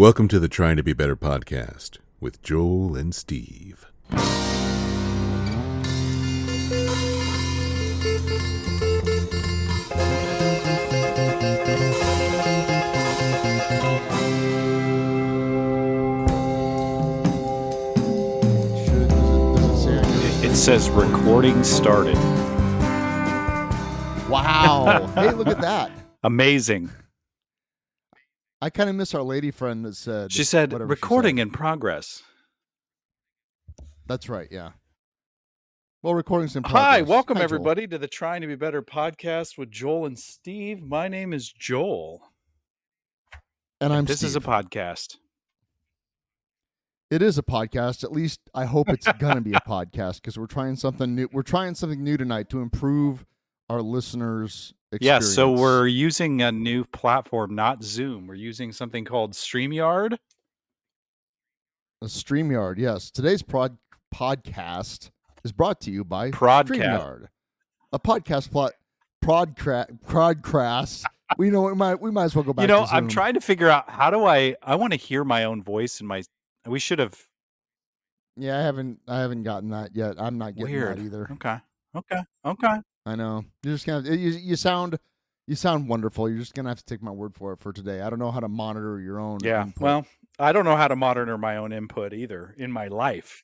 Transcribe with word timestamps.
Welcome 0.00 0.28
to 0.28 0.40
the 0.40 0.48
Trying 0.48 0.78
to 0.78 0.82
Be 0.82 0.94
Better 0.94 1.14
podcast 1.14 1.98
with 2.20 2.42
Joel 2.42 2.96
and 2.96 3.14
Steve. 3.14 3.84
Should, 18.84 19.08
does 19.08 19.18
it, 19.18 19.54
does 19.56 19.70
it 19.70 19.76
say 19.76 19.98
on 19.98 20.42
your- 20.42 20.50
It 20.50 20.56
says 20.56 20.90
recording 20.90 21.62
started. 21.62 22.16
Wow. 24.28 25.10
hey, 25.14 25.32
look 25.32 25.46
at 25.48 25.60
that. 25.60 25.90
Amazing. 26.24 26.90
I 28.62 28.68
kind 28.68 28.90
of 28.90 28.96
miss 28.96 29.14
our 29.14 29.22
lady 29.22 29.50
friend 29.50 29.84
that 29.86 29.96
said. 29.96 30.32
She 30.32 30.44
said 30.44 30.72
whatever 30.72 30.90
she 30.90 31.00
recording 31.00 31.36
said. 31.38 31.42
in 31.42 31.50
progress. 31.50 32.22
That's 34.06 34.28
right. 34.28 34.48
Yeah. 34.50 34.70
Well, 36.02 36.14
recording's 36.14 36.56
in 36.56 36.62
progress. 36.62 36.82
Hi, 36.82 37.02
welcome 37.02 37.36
Joel. 37.36 37.44
everybody 37.44 37.86
to 37.86 37.96
the 37.96 38.08
Trying 38.08 38.42
to 38.42 38.46
Be 38.46 38.56
Better 38.56 38.82
podcast 38.82 39.56
with 39.56 39.70
Joel 39.70 40.06
and 40.06 40.18
Steve. 40.18 40.82
My 40.82 41.08
name 41.08 41.32
is 41.32 41.50
Joel. 41.50 42.20
And 43.80 43.92
I'm 43.94 44.04
this 44.04 44.22
is 44.22 44.36
a 44.36 44.40
podcast. 44.40 45.16
It 47.10 47.22
is 47.22 47.38
a 47.38 47.42
podcast. 47.42 48.04
At 48.04 48.12
least 48.12 48.40
I 48.54 48.66
hope 48.66 48.90
it's 48.90 49.10
gonna 49.18 49.40
be 49.40 49.52
a 49.52 49.60
podcast 49.66 50.16
because 50.16 50.38
we're 50.38 50.46
trying 50.46 50.76
something 50.76 51.14
new. 51.14 51.28
We're 51.32 51.42
trying 51.42 51.74
something 51.74 52.02
new 52.04 52.18
tonight 52.18 52.50
to 52.50 52.60
improve 52.60 53.24
our 53.70 53.80
listeners' 53.80 54.74
Yeah, 55.00 55.20
so 55.20 55.52
we're 55.52 55.86
using 55.86 56.42
a 56.42 56.50
new 56.50 56.84
platform, 56.84 57.54
not 57.54 57.84
Zoom. 57.84 58.26
We're 58.26 58.34
using 58.34 58.72
something 58.72 59.04
called 59.04 59.34
StreamYard. 59.34 60.16
a 62.02 62.06
Streamyard. 62.06 62.78
Yes, 62.78 63.12
today's 63.12 63.42
prod 63.42 63.78
podcast 64.12 65.10
is 65.44 65.52
brought 65.52 65.80
to 65.82 65.92
you 65.92 66.04
by 66.04 66.32
Prodcast. 66.32 66.66
Streamyard, 66.66 67.26
a 67.92 67.98
podcast 68.00 68.50
plot. 68.50 68.72
Prodcra- 69.24 70.00
Prodcast. 70.04 71.04
We 71.38 71.50
know 71.50 71.62
we 71.62 71.74
might 71.74 72.00
we 72.00 72.10
might 72.10 72.24
as 72.24 72.34
well 72.34 72.42
go 72.42 72.52
back. 72.52 72.62
You 72.62 72.68
know, 72.68 72.86
I'm 72.90 73.06
trying 73.06 73.34
to 73.34 73.40
figure 73.40 73.68
out 73.68 73.88
how 73.88 74.10
do 74.10 74.24
I 74.24 74.56
I 74.62 74.74
want 74.74 74.92
to 74.94 74.98
hear 74.98 75.22
my 75.22 75.44
own 75.44 75.62
voice 75.62 76.00
and 76.00 76.08
my 76.08 76.22
we 76.66 76.80
should 76.80 76.98
have 76.98 77.16
Yeah, 78.36 78.58
I 78.58 78.62
haven't 78.62 78.98
I 79.06 79.20
haven't 79.20 79.44
gotten 79.44 79.70
that 79.70 79.94
yet. 79.94 80.16
I'm 80.18 80.38
not 80.38 80.56
getting 80.56 80.74
weird. 80.74 80.98
that 80.98 81.04
either. 81.04 81.28
Okay. 81.32 81.58
Okay. 81.94 82.20
Okay. 82.44 82.80
I 83.10 83.16
know. 83.16 83.44
You're 83.64 83.74
just 83.74 83.86
gonna 83.86 84.08
you, 84.08 84.30
you 84.30 84.54
sound 84.54 84.96
you 85.48 85.56
sound 85.56 85.88
wonderful. 85.88 86.28
You're 86.28 86.38
just 86.38 86.54
gonna 86.54 86.68
have 86.68 86.78
to 86.78 86.84
take 86.84 87.02
my 87.02 87.10
word 87.10 87.34
for 87.34 87.52
it 87.52 87.58
for 87.58 87.72
today. 87.72 88.02
I 88.02 88.08
don't 88.08 88.20
know 88.20 88.30
how 88.30 88.38
to 88.38 88.48
monitor 88.48 89.00
your 89.00 89.18
own. 89.18 89.38
Yeah. 89.42 89.62
input. 89.62 89.82
Well, 89.82 90.06
I 90.38 90.52
don't 90.52 90.64
know 90.64 90.76
how 90.76 90.86
to 90.86 90.94
monitor 90.94 91.36
my 91.36 91.56
own 91.56 91.72
input 91.72 92.12
either 92.12 92.54
in 92.56 92.70
my 92.70 92.86
life. 92.86 93.42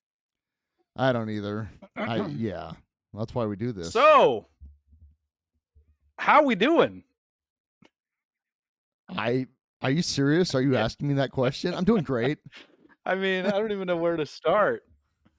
I 0.94 1.12
don't 1.12 1.30
either. 1.30 1.68
I 1.96 2.26
yeah. 2.36 2.72
That's 3.12 3.34
why 3.34 3.46
we 3.46 3.56
do 3.56 3.72
this. 3.72 3.92
So, 3.92 4.46
how 6.16 6.44
we 6.44 6.54
doing? 6.54 7.02
I 9.08 9.48
are 9.82 9.90
you 9.90 10.02
serious? 10.02 10.54
Are 10.54 10.62
you 10.62 10.76
asking 10.76 11.08
me 11.08 11.14
that 11.14 11.32
question? 11.32 11.74
I'm 11.74 11.84
doing 11.84 12.04
great. 12.04 12.38
I 13.04 13.16
mean, 13.16 13.46
I 13.46 13.50
don't 13.50 13.72
even 13.72 13.88
know 13.88 13.96
where 13.96 14.16
to 14.16 14.26
start. 14.26 14.84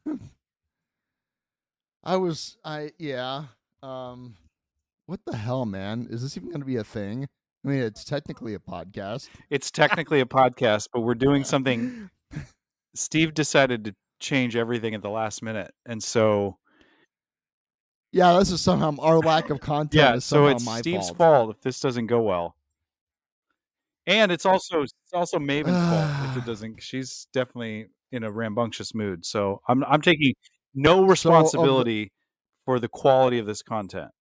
I 2.03 2.17
was 2.17 2.57
I 2.65 2.91
yeah. 2.97 3.45
Um 3.87 4.35
what 5.05 5.21
the 5.25 5.37
hell, 5.37 5.65
man? 5.65 6.07
Is 6.09 6.21
this 6.21 6.35
even 6.35 6.51
gonna 6.51 6.65
be 6.65 6.75
a 6.75 6.83
thing? 6.83 7.27
I 7.65 7.69
mean, 7.69 7.79
it's 7.81 8.03
technically 8.03 8.53
a 8.53 8.59
podcast. 8.59 9.29
It's 9.49 9.71
technically 9.71 10.19
a 10.19 10.25
podcast, 10.25 10.89
but 10.91 11.01
we're 11.01 11.15
doing 11.15 11.43
something. 11.45 12.09
Steve 12.95 13.33
decided 13.33 13.85
to 13.85 13.95
change 14.19 14.55
everything 14.55 14.93
at 14.93 15.01
the 15.01 15.09
last 15.09 15.41
minute, 15.41 15.73
and 15.85 16.03
so 16.03 16.57
Yeah, 18.11 18.37
this 18.39 18.51
is 18.51 18.59
somehow 18.61 18.95
our 18.99 19.19
lack 19.19 19.49
of 19.49 19.61
content 19.61 19.93
yeah, 19.93 20.15
is 20.15 20.25
so 20.25 20.47
it's 20.47 20.65
my 20.65 20.79
Steve's 20.81 21.07
fault. 21.09 21.17
fault 21.17 21.49
if 21.55 21.61
this 21.61 21.79
doesn't 21.79 22.07
go 22.07 22.21
well. 22.21 22.55
And 24.05 24.31
it's 24.31 24.45
also 24.45 24.81
it's 24.83 24.93
also 25.13 25.39
Maven's 25.39 25.77
fault 25.77 26.11
if 26.31 26.37
it 26.37 26.45
doesn't. 26.45 26.81
She's 26.83 27.27
definitely 27.33 27.87
in 28.11 28.23
a 28.23 28.31
rambunctious 28.31 28.93
mood. 28.93 29.25
So 29.25 29.61
I'm 29.67 29.83
I'm 29.85 30.01
taking 30.01 30.33
no 30.75 31.03
of 31.03 31.09
responsibility 31.09 32.11
for 32.67 32.81
the 32.81 32.89
quality 32.89 33.39
of 33.39 33.45
this 33.45 33.61
content. 33.61 34.11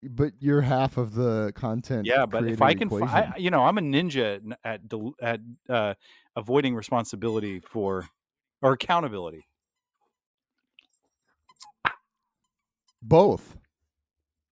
But 0.00 0.34
you're 0.38 0.60
half 0.60 0.96
of 0.96 1.14
the 1.14 1.52
content. 1.56 2.06
Yeah, 2.06 2.24
but 2.24 2.46
if 2.46 2.62
I 2.62 2.72
can, 2.72 2.88
fi- 2.88 3.32
I, 3.34 3.36
you 3.36 3.50
know, 3.50 3.64
I'm 3.64 3.76
a 3.76 3.80
ninja 3.80 4.54
at 4.64 4.80
at 5.20 5.40
uh, 5.68 5.94
avoiding 6.36 6.76
responsibility 6.76 7.58
for 7.60 8.08
or 8.62 8.72
accountability. 8.72 9.44
both. 13.02 13.56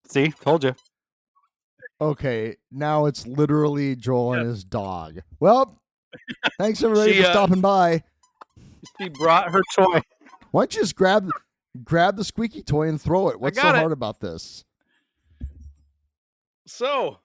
See, 0.09 0.31
told 0.31 0.65
you. 0.65 0.75
Okay, 2.01 2.57
now 2.73 3.07
it's 3.07 3.27
literally 3.27 3.95
Joel 3.95 4.35
and 4.35 4.49
his 4.49 4.65
dog. 4.65 5.21
Well, 5.39 5.81
thanks 6.59 6.83
everybody 6.83 7.13
She, 7.13 7.23
for 7.23 7.29
uh, 7.29 7.33
stopping 7.33 7.61
by. 7.61 8.03
She 9.01 9.09
brought 9.09 9.51
her 9.51 9.63
toy. 9.75 10.01
Why 10.51 10.63
don't 10.63 10.75
you 10.75 10.83
just 10.83 10.97
grab 10.97 11.31
grab 11.85 12.17
the 12.17 12.25
squeaky 12.25 12.63
toy 12.63 12.89
and 12.89 13.01
throw 13.01 13.29
it? 13.29 13.41
What's 13.41 13.61
so 13.61 13.69
it. 13.69 13.75
hard 13.75 13.93
about 13.93 14.21
this? 14.21 14.65
So 16.67 17.19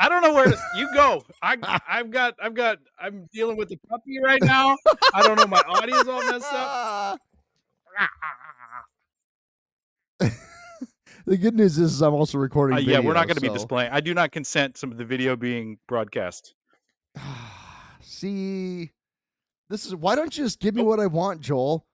I 0.00 0.08
don't 0.08 0.22
know 0.22 0.32
where 0.32 0.46
to, 0.46 0.58
you 0.76 0.88
go. 0.94 1.22
I 1.42 1.80
I've 1.88 2.10
got 2.10 2.34
I've 2.42 2.54
got 2.54 2.78
I'm 2.98 3.28
dealing 3.32 3.56
with 3.56 3.68
the 3.68 3.76
puppy 3.88 4.18
right 4.22 4.42
now. 4.42 4.76
I 5.12 5.22
don't 5.22 5.36
know. 5.36 5.46
My 5.46 5.62
audio's 5.68 6.08
all 6.08 6.24
messed 6.24 6.52
up. 6.52 7.20
the 11.26 11.36
good 11.36 11.54
news 11.54 11.78
is 11.78 12.00
I'm 12.00 12.14
also 12.14 12.38
recording. 12.38 12.78
Uh, 12.78 12.80
yeah, 12.80 13.00
we're 13.00 13.12
not 13.12 13.26
going 13.26 13.36
to 13.36 13.42
be 13.42 13.50
displaying. 13.50 13.90
I 13.92 14.00
do 14.00 14.14
not 14.14 14.32
consent 14.32 14.78
some 14.78 14.90
of 14.90 14.96
the 14.96 15.04
video 15.04 15.36
being 15.36 15.78
broadcast. 15.86 16.54
See, 18.00 18.90
this 19.70 19.86
is 19.86 19.94
why 19.94 20.16
don't 20.16 20.36
you 20.36 20.44
just 20.44 20.60
give 20.60 20.74
me 20.74 20.82
what 20.82 21.00
I 21.00 21.06
want, 21.06 21.40
Joel, 21.40 21.86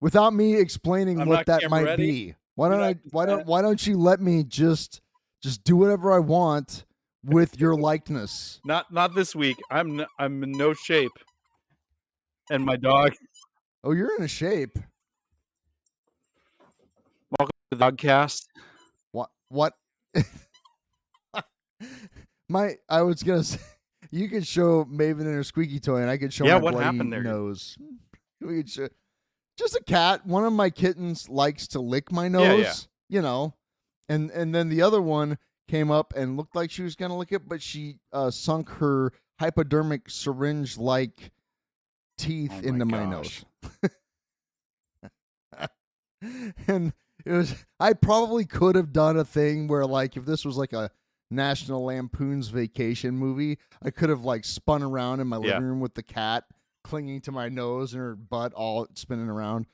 without 0.00 0.34
me 0.34 0.56
explaining 0.56 1.20
I'm 1.20 1.28
what 1.28 1.46
that 1.46 1.70
might 1.70 1.84
ready. 1.84 2.06
be. 2.06 2.34
Why 2.56 2.68
Do 2.68 2.74
don't 2.74 2.82
I? 2.82 2.96
Why 3.10 3.24
don't. 3.24 3.46
Why 3.46 3.62
don't 3.62 3.86
you 3.86 3.96
let 3.96 4.20
me 4.20 4.42
just 4.44 5.00
just 5.42 5.64
do 5.64 5.76
whatever 5.76 6.12
I 6.12 6.18
want 6.18 6.84
with 7.24 7.58
your 7.58 7.74
likeness? 7.80 8.60
Not 8.64 8.92
not 8.92 9.14
this 9.14 9.34
week. 9.34 9.56
I'm 9.70 10.00
n- 10.00 10.06
I'm 10.18 10.42
in 10.42 10.52
no 10.52 10.74
shape. 10.74 11.12
And 12.50 12.64
my 12.64 12.76
dog. 12.76 13.14
Oh, 13.84 13.92
you're 13.92 14.14
in 14.16 14.22
a 14.22 14.28
shape. 14.28 14.76
Welcome 17.38 17.54
to 17.70 17.78
the 17.78 17.90
dogcast. 17.92 18.46
What? 19.12 19.30
What? 19.48 19.74
my, 22.48 22.74
I 22.88 23.02
was 23.02 23.22
gonna 23.22 23.44
say, 23.44 23.60
you 24.14 24.28
could 24.28 24.46
show 24.46 24.84
Maven 24.84 25.20
and 25.22 25.34
her 25.34 25.42
squeaky 25.44 25.80
toy, 25.80 25.96
and 26.00 26.08
I 26.10 26.16
could 26.16 26.32
show 26.32 26.46
Yeah, 26.46 26.54
my 26.58 26.60
what 26.60 26.74
happened 26.74 27.12
there? 27.12 27.22
nose. 27.22 27.76
We 28.40 28.56
could 28.58 28.70
show, 28.70 28.88
just 29.58 29.74
a 29.74 29.82
cat. 29.84 30.24
One 30.26 30.44
of 30.44 30.52
my 30.52 30.70
kittens 30.70 31.28
likes 31.28 31.66
to 31.68 31.80
lick 31.80 32.12
my 32.12 32.24
Yeah, 32.24 32.28
nose. 32.28 32.60
yeah. 32.60 32.74
You 33.16 33.22
know, 33.22 33.54
and 34.08 34.30
and 34.30 34.54
then 34.54 34.68
the 34.68 34.82
other 34.82 35.02
one 35.02 35.38
came 35.68 35.90
up 35.90 36.14
and 36.16 36.36
looked 36.36 36.54
like 36.54 36.70
she 36.70 36.82
was 36.82 36.94
gonna 36.94 37.16
lick 37.16 37.32
it, 37.32 37.48
but 37.48 37.60
she 37.60 37.98
uh, 38.12 38.30
sunk 38.30 38.68
her 38.70 39.12
hypodermic 39.40 40.08
syringe 40.08 40.78
like 40.78 41.32
teeth 42.16 42.52
Oh 42.52 42.62
my 42.62 42.68
into 42.68 42.84
my 42.84 43.04
gosh. 43.04 43.44
nose. 45.52 45.68
and 46.68 46.92
it 47.24 47.32
was 47.32 47.54
I 47.80 47.92
probably 47.92 48.44
could 48.44 48.74
have 48.76 48.92
done 48.92 49.16
a 49.16 49.24
thing 49.24 49.68
where 49.68 49.86
like 49.86 50.16
if 50.16 50.24
this 50.24 50.44
was 50.44 50.56
like 50.56 50.72
a 50.72 50.90
National 51.30 51.84
Lampoon's 51.84 52.48
Vacation 52.48 53.16
movie, 53.16 53.58
I 53.82 53.90
could 53.90 54.08
have 54.08 54.24
like 54.24 54.44
spun 54.44 54.82
around 54.82 55.20
in 55.20 55.26
my 55.26 55.36
Yeah. 55.38 55.54
living 55.54 55.64
room 55.64 55.80
with 55.80 55.94
the 55.94 56.02
cat 56.02 56.44
clinging 56.84 57.20
to 57.22 57.32
my 57.32 57.48
nose 57.48 57.92
and 57.94 58.00
her 58.02 58.14
butt 58.14 58.52
all 58.52 58.86
spinning 58.94 59.28
around 59.28 59.66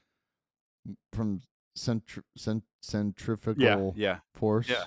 from 1.13 1.43
centri- 1.77 2.23
cent- 2.37 2.65
centrifugal 2.83 3.95
Yeah, 3.97 4.13
yeah, 4.13 4.19
force. 4.35 4.69
yeah, 4.69 4.85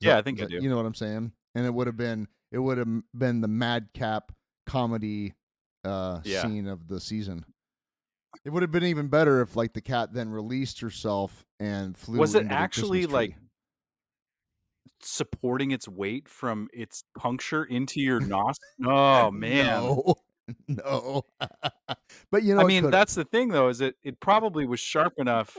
yeah. 0.00 0.18
I 0.18 0.22
think 0.22 0.42
I 0.42 0.46
do. 0.46 0.56
You 0.60 0.68
know 0.68 0.76
what 0.76 0.86
I'm 0.86 0.94
saying? 0.94 1.32
And 1.54 1.66
it 1.66 1.72
would 1.72 1.86
have 1.86 1.96
been 1.96 2.28
it 2.52 2.58
would 2.58 2.78
have 2.78 2.88
been 3.16 3.40
the 3.40 3.48
madcap 3.48 4.32
comedy 4.66 5.34
uh 5.84 6.20
Yeah. 6.24 6.42
scene 6.42 6.66
of 6.66 6.88
the 6.88 7.00
season. 7.00 7.44
It 8.44 8.50
would 8.50 8.62
have 8.62 8.70
been 8.72 8.84
even 8.84 9.08
better 9.08 9.40
if 9.40 9.56
like 9.56 9.72
the 9.72 9.80
cat 9.80 10.12
then 10.12 10.30
released 10.30 10.80
herself 10.80 11.44
and 11.58 11.96
flew. 11.96 12.18
Was 12.18 12.34
it 12.34 12.46
actually 12.48 13.06
like. 13.06 13.36
Supporting 15.02 15.70
its 15.70 15.88
weight 15.88 16.28
from 16.28 16.68
its 16.72 17.04
puncture 17.16 17.64
into 17.64 18.00
your 18.00 18.20
nostril? 18.20 18.56
Oh 18.86 19.30
man. 19.30 19.82
No, 19.82 20.14
no. 20.68 21.24
but 22.30 22.42
you 22.42 22.54
know, 22.54 22.60
I 22.60 22.64
mean, 22.64 22.90
that's 22.90 23.14
the 23.14 23.24
thing 23.24 23.48
though, 23.48 23.68
is 23.68 23.80
it 23.80 23.96
it 24.02 24.20
probably 24.20 24.66
was 24.66 24.80
sharp 24.80 25.14
enough 25.18 25.56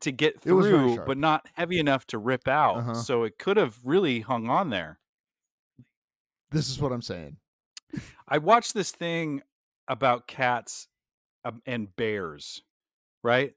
to 0.00 0.12
get 0.12 0.36
It 0.44 0.52
was 0.52 0.66
very 0.66 0.94
through, 0.94 1.06
but 1.06 1.18
not 1.18 1.46
heavy 1.54 1.78
enough 1.78 2.06
to 2.08 2.18
rip 2.18 2.48
out. 2.48 2.76
Uh-huh. 2.76 2.94
So 2.94 3.24
it 3.24 3.38
could 3.38 3.56
have 3.56 3.78
really 3.84 4.20
hung 4.20 4.48
on 4.48 4.70
there. 4.70 4.98
This 6.50 6.68
is 6.68 6.80
what 6.80 6.92
I'm 6.92 7.02
saying. 7.02 7.36
I 8.28 8.38
watched 8.38 8.74
this 8.74 8.90
thing 8.92 9.42
about 9.88 10.26
cats 10.26 10.88
um, 11.44 11.62
and 11.66 11.94
bears, 11.96 12.62
right? 13.22 13.54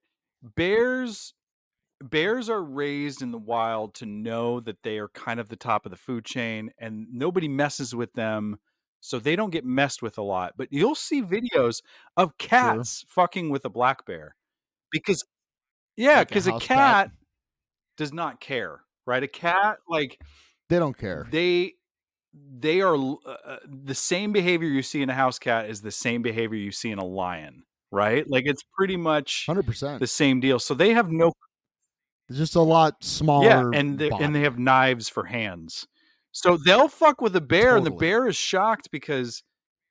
Bears 0.55 1.33
bears 2.01 2.49
are 2.49 2.63
raised 2.63 3.21
in 3.21 3.31
the 3.31 3.37
wild 3.37 3.93
to 3.95 4.05
know 4.05 4.59
that 4.61 4.83
they 4.83 4.97
are 4.97 5.09
kind 5.09 5.39
of 5.39 5.49
the 5.49 5.55
top 5.55 5.85
of 5.85 5.91
the 5.91 5.97
food 5.97 6.25
chain 6.25 6.71
and 6.79 7.07
nobody 7.11 7.47
messes 7.47 7.93
with 7.95 8.13
them 8.13 8.57
so 9.01 9.17
they 9.19 9.35
don't 9.35 9.51
get 9.51 9.65
messed 9.65 10.01
with 10.01 10.17
a 10.17 10.21
lot. 10.21 10.53
But 10.57 10.69
you'll 10.71 10.95
see 10.95 11.21
videos 11.21 11.81
of 12.17 12.37
cats 12.37 13.05
fucking 13.07 13.49
with 13.49 13.65
a 13.65 13.69
black 13.69 14.05
bear 14.05 14.35
because 14.91 15.23
yeah, 15.97 16.19
Like 16.19 16.31
a 16.31 16.33
because 16.33 16.47
a, 16.47 16.51
house 16.51 16.67
cat 16.67 17.07
cat? 17.07 17.11
does 17.97 18.13
not 18.13 18.39
care, 18.39 18.81
right? 19.05 19.23
A 19.23 19.27
cat 19.27 19.79
like 19.87 20.19
They 20.69 20.79
don't 20.79 20.97
care. 20.97 21.27
they 21.31 21.73
they 22.33 22.81
are 22.81 22.95
uh, 22.95 23.17
uh, 23.45 23.57
the 23.67 23.95
same 23.95 24.31
behavior 24.31 24.67
you 24.69 24.83
see 24.83 25.01
in 25.01 25.09
a 25.09 25.13
house 25.15 25.39
cat 25.39 25.69
is 25.69 25.81
the 25.81 25.91
same 25.91 26.21
behavior 26.21 26.57
you 26.57 26.71
see 26.71 26.91
in 26.91 26.99
a 26.99 27.05
lion, 27.05 27.63
right? 27.91 28.23
Like 28.29 28.43
it's 28.45 28.63
pretty 28.77 28.97
much 28.97 29.45
Hundred 29.47 29.65
percent. 29.65 29.99
the 29.99 30.07
same 30.07 30.39
deal. 30.39 30.59
So 30.59 30.73
they 30.73 30.93
have 30.93 31.09
no 31.11 31.33
Just 32.31 32.55
a 32.55 32.61
lot 32.61 33.03
smaller. 33.03 33.45
yeah, 33.45 33.79
and 33.79 33.97
they, 33.97 34.09
and 34.11 34.35
they 34.35 34.41
have 34.41 34.59
knives 34.59 35.09
for 35.09 35.23
hands. 35.25 35.87
So 36.31 36.57
they'll 36.57 36.87
fuck 36.87 37.21
with 37.21 37.35
a 37.35 37.41
bear, 37.41 37.75
and 37.75 37.85
the 37.85 37.91
bear 37.91 38.27
is 38.27 38.35
shocked 38.35 38.89
because 38.91 39.43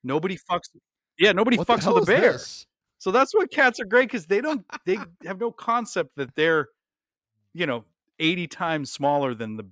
nobody 0.05 0.37
fucks. 0.51 0.69
Yeah, 1.19 1.33
nobody 1.33 1.57
What 1.59 1.67
fucks 1.67 1.83
hell 1.83 1.95
with 1.95 2.05
a 2.05 2.07
bear. 2.07 2.33
this? 2.33 2.65
So 2.99 3.11
that's 3.11 3.35
why 3.35 3.47
cats 3.47 3.81
are 3.81 3.85
great 3.85 4.09
because 4.09 4.27
they 4.27 4.41
don't 4.41 4.65
they 4.87 4.99
have 5.25 5.41
no 5.41 5.51
concept 5.51 6.11
that 6.17 6.35
they're, 6.37 6.69
you 7.55 7.67
know, 7.67 7.85
eighty 8.21 8.47
times 8.47 8.93
smaller 8.93 9.35
than 9.35 9.57
the 9.57 9.65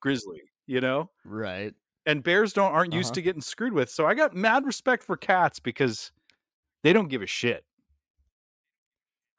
grizzly. 0.00 0.42
You 0.66 0.80
know, 0.80 1.10
Right. 1.24 1.74
and 2.06 2.22
bears 2.22 2.52
don't 2.52 2.72
aren't 2.72 2.92
used 2.92 3.08
Uh-huh. 3.08 3.14
to 3.14 3.22
getting 3.22 3.40
screwed 3.42 3.72
with. 3.72 3.90
So 3.90 4.06
I 4.06 4.14
got 4.14 4.34
mad 4.36 4.64
respect 4.66 5.02
for 5.02 5.16
cats 5.16 5.58
because 5.58 6.12
they 6.84 6.92
don't 6.92 7.08
give 7.08 7.22
a 7.22 7.26
shit. 7.26 7.64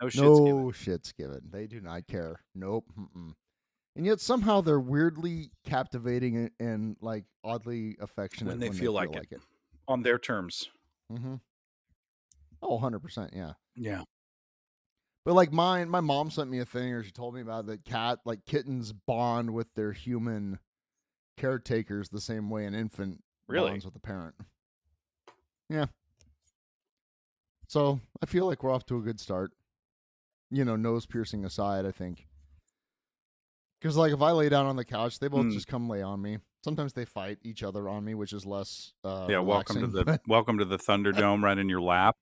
No 0.02 0.10
shit's 0.10 0.40
given. 0.40 0.72
shit's 0.72 1.12
given. 1.12 1.42
They 1.52 1.68
do 1.68 1.80
not 1.80 2.08
care. 2.08 2.42
Nope. 2.56 2.86
Mm-mm. 3.00 3.34
And 3.96 4.06
yet 4.06 4.20
somehow 4.20 4.62
they're 4.62 4.80
weirdly 4.80 5.52
captivating 5.66 6.38
and, 6.38 6.52
and 6.60 6.98
like 7.02 7.26
oddly 7.44 7.98
affectionate 8.00 8.52
when 8.52 8.60
they 8.60 8.70
feel 8.72 8.94
like 8.94 9.16
it. 9.16 9.28
it. 9.32 9.42
on 9.88 10.02
their 10.02 10.18
terms. 10.18 10.70
Mm-hmm. 11.12 11.36
Oh, 12.64 12.80
100%. 12.80 13.30
Yeah. 13.36 13.54
Yeah. 13.76 14.04
But 15.26 15.34
like 15.34 15.52
mine, 15.52 15.90
my 15.90 16.00
mom 16.00 16.32
sent 16.32 16.50
me 16.50 16.60
a 16.60 16.66
thing, 16.66 16.94
or 16.94 17.04
she 17.04 17.12
told 17.12 17.36
me 17.36 17.42
about 17.42 17.68
that 17.68 17.86
cat, 17.86 18.20
like 18.26 18.46
kittens 18.46 18.92
bond 18.94 19.54
with 19.54 19.68
their 19.76 19.92
human 19.92 20.58
caretakers 21.38 22.10
the 22.10 22.22
same 22.22 22.50
way 22.50 22.66
an 22.66 22.74
infant 22.74 23.24
Really? 23.48 23.70
bonds 23.72 23.86
with 23.86 23.96
a 23.96 24.00
parent. 24.00 24.36
Yeah. 25.70 25.86
So 27.68 28.00
I 28.22 28.26
feel 28.26 28.48
like 28.48 28.64
we're 28.64 28.74
off 28.74 28.86
to 28.88 28.98
a 28.98 29.02
good 29.02 29.20
start. 29.20 29.52
You 30.52 30.66
know, 30.66 30.76
nose 30.76 31.06
piercing 31.06 31.46
aside, 31.46 31.86
I 31.86 31.92
think. 31.92 32.28
Because 33.80 33.98
like 33.98 34.12
if 34.14 34.22
I 34.22 34.32
lay 34.32 34.50
down 34.50 34.66
on 34.66 34.76
the 34.76 34.86
couch, 34.86 35.18
they 35.20 35.28
both 35.28 35.46
Mm. 35.46 35.54
just 35.54 35.68
come 35.68 35.90
lay 35.90 36.02
on 36.02 36.22
me. 36.22 36.38
Sometimes 36.64 36.94
they 36.94 37.06
fight 37.06 37.40
each 37.42 37.64
other 37.64 37.90
on 37.90 38.04
me, 38.06 38.14
which 38.14 38.34
is 38.34 38.46
less. 38.46 38.94
Uh, 39.04 39.26
Yeah, 39.30 39.40
welcome 39.40 39.80
to 39.80 39.88
the 39.88 40.04
but 40.06 40.22
welcome 40.28 40.58
to 40.60 40.66
the 40.66 40.78
Thunderdome 40.88 41.42
right 41.42 41.58
in 41.58 41.70
your 41.70 41.82
lap. 41.82 42.16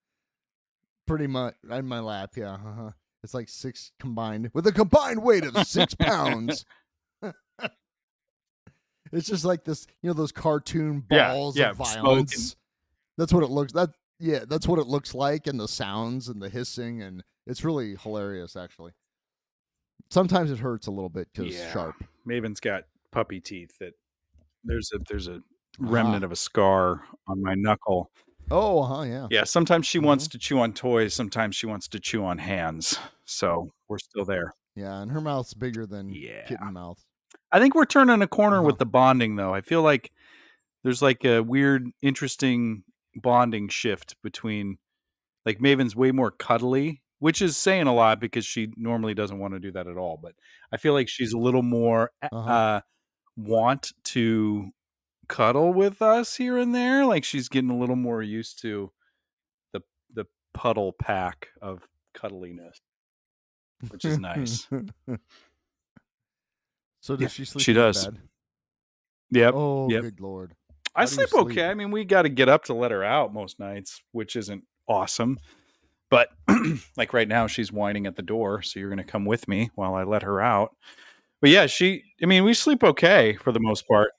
pretty 1.08 1.28
much 1.28 1.56
in 1.70 1.86
my 1.88 2.00
lap. 2.00 2.32
Yeah, 2.38 2.54
uh-huh. 2.54 2.92
it's 3.24 3.34
like 3.34 3.50
six 3.50 3.92
combined 4.00 4.52
with 4.54 4.68
a 4.68 4.72
combined 4.72 5.24
weight 5.24 5.44
of 5.44 5.58
six 5.68 5.96
pounds. 5.96 6.64
it's 9.12 9.28
just 9.28 9.44
like 9.44 9.66
this, 9.66 9.88
you 10.02 10.08
know, 10.10 10.14
those 10.14 10.32
cartoon 10.32 11.02
balls 11.02 11.58
yeah, 11.58 11.72
of 11.72 11.78
smoking. 11.78 12.04
violence. 12.04 12.56
That's 13.18 13.34
what 13.34 13.44
it 13.44 13.50
looks. 13.50 13.74
That 13.74 13.90
yeah, 14.20 14.46
that's 14.48 14.68
what 14.68 14.80
it 14.80 14.88
looks 14.88 15.14
like, 15.16 15.48
and 15.48 15.60
the 15.60 15.68
sounds 15.68 16.30
and 16.30 16.42
the 16.42 16.50
hissing, 16.50 17.02
and 17.02 17.24
it's 17.50 17.64
really 17.64 17.96
hilarious, 17.96 18.56
actually. 18.56 18.92
Sometimes 20.10 20.52
it 20.52 20.60
hurts 20.60 20.88
a 20.88 20.92
little 20.92 21.10
bit 21.10 21.28
because 21.34 21.54
Yeah. 21.54 21.72
sharp. 21.72 21.96
Maven's 22.26 22.60
got 22.60 22.84
puppy 23.12 23.40
teeth 23.40 23.72
that 23.80 23.94
there's 24.64 24.90
a 24.94 25.00
there's 25.10 25.28
a 25.28 25.36
Uh-huh. 25.36 25.92
remnant 25.92 26.24
of 26.26 26.32
a 26.32 26.36
scar 26.36 27.04
on 27.28 27.42
my 27.42 27.54
knuckle. 27.56 28.12
Oh, 28.52 28.82
huh, 28.84 29.02
yeah. 29.04 29.28
Yeah, 29.30 29.44
sometimes 29.44 29.86
she 29.86 30.00
wants 30.00 30.26
Mm-hmm. 30.26 30.32
to 30.32 30.38
chew 30.40 30.60
on 30.60 30.74
toys, 30.74 31.14
sometimes 31.14 31.56
she 31.56 31.68
wants 31.68 31.88
to 31.90 32.00
chew 32.00 32.24
on 32.26 32.40
hands. 32.40 32.98
So 33.26 33.70
we're 33.88 34.00
still 34.00 34.26
there. 34.26 34.54
Yeah, 34.76 35.02
and 35.02 35.12
her 35.12 35.22
mouth's 35.22 35.54
bigger 35.54 35.86
than 35.86 36.10
Yeah. 36.10 36.46
kitten 36.48 36.74
mouth. 36.74 37.06
I 37.52 37.60
think 37.60 37.76
we're 37.76 37.86
turning 37.86 38.22
a 38.24 38.28
corner 38.28 38.58
Uh-huh. 38.58 38.66
with 38.66 38.80
the 38.80 38.86
bonding 38.88 39.36
though. 39.36 39.54
I 39.54 39.62
feel 39.62 39.84
like 39.84 40.12
there's 40.84 41.02
like 41.02 41.24
a 41.24 41.42
weird, 41.42 41.92
interesting 42.02 42.84
bonding 43.16 43.70
shift 43.70 44.16
between 44.24 44.80
like 45.46 45.62
Maven's 45.62 45.96
way 45.96 46.12
more 46.12 46.32
cuddly, 46.32 47.04
which 47.20 47.42
is 47.42 47.58
saying 47.58 47.88
a 47.88 47.94
lot 47.94 48.20
because 48.20 48.46
she 48.46 48.72
normally 48.78 49.14
doesn't 49.14 49.40
want 49.40 49.54
to 49.54 49.60
do 49.60 49.72
that 49.72 49.88
at 49.88 49.98
all. 49.98 50.18
But 50.22 50.36
I 50.72 50.78
feel 50.78 50.94
like 50.94 51.10
she's 51.10 51.34
a 51.34 51.38
little 51.38 51.64
more 51.64 52.12
uh 52.24 52.28
Uh-huh. 52.36 52.82
want 53.38 53.92
to 54.06 54.70
cuddle 55.28 55.74
with 55.74 56.02
us 56.02 56.36
here 56.36 56.58
and 56.58 56.74
there. 56.74 57.06
Like 57.06 57.24
she's 57.24 57.50
getting 57.50 57.70
a 57.70 57.78
little 57.78 57.96
more 57.96 58.22
used 58.24 58.62
to 58.64 58.92
the 59.74 59.82
the 60.14 60.26
puddle 60.54 60.94
pack 60.94 61.50
of 61.62 61.88
cuddliness, 62.14 62.80
which 63.90 64.06
is 64.06 64.18
nice. 64.20 64.68
so 67.02 67.16
does 67.16 67.22
Yeah, 67.22 67.28
she 67.28 67.46
sleep? 67.46 67.64
she 67.64 67.74
does. 67.74 68.06
bed? 68.08 68.20
Yep. 69.32 69.54
Oh, 69.56 69.90
yep. 69.90 70.02
good 70.02 70.20
lord. 70.20 70.56
I 70.96 71.02
How 71.02 71.06
do 71.06 71.22
you 71.22 71.28
sleep 71.28 71.46
okay. 71.52 71.66
I 71.68 71.74
mean, 71.76 71.92
we 71.92 72.04
got 72.04 72.24
to 72.24 72.30
get 72.30 72.50
up 72.50 72.66
to 72.66 72.74
let 72.74 72.92
her 72.92 73.04
out 73.04 73.34
most 73.34 73.60
nights, 73.60 74.02
which 74.12 74.36
isn't 74.36 74.64
awesome. 74.88 75.38
But 76.10 76.30
like 76.98 77.14
right 77.14 77.28
now, 77.28 77.48
she's 77.48 77.72
whining 77.72 78.08
at 78.08 78.16
the 78.16 78.22
door, 78.22 78.62
so 78.62 78.80
you're 78.80 78.90
going 78.90 78.98
to 78.98 79.04
come 79.04 79.26
with 79.26 79.48
me 79.48 79.70
while 79.76 79.94
I 79.94 80.04
let 80.04 80.24
her 80.24 80.42
out. 80.42 80.76
But 81.42 81.52
yeah, 81.52 81.68
she. 81.68 82.04
I 82.22 82.26
mean, 82.26 82.44
we 82.44 82.54
sleep 82.54 82.84
okay 82.84 83.38
for 83.42 83.52
the 83.52 83.60
most 83.60 83.88
part. 83.88 84.12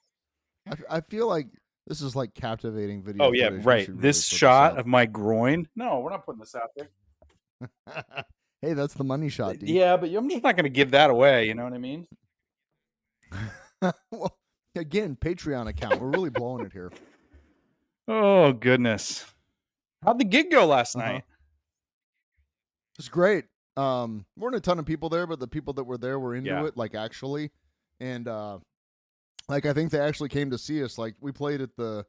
I 0.89 1.01
feel 1.01 1.27
like 1.27 1.49
this 1.87 2.01
is 2.01 2.15
like 2.15 2.33
captivating 2.35 3.03
video. 3.03 3.25
Oh 3.25 3.33
yeah, 3.33 3.51
right. 3.63 3.85
should 3.87 4.01
This 4.01 4.25
shot 4.27 4.79
of 4.79 4.87
my 4.87 5.05
groin. 5.07 5.67
No, 5.75 6.01
we're 6.01 6.11
not 6.11 6.25
putting 6.25 6.41
this 6.41 6.55
out 6.55 6.71
there. 6.77 6.89
hey, 8.63 8.73
that's 8.75 8.95
the 8.95 9.05
money 9.05 9.29
shot, 9.29 9.59
dude. 9.59 9.69
Yeah, 9.69 9.97
but 9.97 10.11
I'm 10.15 10.29
just 10.31 10.43
not 10.45 10.57
going 10.57 10.65
to 10.65 10.71
give 10.71 10.93
that 10.93 11.11
away. 11.11 11.49
You 11.49 11.55
know 11.55 11.65
what 11.65 11.73
I 11.73 11.79
mean? 11.79 12.07
well, 14.11 14.39
again, 14.77 15.17
Patreon 15.21 15.69
account. 15.69 16.01
We're 16.01 16.11
really 16.11 16.31
blowing 16.31 16.65
it 16.65 16.73
here. 16.73 16.91
Oh 18.09 18.53
goodness. 18.53 19.25
How'd 20.05 20.19
the 20.19 20.25
gig 20.25 20.51
go 20.51 20.67
last 20.67 20.97
Uh-huh. 20.97 21.13
night? 21.13 21.25
It's 23.01 23.09
great. 23.09 23.47
Um, 23.79 24.27
weren't 24.37 24.55
a 24.57 24.61
ton 24.61 24.79
of 24.79 24.85
people 24.85 25.09
there, 25.09 25.27
but 25.27 25.41
the 25.41 25.49
people 25.49 25.73
that 25.75 25.85
were 25.85 25.97
there 25.97 26.19
were 26.21 26.35
into 26.35 26.51
Yeah. 26.51 26.67
it, 26.67 26.77
like 26.77 26.95
actually, 26.95 27.51
and 27.99 28.29
uh, 28.29 28.59
like 29.49 29.65
I 29.65 29.73
think 29.73 29.91
they 29.91 30.01
actually 30.01 30.29
came 30.29 30.51
to 30.51 30.59
see 30.59 30.85
us. 30.85 30.99
Like 30.99 31.15
we 31.19 31.33
played 31.33 31.63
at 31.63 31.75
the 31.77 32.05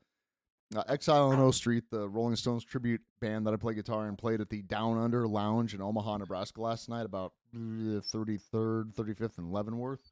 uh, 0.75 0.83
Exile 0.89 1.29
on 1.29 1.39
O 1.39 1.51
Street, 1.51 1.85
the 1.89 2.09
Rolling 2.09 2.35
Stones 2.35 2.65
tribute 2.65 2.99
band 3.21 3.47
that 3.47 3.53
I 3.53 3.55
play 3.57 3.73
guitar 3.73 4.07
and 4.07 4.17
played 4.17 4.41
at 4.41 4.49
the 4.49 4.63
Down 4.63 4.97
Under 4.97 5.25
Lounge 5.29 5.73
in 5.73 5.81
Omaha, 5.81 6.17
Nebraska 6.17 6.59
last 6.61 6.89
night, 6.89 7.05
about 7.05 7.31
thirty 7.53 8.37
third, 8.37 8.93
thirty 8.93 9.13
fifth, 9.13 9.37
and 9.37 9.49
Leavenworth. 9.53 10.11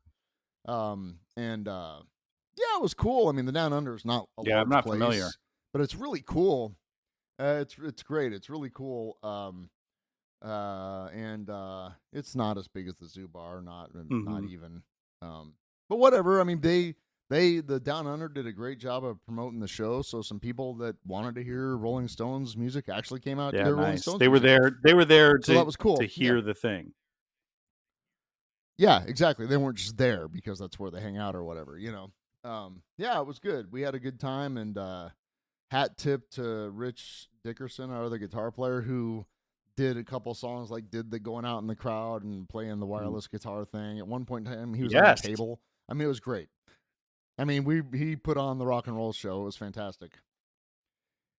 Um, 0.65 1.19
and 1.35 1.67
uh, 1.67 1.99
yeah, 2.57 2.77
it 2.77 2.81
was 2.81 2.93
cool. 2.93 3.27
I 3.27 3.33
mean, 3.33 3.45
the 3.45 3.51
Down 3.51 3.73
Under 3.73 3.95
is 3.95 4.05
not 4.05 4.29
a 4.37 4.43
Yeah, 4.45 4.61
I'm 4.61 4.69
not 4.69 4.85
place, 4.85 4.97
familiar. 4.99 5.27
but 5.73 5.81
it's 5.81 5.95
really 5.95 6.23
cool. 6.25 6.73
Uh, 7.37 7.57
it's 7.61 7.75
it's 7.83 8.03
great. 8.03 8.31
It's 8.31 8.49
really 8.49 8.69
cool. 8.73 9.17
Um, 9.23 9.69
uh, 10.41 11.09
and 11.13 11.49
uh, 11.49 11.89
it's 12.13 12.35
not 12.35 12.57
as 12.57 12.67
big 12.67 12.87
as 12.87 12.97
the 12.97 13.07
Zoo 13.07 13.27
Bar, 13.27 13.61
not 13.61 13.93
not 13.93 14.05
Mhm. 14.43 14.49
even. 14.49 14.83
Um, 15.21 15.53
but 15.89 15.97
whatever. 15.97 16.39
I 16.39 16.43
mean, 16.43 16.61
they 16.61 16.95
they 17.29 17.59
the 17.59 17.79
Down 17.79 18.07
Under 18.07 18.27
did 18.29 18.47
a 18.47 18.51
great 18.51 18.79
job 18.79 19.03
of 19.03 19.23
promoting 19.25 19.59
the 19.59 19.67
show. 19.67 20.01
So 20.01 20.21
some 20.21 20.39
people 20.39 20.73
that 20.75 20.95
wanted 21.05 21.35
to 21.35 21.43
hear 21.43 21.75
Rolling 21.77 22.07
Stones 22.07 22.55
music 22.57 22.89
actually 22.89 23.19
came 23.19 23.39
out. 23.39 23.51
to 23.51 23.57
Yeah, 23.57 23.67
Rolling 23.69 23.81
nice. 23.81 24.01
Stones 24.03 24.19
They 24.19 24.27
were 24.27 24.39
music. 24.39 24.61
there. 24.61 24.79
They 24.83 24.93
were 24.93 25.05
there 25.05 25.37
to 25.37 25.43
So 25.45 25.53
that 25.53 25.65
was 25.65 25.75
cool. 25.75 25.97
to 25.97 26.03
Yeah. 26.03 26.07
hear 26.09 26.41
the 26.41 26.53
thing. 26.53 26.93
Yeah, 28.77 29.03
exactly. 29.05 29.45
They 29.45 29.57
weren't 29.57 29.77
just 29.77 29.97
there 29.97 30.27
because 30.27 30.57
that's 30.59 30.79
where 30.79 30.89
they 30.89 31.01
hang 31.01 31.17
out 31.17 31.35
or 31.35 31.43
whatever, 31.43 31.77
you 31.77 31.91
know. 31.91 32.11
Um, 32.49 32.81
yeah, 32.97 33.19
it 33.19 33.27
was 33.27 33.39
good. 33.39 33.71
We 33.71 33.81
had 33.81 33.93
a 33.95 33.99
good 33.99 34.19
time 34.19 34.57
and 34.57 34.77
uh 34.77 35.09
hat 35.71 35.97
tip 35.97 36.29
to 36.31 36.69
Rich 36.71 37.27
Dickerson, 37.43 37.91
our 37.91 38.03
other 38.05 38.17
guitar 38.17 38.51
player 38.51 38.81
who 38.81 39.25
did 39.79 39.95
a 39.97 40.03
couple 40.03 40.33
songs 40.33 40.69
like 40.69 40.91
did 40.91 41.09
the 41.09 41.19
going 41.19 41.45
out 41.45 41.59
in 41.59 41.67
the 41.67 41.75
crowd 41.75 42.23
and 42.23 42.47
playing 42.49 42.79
the 42.79 42.85
wireless 42.85 43.27
guitar 43.27 43.63
thing. 43.63 43.97
At 43.97 44.05
one 44.07 44.25
point 44.25 44.45
in 44.45 44.53
time 44.53 44.73
he 44.73 44.83
was 44.83 44.91
Mm. 44.91 44.95
Yes. 44.95 45.07
on 45.25 45.31
the 45.31 45.37
table. 45.37 45.61
I 45.87 45.93
mean 45.93 46.05
it 46.05 46.07
was 46.09 46.19
great. 46.19 46.49
I 47.37 47.45
mean 47.45 47.63
we 47.63 47.81
he 47.97 48.15
put 48.17 48.35
on 48.37 48.57
the 48.57 48.65
rock 48.65 48.87
and 48.87 48.95
roll 48.97 49.13
show. 49.13 49.41
It 49.41 49.45
was 49.45 49.55
fantastic. 49.55 50.11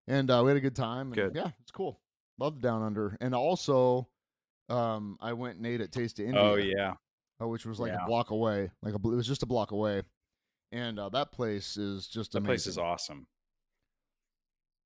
And 0.08 0.30
uh 0.30 0.40
we 0.44 0.50
had 0.50 0.56
a 0.56 0.60
good 0.60 0.74
time. 0.76 1.08
And 1.08 1.14
Good. 1.16 1.34
Yeah, 1.36 1.50
it's 1.60 1.70
cool. 1.70 2.00
Loved 2.38 2.62
Down 2.62 2.82
Under. 2.82 3.16
And 3.20 3.34
also 3.34 4.08
um 4.70 5.18
I 5.20 5.34
went 5.34 5.58
and 5.58 5.66
ate 5.66 5.80
at 5.82 5.92
Taste 5.92 6.18
of 6.20 6.26
India 6.26 6.40
Oh 6.40 6.54
yeah. 6.56 6.94
uh, 7.42 7.46
which 7.48 7.66
was 7.66 7.78
like 7.78 7.92
Yeah. 7.92 8.04
a 8.04 8.06
block 8.06 8.30
away. 8.30 8.70
Like 8.82 8.94
a, 8.94 8.96
it 8.96 9.02
was 9.16 9.26
just 9.26 9.42
a 9.42 9.46
block 9.46 9.72
away, 9.72 10.02
and 10.72 10.98
uh, 10.98 11.08
that 11.10 11.32
place 11.32 11.76
is 11.76 12.06
just 12.06 12.32
That 12.32 12.38
amazing. 12.38 12.48
place 12.48 12.66
is 12.68 12.78
awesome. 12.78 13.26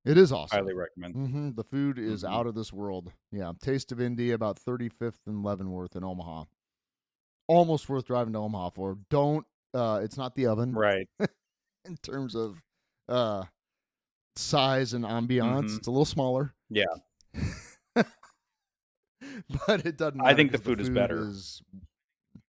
It 0.05 0.19
is 0.19 0.33
awesome. 0.33 0.59
Highly 0.59 0.75
recommend. 0.75 1.15
Mm-hmm. 1.15 1.51
The 1.55 1.65
food 1.65 1.99
is 1.99 2.23
Mhm. 2.25 2.31
out 2.31 2.47
of 2.47 2.55
this 2.55 2.73
world. 2.73 3.13
Yeah, 3.33 3.53
Taste 3.61 3.91
of 3.91 4.01
India, 4.01 4.35
about 4.35 4.59
35th 4.59 5.21
and 5.27 5.43
Leavenworth 5.43 5.97
in 5.97 6.05
Omaha. 6.05 6.45
Almost 7.49 7.89
worth 7.89 8.07
driving 8.07 8.33
to 8.35 8.39
Omaha 8.41 8.71
for. 8.71 8.99
Don't. 9.11 9.47
Uh, 9.73 10.01
it's 10.03 10.17
not 10.17 10.35
the 10.35 10.47
oven 10.47 10.73
Right. 10.73 11.09
in 11.87 11.97
terms 12.03 12.35
of 12.35 12.63
uh, 13.09 13.45
size 14.37 14.93
and 14.95 15.05
ambiance. 15.05 15.71
Mhm. 15.71 15.77
It's 15.79 15.87
a 15.87 15.91
little 15.91 16.05
smaller. 16.05 16.55
Yeah. 16.71 16.85
but 19.67 19.87
it 19.87 19.97
doesn't. 19.97 20.21
I 20.21 20.35
think 20.35 20.53
the 20.53 20.59
food 20.59 20.81
is 20.81 20.91
better. 20.91 21.29
is- 21.29 21.63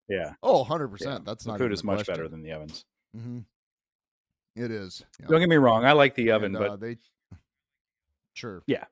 Yeah. 0.09 0.35
oh, 0.43 0.59
100 0.61 0.87
yeah. 0.87 0.91
percent. 0.93 1.25
That's 1.25 1.45
the 1.45 1.51
not 1.53 1.59
food 1.59 1.73
is 1.73 1.83
much 1.85 1.97
question. 1.99 2.15
better 2.15 2.29
than 2.29 2.43
the 2.43 2.53
ovens. 2.53 2.85
hmm 3.15 3.41
It 4.57 4.71
is. 4.71 5.05
yeah. 5.21 5.27
Don't 5.29 5.41
get 5.41 5.49
me 5.49 5.57
wrong. 5.57 5.85
I 5.85 5.93
like 5.93 6.15
the 6.15 6.31
oven, 6.31 6.55
And, 6.57 6.65
but 6.65 6.71
uh, 6.71 6.77
they 6.77 6.97
sure. 8.39 8.63
Yeah. 8.67 8.85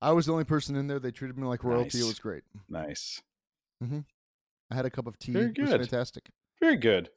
I 0.00 0.10
was 0.12 0.26
the 0.26 0.32
only 0.32 0.44
person 0.44 0.74
in 0.74 0.88
there. 0.88 0.98
They 0.98 1.12
treated 1.12 1.38
me 1.38 1.46
like 1.46 1.62
royalty. 1.62 2.00
It 2.00 2.04
was 2.06 2.18
great. 2.18 2.42
nice. 2.68 3.22
I 3.80 4.74
had 4.74 4.86
a 4.86 4.90
cup 4.90 5.06
of 5.06 5.18
tea. 5.18 5.32
Very 5.32 5.52
It 5.54 5.60
was 5.60 5.70
good. 5.70 5.80
fantastic. 5.80 6.30
Very 6.60 6.76
good. 6.76 7.10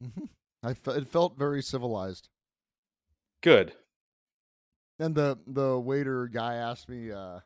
hmm 0.00 0.24
I 0.62 0.74
fe- 0.74 0.92
it 0.98 1.08
felt 1.08 1.36
very 1.36 1.60
civilized. 1.62 2.28
Good. 3.42 3.72
And 5.00 5.14
the 5.14 5.38
the 5.46 5.78
waiter 5.80 6.28
guy 6.28 6.54
asked 6.54 6.88
me 6.88 7.10
uh, 7.10 7.40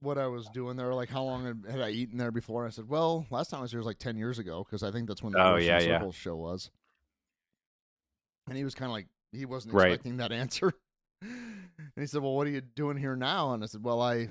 what 0.00 0.18
I 0.18 0.26
was 0.26 0.48
doing 0.48 0.76
there, 0.76 0.92
like 0.94 1.08
how 1.10 1.22
long 1.22 1.44
had, 1.44 1.64
had 1.70 1.80
I 1.80 1.90
eaten 1.90 2.18
there 2.18 2.32
before. 2.32 2.64
And 2.64 2.72
I 2.72 2.74
said, 2.74 2.88
"Well, 2.88 3.24
last 3.30 3.50
time 3.50 3.58
I 3.58 3.62
was 3.62 3.70
here 3.70 3.78
was 3.78 3.86
like 3.86 3.98
ten 3.98 4.16
years 4.16 4.40
ago, 4.40 4.64
because 4.64 4.82
I 4.82 4.90
think 4.90 5.06
that's 5.06 5.22
when 5.22 5.32
the 5.34 5.38
Oh, 5.40 5.54
Ocean 5.54 5.66
yeah, 5.68 5.78
yeah. 5.80 5.98
Circle 5.98 6.12
show 6.12 6.34
was." 6.36 6.70
And 8.48 8.56
he 8.56 8.64
was 8.64 8.74
kind 8.74 8.90
of 8.90 8.94
like 8.94 9.06
he 9.32 9.44
wasn't 9.46 9.74
Right. 9.74 9.88
expecting 9.92 10.18
that 10.18 10.30
answer. 10.32 10.72
and 11.22 11.70
he 11.96 12.06
said, 12.06 12.22
"Well, 12.22 12.34
what 12.34 12.46
are 12.46 12.50
you 12.50 12.60
doing 12.60 12.96
here 12.96 13.16
now?" 13.16 13.54
And 13.54 13.62
I 13.62 13.66
said, 13.66 13.82
"Well, 13.82 14.00
I 14.00 14.28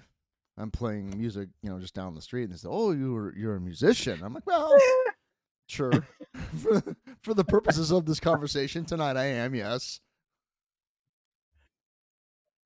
I'm 0.57 0.71
playing 0.71 1.17
music, 1.17 1.49
you 1.63 1.69
know, 1.69 1.79
just 1.79 1.93
down 1.93 2.13
the 2.15 2.21
street." 2.21 2.43
And 2.43 2.53
they 2.53 2.57
said, 2.57 2.69
"Oh, 2.71 2.91
you 2.91 3.13
were 3.13 3.33
you're 3.35 3.55
a 3.55 3.61
musician." 3.61 4.21
I'm 4.23 4.33
like, 4.33 4.45
"Well, 4.45 4.75
sure." 5.67 5.91
for 6.61 6.81
for 7.23 7.33
the 7.33 7.43
purposes 7.45 7.91
of 7.91 8.05
this 8.05 8.19
conversation 8.19 8.85
tonight, 8.85 9.17
I 9.17 9.25
am. 9.25 9.55
Yes. 9.55 9.99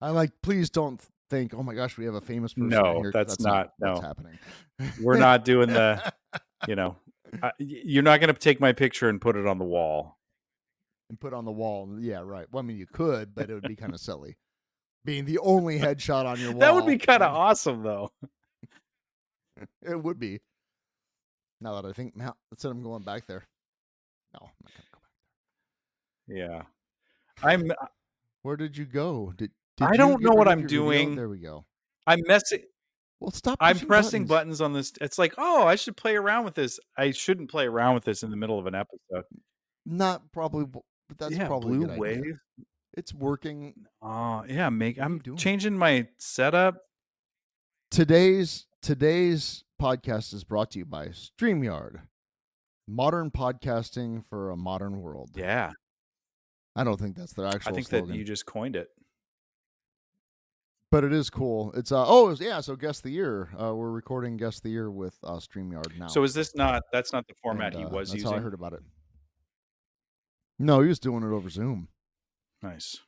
I'm 0.01 0.13
like, 0.15 0.31
please 0.43 0.69
don't 0.69 1.01
think, 1.29 1.53
oh 1.53 1.63
my 1.63 1.73
gosh, 1.73 1.97
we 1.97 2.05
have 2.05 2.15
a 2.15 2.21
famous 2.21 2.53
person. 2.53 2.69
No, 2.69 2.95
here," 3.01 3.11
'cause 3.11 3.13
that's 3.13 3.39
not- 3.39 3.73
what's 3.77 4.01
no. 4.01 4.07
happening. 4.07 4.37
We're 5.01 5.17
not 5.17 5.45
doing 5.45 5.69
the, 5.69 6.13
you 6.67 6.75
know, 6.75 6.97
I, 7.41 7.51
you're 7.59 8.03
not 8.03 8.19
going 8.19 8.31
to 8.31 8.39
take 8.39 8.59
my 8.59 8.73
picture 8.73 9.07
and 9.09 9.19
put 9.21 9.35
it 9.35 9.47
on 9.47 9.57
the 9.57 9.63
wall. 9.65 10.17
And 11.09 11.19
put 11.19 11.33
on 11.33 11.45
the 11.45 11.51
wall. 11.51 11.97
Yeah, 11.99 12.21
right. 12.23 12.47
Well, 12.51 12.63
I 12.63 12.65
mean, 12.65 12.77
you 12.77 12.87
could, 12.87 13.35
but 13.35 13.49
it 13.49 13.53
would 13.53 13.67
be 13.67 13.75
kind 13.75 13.93
of 13.93 13.99
silly, 13.99 14.37
being 15.03 15.25
the 15.25 15.39
only 15.39 15.79
headshot 15.79 16.25
on 16.25 16.39
your 16.39 16.51
wall. 16.51 16.59
That 16.61 16.73
would 16.73 16.85
be 16.85 16.97
kind 16.97 17.23
of 17.23 17.33
awesome, 17.33 17.83
though. 17.83 18.11
It 19.81 20.03
would 20.03 20.19
be. 20.19 20.41
Now 21.61 21.79
that 21.81 21.87
I 21.87 21.93
think, 21.93 22.17
now 22.17 22.35
instead 22.51 22.71
I'm 22.71 22.83
going 22.83 23.03
back 23.03 23.25
there. 23.25 23.47
No, 24.33 24.39
I'm 24.43 24.51
not 24.63 24.73
gonna 24.73 24.89
go 24.91 24.99
back. 26.57 26.65
Yeah. 27.41 27.49
I'm 27.49 27.71
uh, 27.71 27.87
Where 28.41 28.57
did 28.57 28.77
you 28.77 28.83
go? 28.83 29.33
Did, 29.37 29.51
I 29.79 29.85
did 29.85 29.93
you 29.93 29.97
don't 29.97 30.21
know 30.21 30.33
what 30.33 30.49
I'm 30.49 30.59
your 30.59 30.67
video? 30.67 30.83
doing. 30.83 31.15
There 31.15 31.29
we 31.29 31.39
go. 31.39 31.65
I'm 32.05 32.19
messing. 32.27 32.63
Well, 33.19 33.31
stop. 33.31 33.57
I'm 33.61 33.79
pressing 33.79 34.25
buttons. 34.25 34.59
buttons. 34.59 34.61
on 34.61 34.73
this. 34.73 34.93
It's 34.99 35.17
like, 35.17 35.33
oh, 35.37 35.65
I 35.65 35.75
should 35.75 35.95
play 35.95 36.15
around 36.15 36.45
with 36.45 36.55
this. 36.55 36.79
I 36.97 37.11
shouldn't 37.11 37.49
play 37.49 37.65
around 37.65 37.95
with 37.95 38.03
this 38.03 38.23
in 38.23 38.31
the 38.31 38.37
middle 38.37 38.59
of 38.59 38.67
an 38.67 38.75
episode. 38.75 39.23
Not 39.85 40.31
probably, 40.31 40.65
but 41.07 41.17
that's 41.17 41.35
yeah, 41.35 41.47
probably 41.47 41.77
blue 41.77 41.87
good 41.87 41.89
idea. 41.91 41.99
wave. 42.01 42.39
It's 42.93 43.13
working. 43.13 43.73
Oh, 44.01 44.43
yeah. 44.47 44.69
Make 44.69 44.97
What 44.97 45.05
are 45.05 45.09
you 45.09 45.15
I'm 45.15 45.19
doing? 45.19 45.37
changing 45.37 45.77
my 45.77 46.07
setup. 46.17 46.77
Today's 47.91 48.65
today's 48.81 49.63
podcast 49.81 50.33
is 50.33 50.43
brought 50.43 50.71
to 50.71 50.79
you 50.79 50.85
by 50.85 51.07
StreamYard. 51.07 52.01
Modern 52.87 53.31
podcasting 53.31 54.23
for 54.29 54.51
a 54.51 54.57
modern 54.57 55.01
world. 55.01 55.31
Yeah, 55.35 55.71
I 56.75 56.83
don't 56.83 56.99
think 56.99 57.15
that's 57.15 57.33
their 57.33 57.47
actual 57.47 57.71
I 57.71 57.75
think 57.75 57.87
slogan, 57.87 58.09
that 58.09 58.15
you 58.17 58.23
just 58.23 58.45
coined 58.45 58.75
it. 58.75 58.89
but 60.91 61.03
it 61.03 61.11
is 61.11 61.29
cool. 61.29 61.71
It's 61.75 61.91
uh 61.91 62.05
oh 62.07 62.35
yeah. 62.39 62.61
So 62.61 62.75
guest 62.75 63.03
the 63.03 63.09
year. 63.09 63.49
Uh, 63.59 63.73
we're 63.75 63.91
recording 63.91 64.37
guest 64.37 64.61
the 64.63 64.69
year 64.69 64.91
with 64.91 65.15
uh, 65.23 65.37
Streamyard 65.37 65.97
now. 65.97 66.07
So 66.07 66.23
is 66.23 66.33
this 66.33 66.55
not? 66.55 66.83
That's 66.93 67.11
not 67.11 67.27
the 67.27 67.33
format 67.41 67.73
And, 67.73 67.81
he 67.81 67.85
uh, 67.85 67.89
was 67.89 68.09
that's 68.09 68.21
using. 68.21 68.31
how 68.31 68.37
I 68.37 68.41
heard 68.41 68.53
about 68.53 68.73
it. 68.73 68.81
No, 70.59 70.81
he 70.81 70.87
was 70.87 70.99
doing 70.99 71.23
it 71.23 71.33
over 71.35 71.49
Zoom, 71.49 71.89
Nice. 72.61 72.99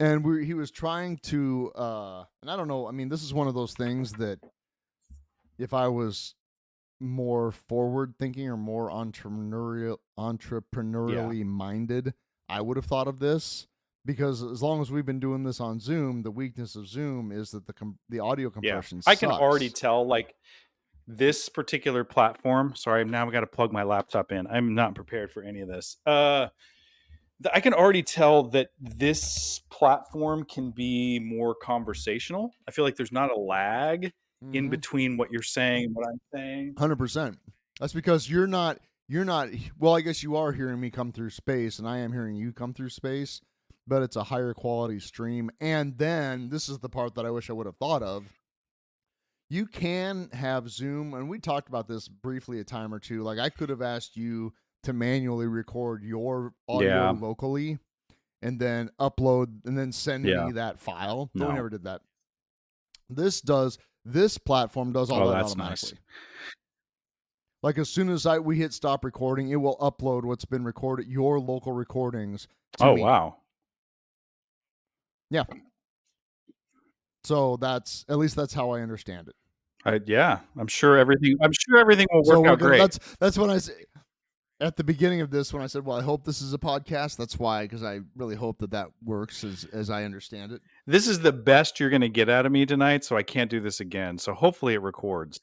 and 0.00 0.24
we 0.24 0.44
he 0.46 0.54
was 0.54 0.70
trying 0.70 1.18
to. 1.24 1.70
uh 1.74 2.24
And 2.40 2.50
I 2.50 2.56
don't 2.56 2.68
know. 2.68 2.88
I 2.88 2.92
mean, 2.92 3.08
this 3.08 3.22
is 3.22 3.34
one 3.34 3.48
of 3.48 3.54
those 3.54 3.74
things 3.74 4.12
that 4.14 4.38
if 5.58 5.74
I 5.74 5.88
was 5.88 6.34
more 7.00 7.52
forward 7.52 8.14
thinking 8.18 8.48
or 8.48 8.56
more 8.56 8.88
entrepreneurial 8.90 9.98
entrepreneurially 10.18 11.44
minded, 11.44 12.14
I 12.48 12.60
would 12.60 12.76
have 12.76 12.86
thought 12.86 13.08
of 13.08 13.18
this 13.18 13.66
because 14.06 14.42
as 14.42 14.62
long 14.62 14.80
as 14.80 14.90
we've 14.90 15.06
been 15.06 15.20
doing 15.20 15.42
this 15.44 15.60
on 15.60 15.78
Zoom, 15.80 16.22
the 16.22 16.30
weakness 16.30 16.76
of 16.76 16.86
Zoom 16.88 17.30
is 17.30 17.50
that 17.50 17.66
the 17.66 17.72
com- 17.72 17.98
the 18.08 18.20
audio 18.20 18.50
compression. 18.50 19.02
Yeah. 19.06 19.10
I 19.12 19.16
can 19.16 19.30
already 19.30 19.68
tell. 19.68 20.06
Like 20.06 20.34
this 21.06 21.48
particular 21.48 22.04
platform. 22.04 22.74
Sorry, 22.74 23.04
now 23.04 23.26
I 23.26 23.30
got 23.30 23.40
to 23.40 23.46
plug 23.46 23.72
my 23.72 23.82
laptop 23.82 24.32
in. 24.32 24.46
I'm 24.46 24.74
not 24.74 24.94
prepared 24.94 25.32
for 25.32 25.42
any 25.42 25.60
of 25.60 25.68
this. 25.68 25.96
Uh, 26.06 26.48
I 27.52 27.60
can 27.60 27.74
already 27.74 28.02
tell 28.02 28.44
that 28.50 28.70
this 28.78 29.60
platform 29.70 30.44
can 30.44 30.70
be 30.70 31.18
more 31.18 31.54
conversational. 31.54 32.52
I 32.68 32.70
feel 32.70 32.84
like 32.84 32.96
there's 32.96 33.12
not 33.12 33.30
a 33.32 33.38
lag 33.38 34.12
in 34.52 34.66
Mhm. 34.66 34.70
between 34.70 35.16
what 35.16 35.30
you're 35.32 35.42
saying 35.42 35.86
and 35.86 35.94
what 35.94 36.06
I'm 36.08 36.20
saying. 36.32 36.74
Hundred 36.78 36.96
percent. 36.96 37.38
That's 37.80 37.92
because 37.92 38.30
you're 38.30 38.46
not. 38.46 38.78
You're 39.08 39.24
not. 39.24 39.48
Well, 39.78 39.94
I 39.96 40.00
guess 40.00 40.22
you 40.22 40.36
are 40.36 40.52
hearing 40.52 40.80
me 40.80 40.90
come 40.90 41.10
through 41.12 41.30
space, 41.30 41.78
and 41.78 41.88
I 41.88 41.98
am 41.98 42.12
hearing 42.12 42.36
you 42.36 42.52
come 42.52 42.72
through 42.74 42.90
space. 42.90 43.40
But 43.88 44.02
it's 44.02 44.14
a 44.14 44.22
higher 44.22 44.54
quality 44.54 45.00
stream. 45.00 45.50
And 45.60 45.98
then 45.98 46.48
this 46.48 46.68
is 46.68 46.78
the 46.78 46.88
part 46.88 47.16
that 47.16 47.26
I 47.26 47.30
wish 47.30 47.50
I 47.50 47.52
would 47.52 47.66
have 47.66 47.76
thought 47.76 48.02
of. 48.04 48.32
You 49.52 49.66
can 49.66 50.30
have 50.32 50.70
Zoom, 50.70 51.12
and 51.12 51.28
we 51.28 51.38
talked 51.38 51.68
about 51.68 51.86
this 51.86 52.08
briefly 52.08 52.60
a 52.60 52.64
time 52.64 52.94
or 52.94 52.98
two. 52.98 53.22
Like 53.22 53.38
I 53.38 53.50
could 53.50 53.68
have 53.68 53.82
asked 53.82 54.16
you 54.16 54.50
to 54.84 54.94
manually 54.94 55.46
record 55.46 56.02
your 56.02 56.54
audio 56.66 56.88
Yeah. 56.88 57.10
locally, 57.10 57.78
and 58.40 58.58
then 58.58 58.88
upload, 58.98 59.66
and 59.66 59.76
then 59.76 59.92
send 59.92 60.24
Yeah. 60.24 60.46
me 60.46 60.52
that 60.52 60.78
file. 60.78 61.30
No. 61.34 61.48
we 61.48 61.52
never 61.52 61.68
did 61.68 61.84
that. 61.84 62.00
This 63.10 63.42
does. 63.42 63.76
This 64.06 64.38
platform 64.38 64.90
does 64.90 65.10
all 65.10 65.28
Oh, 65.28 65.30
that 65.32 65.44
automatically. 65.44 65.98
nice. 65.98 66.00
Like 67.62 67.76
as 67.76 67.90
soon 67.90 68.08
as 68.08 68.24
I 68.24 68.38
we 68.38 68.56
hit 68.56 68.72
stop 68.72 69.04
recording, 69.04 69.50
it 69.50 69.56
will 69.56 69.76
upload 69.76 70.24
what's 70.24 70.46
been 70.46 70.64
recorded, 70.64 71.08
your 71.08 71.38
local 71.38 71.72
recordings. 71.72 72.48
To 72.78 72.86
Oh 72.86 72.94
me. 72.96 73.02
wow. 73.02 73.36
Yeah. 75.28 75.44
So 77.24 77.58
that's 77.58 78.06
at 78.08 78.16
least 78.16 78.34
that's 78.34 78.54
how 78.54 78.70
I 78.70 78.80
understand 78.80 79.28
it. 79.28 79.36
I, 79.84 80.00
yeah, 80.06 80.40
I'm 80.58 80.68
sure 80.68 80.96
everything. 80.98 81.36
I'm 81.42 81.52
sure 81.52 81.78
everything 81.78 82.06
will 82.12 82.22
work 82.24 82.38
we're 82.44 82.50
out 82.52 82.58
gonna- 82.58 82.70
great. 82.70 82.78
that's 82.78 82.98
that's 83.18 83.38
when 83.38 83.50
I 83.50 83.58
say 83.58 83.72
at 84.60 84.76
the 84.76 84.84
beginning 84.84 85.20
of 85.22 85.30
this 85.30 85.52
when 85.52 85.60
I 85.62 85.66
said, 85.66 85.84
"Well, 85.84 85.98
I 85.98 86.02
hope 86.02 86.24
this 86.24 86.40
is 86.40 86.54
a 86.54 86.58
podcast." 86.58 87.16
That's 87.16 87.36
why 87.38 87.64
because 87.64 87.82
I 87.82 88.00
really 88.14 88.36
hope 88.36 88.58
that 88.58 88.70
that 88.70 88.88
works 89.04 89.42
as 89.42 89.64
as 89.72 89.90
I 89.90 90.04
understand 90.04 90.52
it. 90.52 90.62
This 90.86 91.08
is 91.08 91.18
the 91.20 91.32
best 91.32 91.80
you're 91.80 91.90
going 91.90 92.02
to 92.02 92.08
get 92.08 92.28
out 92.28 92.46
of 92.46 92.52
me 92.52 92.64
tonight, 92.64 93.04
so 93.04 93.16
I 93.16 93.24
can't 93.24 93.50
do 93.50 93.58
this 93.60 93.80
again. 93.80 94.18
So 94.18 94.34
hopefully 94.34 94.74
it 94.74 94.82
records. 94.82 95.40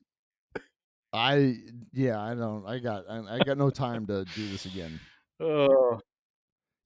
I 1.11 1.57
yeah, 1.91 2.21
I 2.21 2.33
don't. 2.35 2.65
I 2.65 2.79
got 2.79 3.05
I, 3.09 3.35
I 3.35 3.39
got 3.39 3.57
no 3.57 3.69
time 3.69 4.05
to 4.07 4.25
do 4.35 4.49
this 4.49 4.65
again. 4.65 4.99
Oh, 5.41 5.99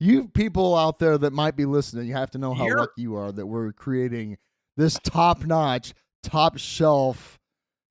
You 0.00 0.28
people 0.28 0.74
out 0.76 0.98
there 0.98 1.18
that 1.18 1.32
might 1.32 1.56
be 1.56 1.66
listening, 1.66 2.06
you 2.08 2.14
have 2.14 2.30
to 2.32 2.38
know 2.38 2.54
how 2.54 2.66
lucky 2.68 3.02
you 3.02 3.14
are 3.16 3.30
that 3.32 3.46
we're 3.46 3.72
creating 3.72 4.38
this 4.76 4.98
top 5.04 5.44
notch, 5.44 5.92
top 6.22 6.56
shelf 6.58 7.38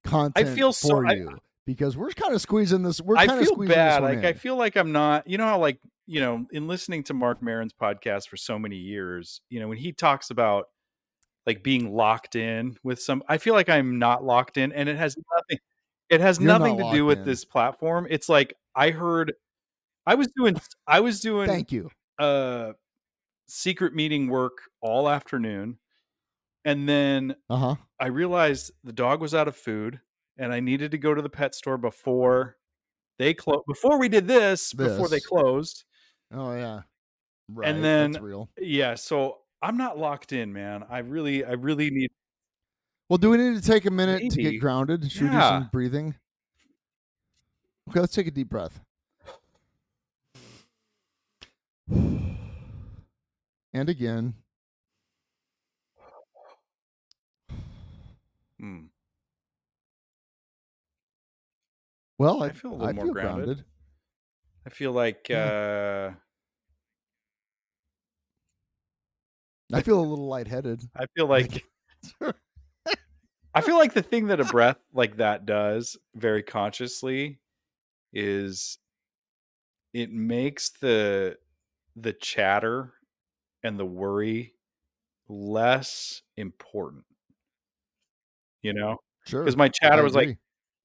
content 0.04 0.50
feel 0.50 0.74
so- 0.74 0.90
for 0.90 1.08
I- 1.08 1.14
you 1.14 1.38
because 1.66 1.96
we're 1.96 2.12
kind 2.12 2.34
of 2.34 2.42
squeezing 2.42 2.84
this. 2.84 3.00
We're 3.02 3.16
I 3.18 3.26
kind 3.28 3.40
of 3.40 3.46
feel 3.46 3.56
squeezing 3.56 3.76
bad. 3.76 4.04
Like 4.04 4.24
I 4.26 4.34
feel 4.34 4.56
like 4.58 4.76
I'm 4.76 4.92
not. 4.92 5.28
You 5.28 5.38
know 5.38 5.46
how 5.46 5.60
like 5.60 5.80
you 6.06 6.20
know 6.20 6.46
in 6.52 6.68
listening 6.68 7.04
to 7.06 7.14
Mark 7.14 7.42
Maron's 7.42 7.74
podcast 7.74 8.28
for 8.28 8.38
so 8.38 8.60
many 8.60 8.76
years. 8.78 9.42
You 9.50 9.60
know 9.60 9.68
when 9.68 9.78
he 9.78 9.92
talks 9.94 10.30
about 10.30 10.66
like 11.46 11.64
being 11.64 11.94
locked 11.94 12.36
in 12.36 12.78
with 12.84 13.02
some. 13.02 13.24
I 13.28 13.38
feel 13.38 13.54
like 13.54 13.70
I'm 13.70 14.00
not 14.00 14.24
locked 14.24 14.58
in, 14.58 14.72
and 14.74 14.88
it 14.90 14.96
has 14.98 15.16
nothing. 15.36 15.60
It 16.10 16.22
has 16.22 16.38
You're 16.40 16.48
not 16.48 16.60
nothing 16.62 16.78
to 16.78 16.84
do 16.84 16.88
locked 16.90 17.04
with 17.08 17.18
in. 17.20 17.26
this 17.26 17.46
platform. 17.46 18.08
It's 18.10 18.28
like 18.30 18.54
I 18.76 18.92
heard. 18.92 19.34
I 20.06 20.16
was 20.16 20.28
doing. 20.36 20.56
I 20.86 21.00
was 21.00 21.22
doing. 21.22 21.48
Thank 21.48 21.72
you. 21.72 21.90
uh 22.20 22.74
secret 23.48 23.94
meeting 23.94 24.28
work 24.28 24.54
all 24.82 25.10
afternoon 25.10 25.78
and 26.66 26.88
then 26.88 27.36
Uh 27.50 27.58
huh. 27.58 27.76
i 28.00 28.08
realized 28.08 28.72
the 28.84 28.94
dog 28.94 29.20
was 29.22 29.34
out 29.36 29.48
of 29.48 29.56
food 29.56 30.00
and 30.38 30.54
i 30.54 30.60
needed 30.60 30.92
to 30.92 30.98
go 30.98 31.14
to 31.14 31.22
the 31.22 31.30
pet 31.30 31.54
store 31.56 31.78
before 31.78 32.58
They 33.20 33.34
closed 33.34 33.66
before 33.68 34.00
we 34.00 34.10
did 34.10 34.28
this, 34.28 34.74
before 34.74 35.08
they 35.08 35.20
closed. 35.20 35.84
Oh 36.34 36.56
yeah. 36.56 36.82
Right. 37.48 37.70
And 37.70 37.84
then- 37.84 38.14
that's 38.14 38.24
real. 38.24 38.50
Yeah, 38.58 38.96
so 38.96 39.40
I'm 39.62 39.78
not 39.78 39.98
locked 40.00 40.32
in, 40.34 40.52
man. 40.52 40.84
I 40.90 41.00
really, 41.00 41.46
I 41.46 41.52
really 41.54 41.90
need. 41.92 42.10
Well, 43.10 43.18
do 43.20 43.30
we 43.30 43.38
need 43.38 43.56
to 43.62 43.62
take 43.62 43.86
a 43.86 43.92
minute 43.92 44.32
to 44.32 44.42
get 44.42 44.60
grounded? 44.60 45.12
Should 45.12 45.24
we 45.24 45.30
do 45.30 45.40
some 45.40 45.70
breathing? 45.72 46.16
Okay, 47.90 48.00
let's 48.00 48.14
take 48.16 48.28
a 48.28 48.32
deep 48.32 48.50
breath. 48.50 48.80
And 53.76 53.90
again. 53.90 54.36
Hmm. 58.64 58.86
Well, 62.18 62.42
I, 62.44 62.48
I 62.48 62.54
feel 62.54 62.72
a 62.72 62.76
little 62.76 62.94
more 62.94 63.10
grounded. 63.10 63.66
I 64.66 64.70
feel 64.70 64.94
like 64.94 65.30
uh, 65.30 66.12
I 69.74 69.82
feel 69.82 70.00
a 70.00 70.02
little 70.06 70.28
lightheaded. 70.28 70.90
I 70.96 71.06
feel 71.16 71.28
like 71.28 71.64
I 73.56 73.62
feel 73.62 73.78
like 73.78 73.94
the 73.94 74.02
thing 74.02 74.28
that 74.28 74.40
a 74.40 74.46
breath 74.46 74.80
like 74.94 75.18
that 75.18 75.46
does 75.46 75.98
very 76.16 76.44
consciously 76.44 77.40
is 78.14 78.80
it 79.94 80.12
makes 80.12 80.70
the 80.70 81.38
the 81.96 82.14
chatter 82.14 82.94
and 83.64 83.80
the 83.80 83.86
worry 83.86 84.56
less 85.30 86.24
important. 86.38 87.06
You 88.64 88.74
know? 88.74 88.98
Sure. 89.28 89.44
Because 89.44 89.56
my 89.56 89.70
chatter 89.70 90.02
I 90.02 90.04
was 90.04 90.16
like. 90.16 90.38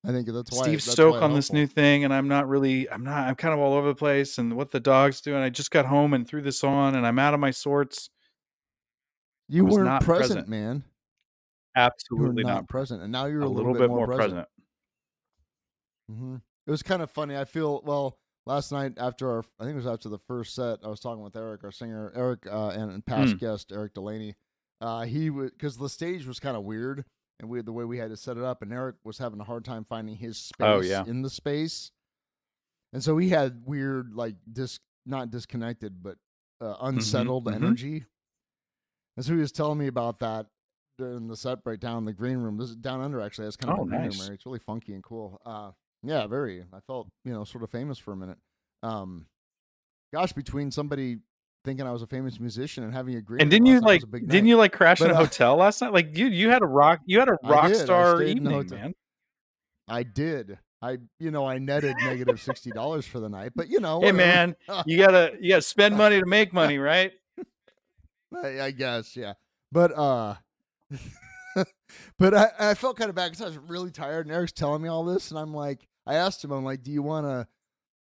I 0.06 0.12
think 0.12 0.28
that's 0.28 0.52
why 0.52 0.62
Steve 0.62 0.80
Stoke 0.80 1.20
on 1.20 1.34
this 1.34 1.52
new 1.52 1.66
thing, 1.66 2.04
and 2.04 2.14
I'm 2.14 2.28
not 2.28 2.48
really, 2.48 2.88
I'm 2.88 3.02
not, 3.02 3.26
I'm 3.26 3.34
kind 3.34 3.52
of 3.52 3.58
all 3.58 3.74
over 3.74 3.88
the 3.88 3.96
place, 3.96 4.38
and 4.38 4.54
what 4.54 4.70
the 4.70 4.78
dog's 4.78 5.20
doing. 5.20 5.42
I 5.42 5.50
just 5.50 5.72
got 5.72 5.86
home 5.86 6.14
and 6.14 6.26
threw 6.26 6.40
this 6.40 6.62
on, 6.62 6.94
and 6.94 7.04
I'm 7.04 7.18
out 7.18 7.34
of 7.34 7.40
my 7.40 7.50
sorts. 7.50 8.08
You 9.48 9.64
weren't 9.64 9.86
not 9.86 10.04
present, 10.04 10.28
present. 10.28 10.48
man. 10.48 10.84
Absolutely 11.74 12.44
not, 12.44 12.52
not. 12.52 12.68
present, 12.68 13.02
and 13.02 13.10
now 13.10 13.26
you're 13.26 13.42
A 13.42 13.46
a, 13.46 13.48
little 13.48 13.74
bit 13.74 13.88
more 13.88 14.06
present. 14.06 14.46
hmm 16.08 16.36
It 16.66 16.70
was 16.70 16.82
kind 16.84 17.02
of 17.02 17.10
funny. 17.10 17.36
I 17.36 17.44
feel 17.44 17.82
well 17.84 18.18
last 18.46 18.70
night 18.70 18.92
after 18.98 19.28
our, 19.30 19.44
I 19.58 19.64
think 19.64 19.72
it 19.74 19.76
was 19.76 19.86
after 19.86 20.08
the 20.08 20.18
first 20.18 20.54
set. 20.54 20.78
I 20.84 20.88
was 20.88 21.00
talking 21.00 21.22
with 21.24 21.36
Eric, 21.36 21.64
our 21.64 21.72
singer, 21.72 22.12
Eric, 22.14 22.46
uh, 22.50 22.68
and, 22.68 22.92
and 22.92 23.04
past 23.04 23.32
Hmm. 23.32 23.38
guest 23.38 23.72
Eric 23.72 23.94
Delaney. 23.94 24.36
Uh, 24.80 25.02
he 25.02 25.28
was 25.28 25.50
because 25.50 25.76
the 25.76 25.88
stage 25.88 26.24
was 26.24 26.38
kind 26.38 26.56
of 26.56 26.62
weird, 26.62 27.04
and 27.40 27.48
we 27.48 27.60
the 27.62 27.72
way 27.72 27.84
we 27.84 27.98
had 27.98 28.10
to 28.10 28.16
set 28.16 28.36
it 28.36 28.44
up, 28.44 28.62
and 28.62 28.72
Eric 28.72 28.96
was 29.04 29.18
having 29.18 29.40
a 29.40 29.44
hard 29.44 29.64
time 29.64 29.84
finding 29.88 30.16
his 30.16 30.36
space 30.38 30.66
Oh, 30.66 30.80
yeah. 30.80 31.04
in 31.06 31.22
the 31.22 31.30
space, 31.30 31.90
and 32.92 33.02
so 33.02 33.16
he 33.18 33.28
had 33.28 33.62
weird 33.66 34.14
like 34.14 34.34
dis 34.52 34.78
not 35.06 35.30
disconnected 35.30 36.02
but 36.02 36.16
uh, 36.60 36.74
unsettled 36.80 37.44
mhm. 37.46 37.54
energy. 37.54 38.04
And 39.16 39.24
so 39.24 39.32
he 39.34 39.40
was 39.40 39.52
telling 39.52 39.78
me 39.78 39.86
about 39.88 40.18
that 40.20 40.46
during 40.96 41.26
the 41.28 41.36
set 41.36 41.64
breakdown 41.64 41.98
in 41.98 42.04
the 42.04 42.12
green 42.12 42.38
room. 42.38 42.56
This 42.58 42.70
is 42.70 42.76
down 42.76 43.00
under 43.00 43.20
actually 43.20 43.46
has 43.46 43.56
kind 43.56 43.72
of 43.72 43.80
Oh, 43.80 43.82
a 43.82 43.86
green 43.86 44.02
nice. 44.02 44.20
room. 44.20 44.32
It's 44.34 44.46
really 44.46 44.58
funky 44.58 44.94
and 44.94 45.02
cool. 45.02 45.40
Uh, 45.46 45.70
yeah, 46.02 46.26
very. 46.26 46.64
I 46.72 46.80
felt 46.86 47.08
you 47.24 47.32
know 47.32 47.44
sort 47.44 47.64
of 47.64 47.70
famous 47.70 47.98
for 47.98 48.12
a 48.12 48.16
minute. 48.16 48.38
Um, 48.82 49.26
gosh, 50.12 50.32
between 50.32 50.70
somebody 50.70 51.18
thinking 51.68 51.86
I 51.86 51.92
was 51.92 52.00
a 52.02 52.06
famous 52.06 52.40
musician 52.40 52.82
and 52.84 52.94
having 52.94 53.16
a 53.16 53.20
green 53.20 53.42
And 53.42 53.50
didn't 53.50 53.66
you 53.66 53.80
like, 53.80 54.00
didn't 54.10 54.28
night. 54.32 54.44
you 54.44 54.56
like 54.56 54.72
crash 54.72 55.02
in 55.02 55.10
a 55.10 55.12
uh, 55.12 55.16
hotel 55.16 55.56
last 55.56 55.82
night? 55.82 55.92
Like, 55.92 56.14
dude, 56.14 56.32
you 56.32 56.48
had 56.48 56.62
a 56.62 56.66
rock, 56.66 57.00
you 57.04 57.18
had 57.18 57.28
a 57.28 57.36
rock 57.44 57.74
star 57.74 58.16
stayed 58.16 58.38
in 58.38 58.44
the 58.44 58.58
evening, 58.60 58.70
man. 58.80 58.94
I 59.86 60.02
did. 60.02 60.58
I 60.80 60.98
you 61.18 61.30
know 61.30 61.44
I 61.46 61.58
netted 61.58 61.96
negative 62.04 62.40
sixty 62.40 62.70
dollars 62.70 63.04
for 63.06 63.20
the 63.20 63.28
night, 63.28 63.52
but 63.56 63.68
you 63.68 63.80
know 63.80 64.00
Hey, 64.00 64.12
whatever. 64.12 64.16
man, 64.16 64.56
you 64.86 64.96
gotta, 64.96 65.32
you 65.40 65.50
gotta 65.50 65.62
spend 65.62 65.96
money 65.96 66.20
to 66.20 66.26
make 66.26 66.52
money, 66.52 66.78
right? 66.78 67.12
I, 68.42 68.60
I 68.60 68.70
guess, 68.70 69.16
yeah. 69.16 69.34
But 69.72 69.92
uh 69.96 70.36
but 72.18 72.34
I, 72.34 72.48
I 72.58 72.74
felt 72.74 72.96
kind 72.96 73.10
of 73.10 73.16
bad 73.16 73.32
because 73.32 73.42
I 73.42 73.48
was 73.48 73.58
really 73.58 73.90
tired 73.90 74.26
and 74.26 74.34
Eric's 74.34 74.52
telling 74.52 74.80
me 74.82 74.88
all 74.88 75.04
this 75.04 75.30
and 75.30 75.38
I'm 75.38 75.52
like 75.52 75.86
I 76.06 76.14
asked 76.14 76.44
him, 76.44 76.52
I'm 76.52 76.64
like, 76.64 76.82
Do 76.82 76.90
you 76.92 77.02
wanna 77.02 77.48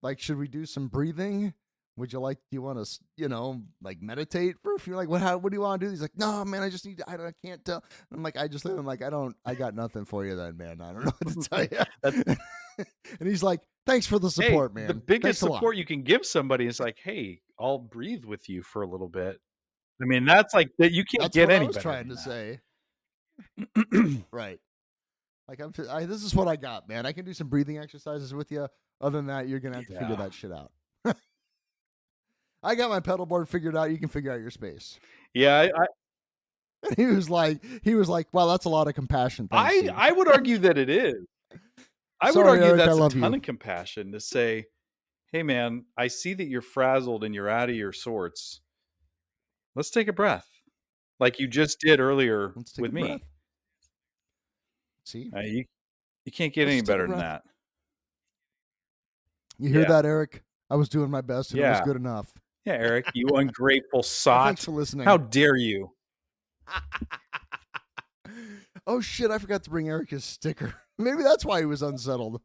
like 0.02 0.20
should 0.20 0.38
we 0.38 0.48
do 0.48 0.64
some 0.64 0.88
breathing? 0.88 1.52
Would 2.00 2.12
you 2.12 2.20
like 2.20 2.38
do 2.50 2.56
you 2.56 2.62
want 2.62 2.84
to 2.84 2.98
you 3.16 3.28
know 3.28 3.62
like 3.82 4.02
meditate 4.02 4.56
for 4.62 4.74
a 4.74 4.78
few 4.78 4.96
like 4.96 5.08
what 5.08 5.20
how 5.20 5.38
what 5.38 5.52
do 5.52 5.56
you 5.56 5.62
want 5.62 5.80
to 5.80 5.86
do? 5.86 5.90
He's 5.90 6.02
like, 6.02 6.16
No 6.16 6.44
man, 6.44 6.62
I 6.62 6.70
just 6.70 6.84
need 6.84 6.98
to, 6.98 7.08
I, 7.08 7.16
don't, 7.16 7.26
I 7.26 7.34
can't 7.46 7.64
tell. 7.64 7.84
I'm 8.12 8.22
like, 8.22 8.36
I 8.36 8.48
just 8.48 8.64
I'm 8.64 8.86
like, 8.86 9.02
I 9.02 9.10
don't 9.10 9.36
I 9.44 9.54
got 9.54 9.74
nothing 9.74 10.04
for 10.04 10.24
you 10.24 10.34
then, 10.34 10.56
man. 10.56 10.80
I 10.80 10.92
don't 10.92 11.04
know 11.04 11.12
what 11.22 11.42
to 11.42 11.48
tell 11.48 12.16
you. 12.26 12.34
and 13.20 13.28
he's 13.28 13.42
like, 13.42 13.60
Thanks 13.86 14.06
for 14.06 14.18
the 14.18 14.30
support, 14.30 14.72
hey, 14.72 14.80
man. 14.80 14.88
The 14.88 14.94
biggest 14.94 15.40
Thanks 15.40 15.54
support 15.54 15.76
you 15.76 15.84
can 15.84 16.02
give 16.02 16.24
somebody 16.24 16.66
is 16.66 16.80
like, 16.80 16.98
hey, 17.02 17.40
I'll 17.58 17.78
breathe 17.78 18.24
with 18.24 18.48
you 18.48 18.62
for 18.62 18.82
a 18.82 18.86
little 18.86 19.08
bit. 19.08 19.40
I 20.02 20.04
mean, 20.06 20.24
that's 20.24 20.54
like 20.54 20.70
that. 20.78 20.92
You 20.92 21.04
can't 21.04 21.22
That's 21.22 21.34
get 21.34 21.48
what 21.48 21.54
any 21.54 21.64
I 21.64 21.68
was 21.68 21.76
trying 21.76 22.08
to 22.08 22.16
say. 22.16 22.60
Right. 24.32 24.58
Like 25.48 25.60
I'm. 25.60 25.72
I, 25.90 26.04
this 26.04 26.22
is 26.22 26.34
what 26.34 26.46
I 26.46 26.54
got, 26.54 26.88
man. 26.88 27.06
I 27.06 27.12
can 27.12 27.24
do 27.24 27.34
some 27.34 27.48
breathing 27.48 27.78
exercises 27.78 28.32
with 28.32 28.52
you. 28.52 28.68
Other 29.00 29.18
than 29.18 29.26
that, 29.26 29.48
you're 29.48 29.58
gonna 29.58 29.76
have 29.76 29.86
to 29.86 29.98
figure 29.98 30.16
that 30.16 30.32
shit 30.32 30.52
out. 30.52 30.70
I 32.62 32.74
got 32.74 32.90
my 32.90 33.00
pedal 33.00 33.26
board 33.26 33.48
figured 33.48 33.76
out. 33.76 33.90
You 33.90 33.98
can 33.98 34.08
figure 34.08 34.30
out 34.32 34.40
your 34.40 34.50
space. 34.50 34.98
yeah, 35.34 35.56
I, 35.58 35.64
I, 35.64 36.94
he 36.96 37.06
was 37.06 37.28
like, 37.30 37.62
he 37.82 37.94
was 37.94 38.08
like, 38.08 38.26
"Wow, 38.32 38.46
that's 38.46 38.64
a 38.66 38.68
lot 38.68 38.88
of 38.88 38.94
compassion." 38.94 39.48
I, 39.50 39.78
Steve." 39.78 39.90
I 39.94 40.12
would 40.12 40.28
argue 40.28 40.58
that 40.58 40.76
it 40.78 40.90
is. 40.90 41.26
I 42.20 42.32
would 42.32 42.46
argue 42.46 42.64
Eric, 42.66 42.80
I 42.82 42.86
that's 42.86 42.98
a 42.98 43.08
ton 43.20 43.32
you. 43.32 43.36
of 43.38 43.42
compassion 43.42 44.12
to 44.12 44.20
say, 44.20 44.66
"Hey, 45.32 45.42
man, 45.42 45.84
I 45.96 46.08
see 46.08 46.34
that 46.34 46.44
you're 46.48 46.60
frazzled 46.62 47.24
and 47.24 47.34
you're 47.34 47.48
out 47.48 47.70
of 47.70 47.76
your 47.76 47.92
sorts. 47.92 48.60
Let's 49.74 49.90
take 49.90 50.08
a 50.08 50.12
breath, 50.12 50.46
like 51.18 51.38
you 51.38 51.46
just 51.48 51.80
did 51.80 51.98
earlier 52.00 52.52
Let's 52.56 52.72
take 52.72 52.82
with 52.82 52.92
me. 52.92 53.02
breath. 53.02 53.20
See, 55.04 55.30
Uh, 55.34 55.40
you, 55.40 55.64
you 56.24 56.32
can't 56.32 56.52
get 56.52 56.66
Let's 56.66 56.72
any 56.78 56.82
better 56.82 57.06
than 57.06 57.18
that. 57.18 57.42
you 59.58 59.68
hear 59.70 59.82
yeah. 59.82 59.88
that, 59.88 60.04
Eric? 60.04 60.42
I 60.68 60.76
was 60.76 60.88
doing 60.88 61.10
my 61.10 61.20
best, 61.20 61.52
and 61.52 61.60
it 61.60 61.68
was 61.68 61.80
good 61.82 61.96
enough. 61.96 62.32
Yeah, 62.70 62.76
Eric, 62.76 63.06
you 63.14 63.26
ungrateful 63.34 64.02
sot. 64.04 64.46
Thanks 64.46 64.64
for 64.64 64.70
listening. 64.70 65.04
How 65.04 65.16
dare 65.16 65.56
you? 65.56 65.90
oh 68.86 69.00
shit! 69.00 69.32
I 69.32 69.38
forgot 69.38 69.64
to 69.64 69.70
bring 69.70 69.88
Eric 69.88 70.10
his 70.10 70.24
sticker. 70.24 70.74
Maybe 70.98 71.24
that's 71.24 71.44
why 71.44 71.58
he 71.58 71.66
was 71.66 71.82
unsettled. 71.82 72.40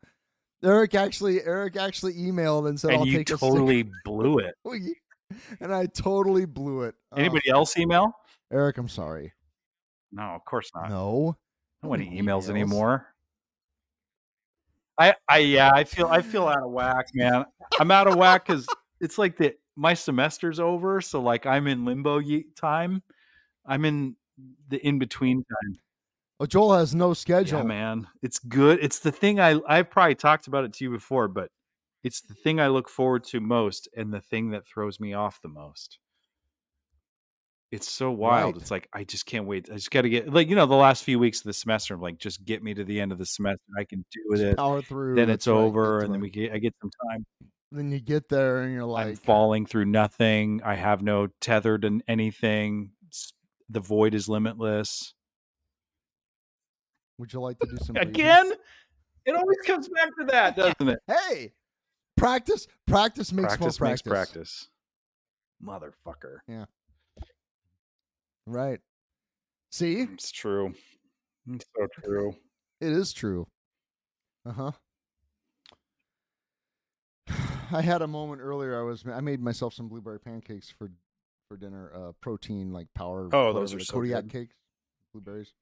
Eric 0.64 0.96
actually, 0.96 1.44
Eric 1.44 1.76
actually 1.76 2.16
emailed 2.16 2.68
and 2.68 2.80
said, 2.80 2.92
and 2.92 3.02
"I'll 3.02 3.08
you 3.08 3.18
take 3.20 3.30
a 3.30 3.38
totally 3.38 3.88
blew 4.04 4.40
it. 4.40 4.56
and 5.60 5.74
I 5.74 5.86
totally 5.86 6.46
blew 6.46 6.84
it. 6.84 6.96
Oh, 7.12 7.18
Anybody 7.18 7.50
else 7.50 7.78
email? 7.78 8.12
Eric, 8.52 8.80
I'm 8.80 8.90
sorry. 8.90 9.32
No, 10.12 10.24
of 10.24 10.44
course 10.46 10.72
not. 10.74 10.90
No. 10.90 11.38
Nobody 11.84 12.06
emails 12.10 12.46
emails. 12.46 12.50
anymore. 12.50 13.08
I, 14.98 15.14
I, 15.30 15.40
yeah, 15.40 15.72
I 15.72 15.84
feel, 15.84 16.08
I 16.08 16.22
feel 16.22 16.48
out 16.48 16.64
of 16.64 16.72
whack, 16.72 17.08
man. 17.14 17.46
I'm 17.80 17.92
out 17.92 18.08
of 18.08 18.16
whack 18.16 18.48
because 18.48 18.66
it's 19.02 19.18
like 19.18 19.38
the 19.38 19.54
my 19.76 19.94
semester's 19.94 20.60
over, 20.60 21.02
so 21.02 21.22
like 21.22 21.46
I'm 21.46 21.68
in 21.68 21.86
limbo 21.86 22.20
ye- 22.20 22.46
time. 22.56 23.04
I'm 23.66 23.86
in 23.86 24.16
the 24.70 24.78
in 24.86 25.00
between 25.00 25.38
time. 25.44 25.78
Oh, 26.40 26.46
Joel 26.46 26.76
has 26.76 26.94
no 26.94 27.14
schedule. 27.14 27.60
Yeah, 27.60 27.66
man, 27.66 28.08
it's 28.22 28.40
good. 28.40 28.80
It's 28.82 29.00
the 29.00 29.12
thing 29.12 29.40
I 29.40 29.60
I've 29.68 29.90
probably 29.90 30.16
talked 30.16 30.48
about 30.48 30.66
it 30.66 30.74
to 30.74 30.84
you 30.84 30.92
before, 30.92 31.28
but 31.28 31.50
it's 32.04 32.22
the 32.22 32.34
thing 32.34 32.60
I 32.60 32.68
look 32.68 32.90
forward 32.90 33.24
to 33.26 33.40
most, 33.40 33.88
and 33.96 34.14
the 34.14 34.22
thing 34.22 34.52
that 34.52 34.68
throws 34.68 35.00
me 35.00 35.14
off 35.14 35.42
the 35.42 35.50
most. 35.50 36.00
It's 37.72 37.92
so 37.92 38.12
wild. 38.12 38.56
Right. 38.56 38.62
It's 38.62 38.72
like 38.72 38.88
I 38.94 39.04
just 39.04 39.26
can't 39.26 39.48
wait. 39.48 39.70
I 39.72 39.76
just 39.76 39.92
got 39.92 40.04
to 40.04 40.10
get 40.10 40.32
like 40.32 40.48
you 40.48 40.56
know 40.56 40.66
the 40.66 40.76
last 40.76 41.04
few 41.04 41.20
weeks 41.20 41.40
of 41.40 41.46
the 41.46 41.54
semester. 41.54 41.94
I'm 41.96 42.02
like, 42.02 42.18
just 42.18 42.46
get 42.46 42.64
me 42.64 42.74
to 42.74 42.84
the 42.84 43.02
end 43.02 43.12
of 43.12 43.18
the 43.18 43.26
semester. 43.26 43.64
I 43.78 43.84
can 43.84 44.06
do 44.12 44.22
Just 44.32 44.44
it. 44.44 44.58
power 44.58 44.82
through. 44.82 45.16
Then 45.16 45.30
it's 45.30 45.48
right, 45.48 45.56
over, 45.56 46.02
and 46.02 46.14
then 46.14 46.22
we 46.22 46.30
get 46.30 46.54
I 46.54 46.60
get 46.60 46.76
some 46.80 46.92
time. 47.10 47.26
Then 47.76 47.92
you 47.92 48.00
get 48.00 48.30
there 48.30 48.62
and 48.62 48.74
you're 48.74 48.84
I'm 48.84 48.88
like, 48.90 49.20
falling 49.20 49.66
through 49.66 49.86
nothing. 49.86 50.62
I 50.64 50.76
have 50.76 51.02
no 51.02 51.28
tethered 51.42 51.82
to 51.82 52.00
anything. 52.08 52.92
The 53.70 53.82
void 53.82 54.14
is 54.14 54.30
limitless. 54.30 55.14
"Would 57.18 57.34
you 57.34 57.42
like 57.42 57.60
to 57.60 57.68
do 57.68 57.76
some 57.78 57.96
breathing?" 57.96 58.10
Again, 58.12 58.54
it 59.26 59.36
always 59.36 59.58
comes 59.66 59.90
back 59.90 60.10
to 60.20 60.26
that, 60.28 60.56
doesn't 60.56 60.88
it? 60.88 61.00
Hey, 61.08 61.54
practice. 62.16 62.66
Practice 62.88 63.34
makes 63.34 63.58
practice 63.58 63.80
more 63.82 63.90
makes 63.90 64.02
practice. 64.02 64.70
practice. 65.62 65.92
Motherfucker. 66.06 66.38
Yeah. 66.48 66.66
Right. 68.46 68.80
See, 69.72 70.02
It's 70.14 70.32
true. 70.32 70.74
It's 71.52 71.66
so 71.76 71.88
true. 72.04 72.36
it 72.80 72.92
is 72.94 73.12
true. 73.12 73.48
Uh 74.46 74.52
huh. 74.54 74.72
I 77.72 77.82
had 77.82 78.02
a 78.02 78.08
moment 78.08 78.42
earlier. 78.42 78.80
I 78.80 78.84
was 78.84 79.04
I 79.12 79.22
made 79.22 79.42
myself 79.42 79.74
some 79.74 79.88
blueberry 79.88 80.20
pancakes 80.20 80.70
for 80.70 80.90
for 81.48 81.58
dinner. 81.58 81.92
Uh, 81.96 82.12
protein 82.22 82.72
like 82.74 82.88
power. 82.94 83.30
Oh, 83.34 83.54
those 83.54 83.74
are 83.74 83.80
so 83.80 83.94
Kodiak 83.94 84.24
good. 84.24 84.32
cakes, 84.32 84.56
blueberries. 85.14 85.54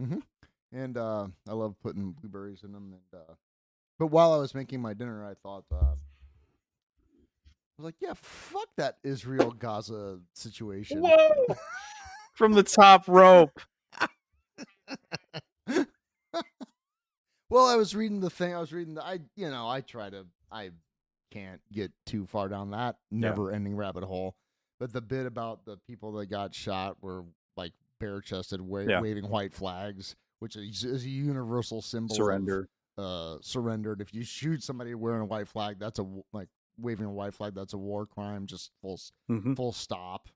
hmm 0.00 0.18
And 0.72 0.96
uh, 0.96 1.26
I 1.48 1.52
love 1.52 1.76
putting 1.82 2.12
blueberries 2.12 2.62
in 2.64 2.72
them. 2.72 2.94
And 2.94 3.20
uh, 3.20 3.34
But 3.98 4.08
while 4.08 4.32
I 4.32 4.38
was 4.38 4.54
making 4.54 4.80
my 4.80 4.94
dinner, 4.94 5.24
I 5.24 5.34
thought, 5.34 5.64
uh, 5.72 5.76
I 5.76 5.94
was 7.78 7.84
like, 7.84 7.96
yeah, 8.00 8.14
fuck 8.14 8.68
that 8.76 8.98
Israel 9.02 9.50
Gaza 9.52 10.18
situation. 10.34 11.00
Whoa! 11.02 11.46
From 12.34 12.52
the 12.52 12.62
top 12.62 13.08
rope. 13.08 13.60
well, 15.66 15.86
I 17.66 17.76
was 17.76 17.94
reading 17.94 18.20
the 18.20 18.30
thing. 18.30 18.54
I 18.54 18.60
was 18.60 18.72
reading 18.72 18.94
the. 18.94 19.04
I, 19.04 19.20
you 19.36 19.50
know, 19.50 19.68
I 19.68 19.80
try 19.80 20.10
to. 20.10 20.26
I 20.50 20.70
can't 21.32 21.60
get 21.72 21.90
too 22.06 22.26
far 22.26 22.48
down 22.48 22.70
that 22.70 22.96
never-ending 23.10 23.74
rabbit 23.76 24.04
hole. 24.04 24.36
But 24.78 24.92
the 24.92 25.00
bit 25.00 25.26
about 25.26 25.64
the 25.64 25.76
people 25.86 26.12
that 26.12 26.26
got 26.26 26.54
shot 26.54 26.96
were 27.00 27.24
like 27.56 27.72
bare-chested, 28.00 28.60
wa- 28.60 28.80
Yeah. 28.80 29.00
waving 29.00 29.28
white 29.28 29.52
flags, 29.54 30.16
which 30.40 30.56
is, 30.56 30.84
is 30.84 31.04
a 31.04 31.08
universal 31.08 31.80
symbol 31.82 32.12
of, 32.14 32.16
Surrender. 32.16 32.68
uh, 32.98 33.38
surrendered. 33.40 34.00
If 34.00 34.12
you 34.12 34.24
shoot 34.24 34.62
somebody 34.62 34.94
wearing 34.94 35.22
a 35.22 35.24
white 35.26 35.48
flag, 35.48 35.78
that's 35.78 35.98
a 36.00 36.06
like 36.32 36.48
waving 36.78 37.06
a 37.06 37.12
white 37.12 37.34
flag. 37.34 37.54
That's 37.54 37.74
a 37.74 37.78
war 37.78 38.06
crime. 38.06 38.46
Just 38.46 38.70
full 38.80 38.98
Mhm. 39.30 39.56
full 39.56 39.72
stop. 39.72 40.28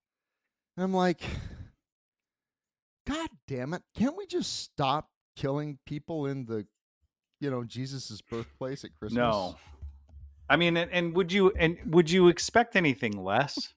And 0.76 0.84
I'm 0.84 0.94
like, 0.94 1.22
God 3.06 3.28
damn 3.46 3.72
it! 3.74 3.82
Can't 3.94 4.16
we 4.16 4.26
just 4.26 4.60
stop 4.60 5.10
killing 5.36 5.78
people 5.86 6.26
in 6.26 6.44
the, 6.46 6.66
you 7.40 7.50
know, 7.50 7.62
Jesus's 7.64 8.20
birthplace 8.22 8.84
at 8.84 8.94
Christmas? 8.94 9.16
No. 9.18 9.56
I 10.48 10.56
mean, 10.56 10.76
and, 10.76 10.90
and 10.92 11.14
would 11.16 11.32
you 11.32 11.50
and 11.58 11.76
would 11.86 12.10
you 12.10 12.28
expect 12.28 12.76
anything 12.76 13.22
less? 13.22 13.72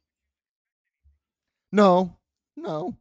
no, 1.71 2.17
no. 2.57 2.95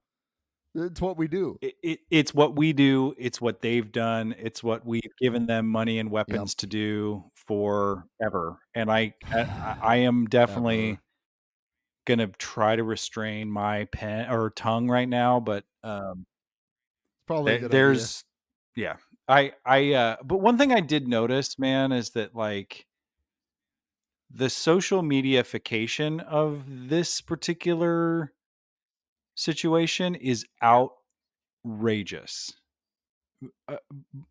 It's 0.74 1.00
what 1.00 1.16
we 1.16 1.26
do. 1.26 1.58
It, 1.62 1.74
it, 1.82 2.00
it's 2.10 2.34
what 2.34 2.54
we 2.54 2.72
do. 2.72 3.14
It's 3.18 3.40
what 3.40 3.62
they've 3.62 3.90
done. 3.90 4.34
It's 4.38 4.62
what 4.62 4.84
we've 4.86 5.00
given 5.18 5.46
them 5.46 5.66
money 5.66 5.98
and 5.98 6.10
weapons 6.10 6.54
to 6.56 6.66
do 6.66 7.24
forever. 7.34 8.58
And 8.74 8.90
I, 8.92 9.14
I, 9.32 9.76
I 9.82 9.96
am 9.96 10.26
definitely 10.26 10.90
Ever. 10.90 11.00
gonna 12.06 12.26
try 12.38 12.76
to 12.76 12.84
restrain 12.84 13.50
my 13.50 13.86
pen 13.86 14.30
or 14.30 14.50
tongue 14.50 14.88
right 14.88 15.08
now. 15.08 15.40
But 15.40 15.64
um, 15.82 16.26
It's 17.16 17.26
probably 17.26 17.54
a 17.54 17.58
there- 17.58 17.60
good 17.60 17.74
idea. 17.74 17.80
there's, 17.80 18.24
yeah, 18.76 18.96
I, 19.26 19.52
I. 19.64 19.92
Uh, 19.94 20.16
but 20.22 20.36
one 20.36 20.58
thing 20.58 20.72
I 20.72 20.80
did 20.80 21.08
notice, 21.08 21.58
man, 21.58 21.90
is 21.92 22.10
that 22.10 22.36
like 22.36 22.86
the 24.30 24.50
social 24.50 25.02
mediaification 25.02 26.22
of 26.24 26.64
this 26.88 27.20
particular 27.20 28.32
situation 29.34 30.14
is 30.14 30.44
outrageous. 31.64 32.52
Uh, 33.68 33.76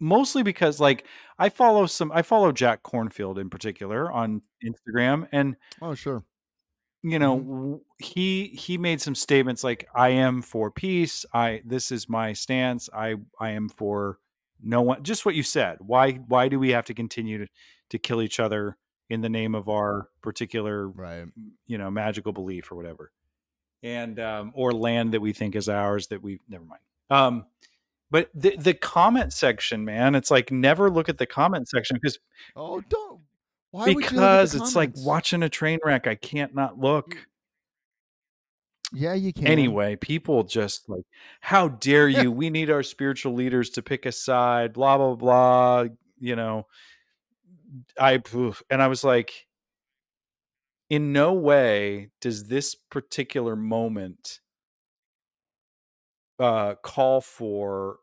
mostly 0.02 0.44
because 0.44 0.82
like 0.82 1.06
I 1.40 1.48
follow 1.48 1.86
some 1.86 2.12
I 2.12 2.24
follow 2.24 2.52
Jack 2.52 2.84
Cornfield 2.84 3.40
in 3.40 3.50
particular 3.50 4.12
on 4.12 4.42
Instagram 4.66 5.30
and 5.32 5.56
Oh 5.82 5.96
sure. 5.96 6.24
you 7.04 7.20
know 7.20 7.40
Mhm. 7.40 7.82
he 8.00 8.48
he 8.50 8.78
made 8.78 9.02
some 9.02 9.16
statements 9.16 9.64
like 9.64 9.88
I 9.96 10.10
am 10.10 10.42
for 10.42 10.72
peace 10.72 11.26
I 11.34 11.62
this 11.66 11.92
is 11.92 12.10
my 12.10 12.34
stance 12.34 12.90
I 12.94 13.16
I 13.40 13.52
am 13.52 13.70
for 13.70 14.20
no 14.62 14.82
one 14.82 15.04
just 15.04 15.26
what 15.26 15.36
you 15.36 15.44
said 15.44 15.78
why 15.82 16.14
why 16.14 16.50
do 16.50 16.60
we 16.60 16.72
have 16.72 16.86
to 16.86 16.94
continue 16.94 17.38
to, 17.46 17.48
to 17.92 18.00
kill 18.00 18.22
each 18.22 18.40
other 18.40 18.78
in 19.10 19.22
the 19.22 19.30
name 19.30 19.56
of 19.56 19.70
our 19.70 20.10
particular 20.22 20.88
Right. 20.90 21.26
you 21.66 21.78
know 21.78 21.90
magical 21.92 22.34
belief 22.34 22.72
or 22.72 22.76
whatever 22.76 23.12
and 23.84 24.20
um 24.20 24.52
or 24.56 24.72
land 24.74 25.14
that 25.14 25.22
we 25.22 25.34
think 25.34 25.56
is 25.56 25.70
ours 25.70 26.08
that 26.08 26.22
we 26.24 26.40
never 26.50 26.66
mind 26.66 26.82
um 27.10 27.46
but 28.12 28.30
the 28.34 28.56
the 28.58 28.74
comment 28.74 29.32
section 29.34 29.86
man 29.86 30.16
it's 30.16 30.32
like 30.32 30.52
never 30.52 30.90
look 30.90 31.10
at 31.10 31.18
the 31.18 31.26
comment 31.26 31.68
section 31.70 31.96
because 32.02 32.18
Oh 32.56 32.82
don't. 32.90 33.22
Why 33.72 33.86
would 33.86 33.96
you 33.96 33.96
look 33.96 34.06
at 34.06 34.10
the 34.12 34.18
because 34.18 34.56
it's 34.56 34.76
like 34.76 34.92
watching 34.98 35.44
a 35.44 35.50
train 35.50 35.80
wreck 35.86 36.08
i 36.08 36.16
can't 36.16 36.56
not 36.56 36.80
look 36.80 37.16
Yeah, 38.94 39.14
you 39.14 39.34
can. 39.34 39.46
anyway 39.48 39.96
people 39.98 40.44
just 40.44 40.88
like 40.90 41.04
how 41.42 41.68
dare 41.68 42.08
you 42.08 42.32
we 42.32 42.50
need 42.50 42.70
our 42.70 42.84
spiritual 42.84 43.34
leaders 43.34 43.70
to 43.72 43.82
pick 43.82 44.06
a 44.06 44.12
side 44.12 44.74
blah 44.74 44.98
blah 44.98 45.16
blah 45.16 45.86
you 46.20 46.36
know 46.36 46.66
i 48.00 48.22
and 48.70 48.82
i 48.82 48.88
was 48.88 49.04
like 49.04 49.48
in 50.90 51.12
no 51.12 51.34
way 51.34 52.10
does 52.22 52.48
this 52.48 52.76
particular 52.76 53.56
moment 53.56 54.40
uh 56.40 56.76
call 56.84 57.22
for 57.22 57.98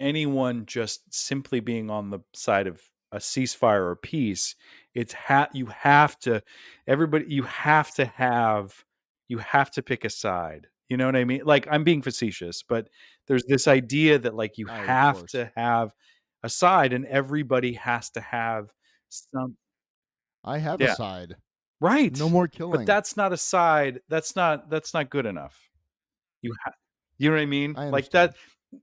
anyone 0.00 0.66
just 0.66 1.12
simply 1.14 1.60
being 1.60 1.90
on 1.90 2.10
the 2.10 2.20
side 2.34 2.66
of 2.66 2.80
a 3.12 3.18
ceasefire 3.18 3.82
or 3.86 3.96
peace. 3.96 4.56
It's 4.94 5.12
ha- 5.12 5.48
you 5.52 5.66
have 5.66 6.18
to 6.20 6.42
everybody 6.86 7.26
you 7.28 7.44
have 7.44 7.94
to 7.94 8.06
have 8.06 8.84
you 9.28 9.38
have 9.38 9.70
to 9.72 9.82
pick 9.82 10.04
a 10.04 10.10
side 10.10 10.66
you 10.88 10.96
know 10.96 11.06
what 11.06 11.16
i 11.16 11.24
mean? 11.24 11.42
Like 11.44 11.66
i'm 11.70 11.84
being 11.84 12.02
facetious 12.02 12.62
but 12.62 12.88
there's 13.26 13.44
this 13.48 13.68
idea 13.68 14.18
that 14.18 14.34
like 14.34 14.58
you 14.58 14.66
of 14.66 14.74
have 14.74 15.24
to 15.26 15.50
have 15.56 15.92
a 16.42 16.48
side 16.48 16.92
and 16.92 17.06
everybody 17.06 17.74
has 17.74 18.10
to 18.10 18.20
have 18.20 18.72
some 19.32 19.56
I 20.42 20.58
have 20.58 20.80
Yeah. 20.80 20.92
a 20.92 20.96
side. 20.96 21.36
right 21.80 22.16
No 22.18 22.28
more 22.28 22.48
killing. 22.48 22.72
but 22.80 22.86
that's 22.86 23.16
not 23.16 23.32
a 23.32 23.36
side 23.36 24.00
that's 24.08 24.36
not 24.36 24.70
that's 24.70 24.94
not 24.94 25.10
good 25.10 25.26
enough 25.26 25.58
you 26.42 26.54
have 26.64 26.74
you 27.18 27.30
know 27.30 27.36
what 27.36 27.42
i 27.42 27.46
mean 27.46 27.74
I 27.76 27.88
like 27.90 28.10
that 28.10 28.36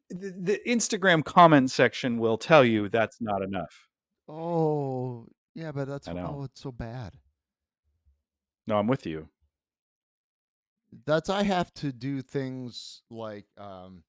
the, 0.10 0.34
the 0.40 0.60
instagram 0.68 1.24
comment 1.24 1.70
section 1.72 2.18
will 2.18 2.38
tell 2.38 2.64
you 2.66 2.90
that's 2.90 3.18
not 3.22 3.42
enough 3.42 3.88
Oh, 4.28 5.28
yeah, 5.56 5.72
but 5.74 5.88
that's 5.90 6.08
oh, 6.08 6.44
it's 6.44 6.62
so 6.62 6.72
bad. 6.72 7.14
no 8.68 8.78
i'm 8.78 8.88
with 8.88 9.06
you 9.06 9.28
That's 11.06 11.30
I 11.30 11.44
have 11.44 11.74
to 11.76 11.92
do 11.94 12.22
things 12.22 13.02
like 13.10 13.46
um 13.58 14.04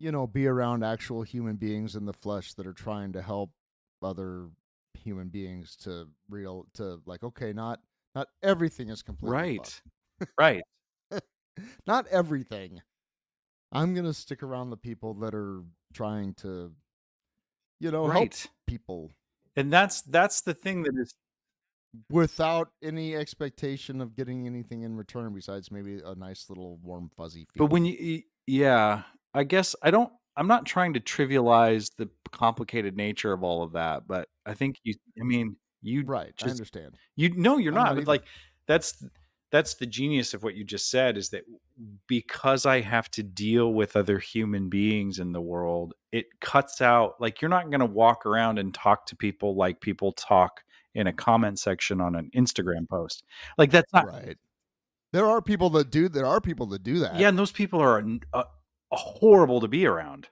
you 0.00 0.12
know, 0.12 0.28
be 0.28 0.46
around 0.46 0.84
actual 0.84 1.22
human 1.22 1.56
beings 1.56 1.96
in 1.96 2.04
the 2.06 2.12
flesh 2.12 2.54
that 2.54 2.66
are 2.68 2.72
trying 2.72 3.12
to 3.14 3.20
help 3.22 3.50
other 4.00 4.48
human 5.08 5.28
beings 5.28 5.76
to 5.76 6.08
real 6.28 6.66
to 6.74 7.00
like 7.06 7.22
okay, 7.22 7.52
not 7.52 7.80
not 8.14 8.28
everything 8.42 8.88
is 8.88 9.02
completely 9.02 9.36
right 9.36 9.82
right. 10.38 10.62
Not 11.88 12.06
everything. 12.06 12.80
I'm 13.72 13.92
going 13.92 14.04
to 14.04 14.14
stick 14.14 14.44
around 14.44 14.70
the 14.70 14.76
people 14.76 15.14
that 15.14 15.34
are 15.34 15.64
trying 15.92 16.34
to 16.34 16.72
you 17.80 17.90
know, 17.90 18.06
help 18.08 18.32
people 18.66 19.10
and 19.58 19.72
that's 19.72 20.02
that's 20.02 20.40
the 20.42 20.54
thing 20.54 20.82
that 20.84 20.94
is 20.96 21.12
without 22.10 22.68
any 22.82 23.16
expectation 23.16 24.00
of 24.00 24.14
getting 24.14 24.46
anything 24.46 24.82
in 24.82 24.96
return 24.96 25.34
besides 25.34 25.70
maybe 25.70 26.00
a 26.04 26.14
nice 26.14 26.46
little 26.48 26.78
warm 26.82 27.10
fuzzy 27.16 27.46
feeling. 27.52 27.66
but 27.68 27.72
when 27.72 27.84
you 27.84 28.22
yeah 28.46 29.02
i 29.34 29.42
guess 29.42 29.74
i 29.82 29.90
don't 29.90 30.12
i'm 30.38 30.48
not 30.48 30.64
trying 30.64 30.94
to 30.94 31.00
trivialize 31.00 31.90
the 31.96 32.08
complicated 32.32 32.96
nature 32.96 33.32
of 33.32 33.42
all 33.42 33.62
of 33.62 33.72
that 33.72 34.06
but 34.06 34.28
i 34.46 34.54
think 34.54 34.76
you 34.84 34.94
i 35.20 35.24
mean 35.24 35.56
you 35.82 36.02
right, 36.04 36.32
I 36.42 36.50
understand. 36.50 36.96
You 37.16 37.30
no, 37.36 37.58
you're 37.58 37.72
I'm 37.72 37.96
not. 37.96 37.96
not 37.96 38.06
like 38.06 38.24
that's 38.66 39.04
that's 39.50 39.74
the 39.74 39.86
genius 39.86 40.34
of 40.34 40.42
what 40.42 40.54
you 40.54 40.64
just 40.64 40.90
said 40.90 41.16
is 41.16 41.30
that 41.30 41.44
because 42.06 42.66
I 42.66 42.80
have 42.80 43.10
to 43.12 43.22
deal 43.22 43.72
with 43.72 43.96
other 43.96 44.18
human 44.18 44.68
beings 44.68 45.20
in 45.20 45.32
the 45.32 45.40
world, 45.40 45.94
it 46.12 46.26
cuts 46.40 46.82
out 46.82 47.14
like 47.20 47.40
you're 47.40 47.48
not 47.48 47.70
going 47.70 47.80
to 47.80 47.86
walk 47.86 48.26
around 48.26 48.58
and 48.58 48.74
talk 48.74 49.06
to 49.06 49.16
people 49.16 49.56
like 49.56 49.80
people 49.80 50.12
talk 50.12 50.62
in 50.94 51.06
a 51.06 51.12
comment 51.12 51.58
section 51.58 52.00
on 52.00 52.14
an 52.14 52.30
Instagram 52.34 52.88
post. 52.88 53.24
Like 53.56 53.70
that's 53.70 53.92
not 53.92 54.06
right. 54.06 54.36
There 55.12 55.26
are 55.26 55.40
people 55.40 55.70
that 55.70 55.90
do. 55.90 56.08
There 56.08 56.26
are 56.26 56.40
people 56.40 56.66
that 56.66 56.82
do 56.82 56.98
that. 56.98 57.18
Yeah, 57.18 57.28
and 57.28 57.38
those 57.38 57.52
people 57.52 57.80
are 57.80 58.04
uh, 58.34 58.42
horrible 58.92 59.60
to 59.60 59.68
be 59.68 59.86
around. 59.86 60.28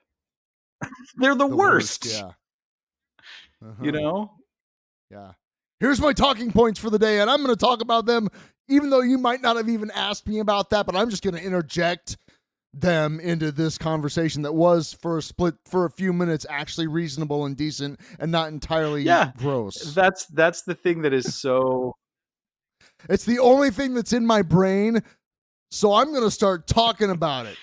They're 1.17 1.35
the, 1.35 1.47
worst. 1.47 2.05
Yeah. 2.05 2.31
You 3.61 3.67
Uh-huh. 3.69 3.91
know? 3.91 4.31
Yeah. 5.09 5.31
Here's 5.79 6.01
my 6.01 6.13
talking 6.13 6.51
points 6.51 6.79
for 6.79 6.89
the 6.89 6.99
day, 6.99 7.19
and 7.19 7.29
I'm 7.29 7.43
going 7.43 7.55
to 7.55 7.59
talk 7.59 7.81
about 7.81 8.05
them, 8.05 8.29
even 8.67 8.89
though 8.89 9.01
you 9.01 9.17
might 9.17 9.41
not 9.41 9.55
have 9.57 9.69
even 9.69 9.91
asked 9.91 10.27
me 10.27 10.39
about 10.39 10.71
that. 10.71 10.85
But 10.85 10.95
I'm 10.95 11.09
just 11.09 11.23
going 11.23 11.35
to 11.35 11.41
interject 11.43 12.17
them 12.73 13.19
into 13.19 13.51
this 13.51 13.77
conversation 13.77 14.41
that 14.43 14.53
was 14.53 14.93
for 14.93 15.17
a 15.17 15.21
split 15.21 15.55
for 15.65 15.85
a 15.85 15.89
few 15.89 16.13
minutes 16.13 16.45
actually 16.49 16.85
reasonable 16.87 17.45
and 17.45 17.55
decent 17.55 17.99
and 18.19 18.31
not 18.31 18.49
entirely 18.49 19.03
Yeah. 19.03 19.31
gross. 19.37 19.93
That's 19.95 20.25
that's 20.27 20.63
the 20.63 20.75
thing 20.75 21.01
that 21.03 21.13
is 21.13 21.35
so 21.35 21.93
It's 23.09 23.25
the 23.25 23.39
only 23.39 23.71
thing 23.71 23.93
that's 23.93 24.13
in 24.13 24.25
my 24.25 24.41
brain, 24.41 25.01
so 25.71 25.93
I'm 25.93 26.11
going 26.11 26.23
to 26.23 26.31
start 26.31 26.67
talking 26.67 27.09
about 27.09 27.45
it. 27.45 27.57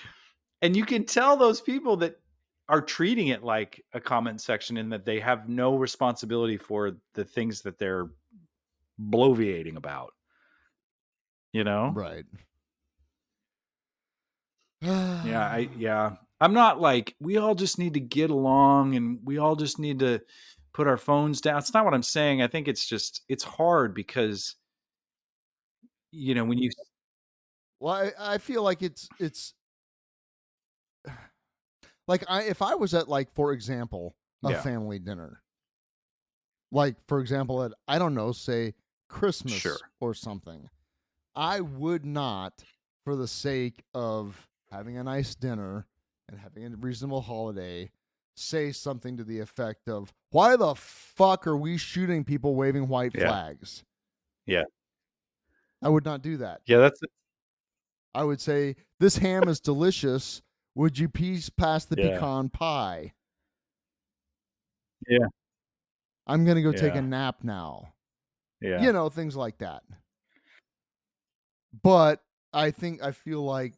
And 0.65 0.75
you 0.75 0.85
can 0.85 1.05
tell 1.05 1.37
those 1.37 1.61
people 1.61 1.97
that 1.97 2.19
are 2.67 2.81
treating 2.81 3.27
it 3.27 3.43
like 3.43 3.83
a 3.93 3.99
comment 3.99 4.41
section 4.41 4.77
in 4.77 4.89
that 4.89 5.05
they 5.05 5.19
have 5.19 5.47
no 5.47 5.75
responsibility 5.75 6.57
for 6.57 6.93
the 7.13 7.23
things 7.23 7.61
that 7.61 7.77
they're 7.77 8.07
bloviating 8.99 9.75
about 9.77 10.13
you 11.53 11.63
know 11.63 11.91
Right. 11.93 12.25
yeah 14.81 15.47
i 15.47 15.69
yeah 15.77 16.15
i'm 16.41 16.53
not 16.53 16.79
like 16.81 17.15
we 17.19 17.37
all 17.37 17.55
just 17.55 17.77
need 17.77 17.93
to 17.93 17.99
get 17.99 18.29
along 18.29 18.95
and 18.95 19.19
we 19.23 19.37
all 19.37 19.55
just 19.55 19.79
need 19.79 19.99
to 19.99 20.21
put 20.75 20.87
our 20.87 20.97
phones 20.97 21.39
down. 21.39 21.57
It's 21.57 21.73
not 21.73 21.85
what 21.85 21.93
I'm 21.93 22.03
saying. 22.03 22.41
I 22.41 22.47
think 22.47 22.67
it's 22.67 22.85
just 22.85 23.21
it's 23.29 23.45
hard 23.45 23.95
because 23.95 24.55
you 26.11 26.35
know 26.35 26.43
when 26.43 26.57
you 26.57 26.69
Well, 27.79 27.93
I, 27.93 28.11
I 28.33 28.37
feel 28.39 28.61
like 28.61 28.81
it's 28.81 29.07
it's 29.17 29.53
like 32.07 32.23
I 32.29 32.43
if 32.43 32.61
I 32.61 32.75
was 32.75 32.93
at 32.93 33.07
like 33.09 33.31
for 33.33 33.51
example 33.53 34.15
a 34.43 34.51
Yeah. 34.51 34.61
family 34.61 34.99
dinner, 34.99 35.41
like 36.71 36.95
for 37.07 37.19
example 37.19 37.63
at 37.63 37.71
I 37.87 37.97
don't 37.99 38.13
know 38.15 38.31
say 38.31 38.73
Christmas 39.09 39.53
Sure. 39.55 39.77
or 39.99 40.13
something, 40.13 40.69
I 41.35 41.61
would 41.61 42.05
not 42.05 42.63
for 43.03 43.15
the 43.15 43.27
sake 43.27 43.83
of 43.93 44.47
having 44.71 44.97
a 44.97 45.03
nice 45.03 45.35
dinner 45.35 45.87
and 46.27 46.39
having 46.39 46.65
a 46.73 46.75
reasonable 46.77 47.21
holiday 47.21 47.91
say 48.35 48.71
something 48.71 49.15
to 49.17 49.23
the 49.23 49.39
effect 49.39 49.87
of 49.87 50.11
why 50.31 50.55
the 50.57 50.75
fuck 50.75 51.47
are 51.47 51.55
we 51.55 51.77
shooting 51.77 52.23
people 52.23 52.55
waving 52.55 52.87
white 52.87 53.13
Yeah. 53.15 53.27
flags? 53.27 53.83
Yeah. 54.45 54.63
I 55.81 55.89
would 55.89 56.03
not 56.05 56.21
do 56.21 56.37
that. 56.37 56.61
yeah 56.65 56.77
that's 56.79 56.99
I 58.13 58.23
would 58.23 58.39
say 58.41 58.75
this 58.99 59.17
ham 59.17 59.47
is 59.49 59.59
delicious. 59.59 60.41
Would 60.75 60.99
you 60.99 61.07
please 61.09 61.49
pass 61.49 61.85
the 61.85 61.95
Yeah. 61.97 62.11
pecan 62.11 62.49
pie? 62.49 63.13
Yeah. 65.07 65.27
I'm 66.27 66.45
gonna 66.45 66.61
go 66.61 66.71
take 66.71 66.95
a 66.95 67.01
nap 67.01 67.43
now. 67.43 67.93
yeah 68.61 68.81
You 68.81 68.91
know, 68.91 69.09
things 69.09 69.35
like 69.35 69.57
that. 69.59 69.83
But 71.81 72.21
I 72.53 72.71
think 72.71 73.03
I 73.03 73.11
feel 73.11 73.43
like 73.43 73.73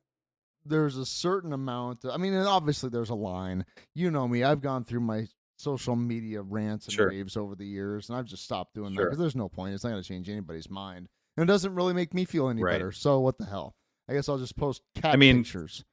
there's 0.65 0.97
a 0.97 1.05
certain 1.05 1.53
amount. 1.53 2.05
I 2.05 2.17
mean, 2.17 2.33
and 2.33 2.47
obviously 2.47 2.89
there's 2.89 3.09
a 3.09 3.15
line. 3.15 3.65
You 3.95 4.11
know 4.11 4.27
me. 4.27 4.43
I've 4.43 4.61
gone 4.61 4.83
through 4.85 4.99
my 5.01 5.27
social 5.57 5.95
media 5.95 6.41
rants 6.41 6.85
and 6.85 6.93
Sure. 6.93 7.09
raves 7.09 7.35
over 7.35 7.55
the 7.55 7.65
years, 7.65 8.09
and 8.09 8.17
I've 8.17 8.25
just 8.25 8.43
stopped 8.43 8.75
doing 8.75 8.93
that 8.95 9.01
because 9.01 9.17
there's 9.17 9.35
no 9.35 9.49
point. 9.49 9.73
It's 9.73 9.83
not 9.83 9.89
going 9.91 10.01
to 10.01 10.07
change 10.07 10.29
anybody's 10.29 10.69
mind, 10.69 11.09
and 11.35 11.43
it 11.43 11.47
doesn't 11.51 11.73
really 11.73 11.93
make 11.93 12.13
me 12.13 12.25
feel 12.25 12.49
any 12.49 12.61
Right. 12.63 12.73
better. 12.73 12.91
So 12.91 13.19
what 13.19 13.37
the 13.39 13.45
hell? 13.45 13.75
I 14.07 14.13
guess 14.13 14.29
I'll 14.29 14.37
just 14.37 14.55
post 14.55 14.83
cat 14.93 15.17
mean, 15.17 15.37
pictures. 15.39 15.83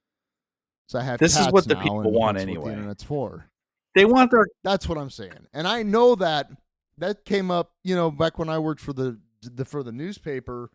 So 0.87 0.99
I 0.99 1.03
have 1.03 1.19
this 1.19 1.39
is 1.39 1.47
what 1.49 1.67
the 1.67 1.77
people 1.77 2.11
want 2.13 2.37
that's 2.37 2.47
what 2.47 2.51
anyway. 2.51 2.71
the 2.73 2.77
internet's 2.79 3.03
for. 3.05 3.47
they 3.95 4.05
want 4.05 4.31
their 4.31 4.47
That's 4.63 4.89
what 4.89 4.99
I'm 4.99 5.11
saying. 5.11 5.47
And 5.53 5.67
I 5.67 5.83
know 5.83 6.15
that 6.17 6.51
that 6.99 7.25
came 7.25 7.51
up, 7.51 7.73
you 7.83 7.97
know, 7.97 8.11
back 8.11 8.39
when 8.39 8.49
I 8.49 8.59
worked 8.59 8.81
for 8.81 8.93
the, 8.93 9.19
the 9.43 9.65
for 9.65 9.83
the 9.83 9.93
newspaper. 9.93 10.71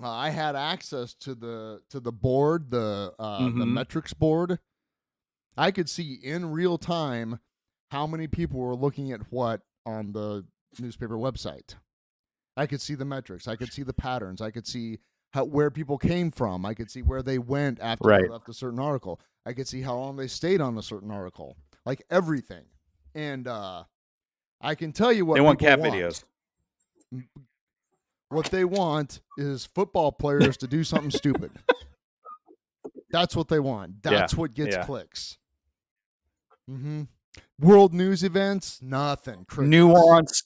Uh, 0.00 0.08
I 0.08 0.30
had 0.30 0.54
access 0.56 1.14
to 1.14 1.34
the 1.34 1.80
to 1.90 2.00
the 2.00 2.12
board, 2.12 2.70
the 2.70 3.12
uh, 3.18 3.44
the 3.44 3.50
Mhm. 3.50 3.72
metrics 3.72 4.12
board. 4.14 4.58
I 5.56 5.70
could 5.72 5.88
see 5.88 6.14
in 6.14 6.50
real 6.52 6.78
time 6.78 7.40
how 7.90 8.06
many 8.06 8.28
people 8.28 8.60
were 8.60 8.76
looking 8.76 9.10
at 9.12 9.20
what 9.32 9.62
on 9.84 10.12
the 10.12 10.46
newspaper 10.78 11.16
website. 11.16 11.74
I 12.56 12.66
could 12.66 12.80
see 12.80 12.94
the 12.94 13.04
metrics. 13.04 13.48
I 13.48 13.56
could 13.56 13.72
see 13.72 13.82
the 13.82 13.92
patterns. 13.92 14.40
I 14.40 14.50
could 14.52 14.66
see 14.66 14.98
how 15.32 15.44
where 15.44 15.70
people 15.70 15.98
came 15.98 16.30
from. 16.30 16.66
I 16.66 16.74
could 16.74 16.90
see 16.90 17.02
where 17.02 17.22
they 17.22 17.38
went 17.38 17.78
after 17.80 18.08
right. 18.08 18.22
they 18.22 18.28
left 18.28 18.48
a 18.48 18.54
certain 18.54 18.80
article. 18.80 19.20
I 19.46 19.52
could 19.52 19.68
see 19.68 19.80
how 19.82 19.96
long 19.96 20.16
they 20.16 20.26
stayed 20.26 20.60
on 20.60 20.76
a 20.76 20.82
certain 20.82 21.10
article. 21.10 21.56
Like 21.86 22.02
everything. 22.10 22.64
And 23.14 23.46
uh 23.48 23.84
I 24.60 24.74
can 24.74 24.92
tell 24.92 25.12
you 25.12 25.24
what 25.24 25.34
they 25.36 25.40
want 25.40 25.58
cat 25.58 25.80
videos 25.80 26.24
What 28.28 28.46
they 28.46 28.64
want 28.64 29.20
is 29.36 29.66
football 29.66 30.12
players 30.12 30.56
to 30.58 30.66
do 30.68 30.84
something 30.84 31.10
stupid. 31.10 31.50
That's 33.10 33.34
what 33.34 33.48
they 33.48 33.58
want. 33.58 33.94
Yeah, 34.04 34.10
That's 34.12 34.34
what 34.36 34.54
gets 34.54 34.76
yeah. 34.76 34.84
clicks. 34.84 35.38
hmm 36.68 37.02
World 37.58 37.92
news 37.92 38.22
events, 38.22 38.80
nothing. 38.82 39.44
Crickets. 39.46 39.74
nuanced 39.74 40.44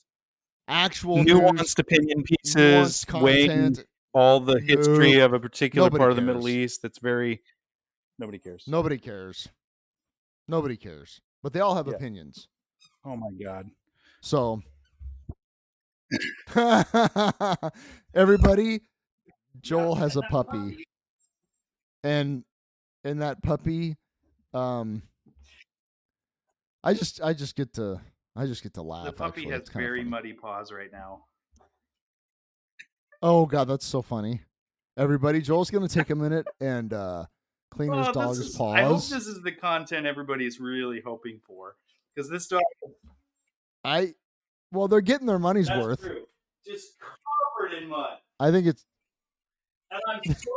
actual 0.66 1.18
nuanced 1.18 1.58
news, 1.58 1.74
opinion 1.78 2.22
pieces 2.22 2.54
nuanced 2.54 3.20
weighing 3.20 3.48
content. 3.48 3.84
All 4.14 4.40
the 4.40 4.60
history 4.60 5.18
of 5.18 5.32
a 5.32 5.40
particular 5.40 5.90
part 5.90 6.10
of 6.10 6.16
the 6.16 6.22
cares. 6.22 6.34
Middle 6.34 6.48
East 6.48 6.82
that's 6.82 6.98
very 6.98 7.42
nobody 8.18 8.38
cares. 8.38 8.64
Nobody 8.66 8.96
cares. 8.98 9.48
Nobody 10.48 10.76
cares. 10.76 11.20
But 11.42 11.52
they 11.52 11.60
all 11.60 11.74
have 11.74 11.86
Yeah. 11.88 11.94
opinions. 11.94 12.48
Oh 13.04 13.16
my 13.16 13.30
god. 13.42 13.68
So 14.22 14.62
everybody, 18.14 18.80
Joel 19.60 19.96
has 19.96 20.16
a 20.16 20.22
puppy. 20.30 20.86
And 22.02 22.44
and 23.02 23.20
that 23.22 23.42
puppy, 23.42 23.96
um 24.52 25.02
I 26.82 26.94
just 26.94 27.20
I 27.22 27.32
just 27.32 27.56
get 27.56 27.72
to 27.74 28.00
I 28.36 28.46
just 28.46 28.62
get 28.62 28.74
to 28.74 28.82
laugh. 28.82 29.06
The 29.06 29.12
puppy 29.12 29.40
actually. 29.42 29.52
has 29.52 29.68
very 29.70 30.04
muddy 30.04 30.32
paws 30.34 30.70
right 30.70 30.92
now. 30.92 31.24
Oh 33.26 33.46
god, 33.46 33.68
that's 33.68 33.86
so 33.86 34.02
funny. 34.02 34.42
Everybody, 34.98 35.40
Joel's 35.40 35.70
gonna 35.70 35.88
take 35.88 36.10
a 36.10 36.14
minute 36.14 36.46
and 36.60 36.92
uh 36.92 37.24
clean 37.70 37.90
his 37.90 37.96
Well, 37.96 38.04
this 38.04 38.14
dog's 38.14 38.38
is- 38.50 38.54
paws. 38.56 38.76
I 38.76 38.82
hope 38.82 39.02
this 39.08 39.26
is 39.26 39.40
the 39.42 39.52
content 39.52 40.04
everybody's 40.06 40.60
really 40.60 41.00
hoping 41.00 41.40
for. 41.46 41.76
Because 42.14 42.28
this 42.30 42.46
dog 42.46 42.60
I 43.82 44.14
well, 44.72 44.88
they're 44.88 45.00
getting 45.00 45.26
their 45.26 45.38
money's 45.38 45.68
that's 45.68 45.82
worth. 45.84 46.00
true. 46.02 46.26
Just 46.66 46.92
covered 47.58 47.72
in 47.82 47.88
mud. 47.88 48.18
I 48.38 48.50
think 48.50 48.66
it's 48.66 48.84
And 49.90 50.00
I'm 50.06 50.20
so 50.34 50.50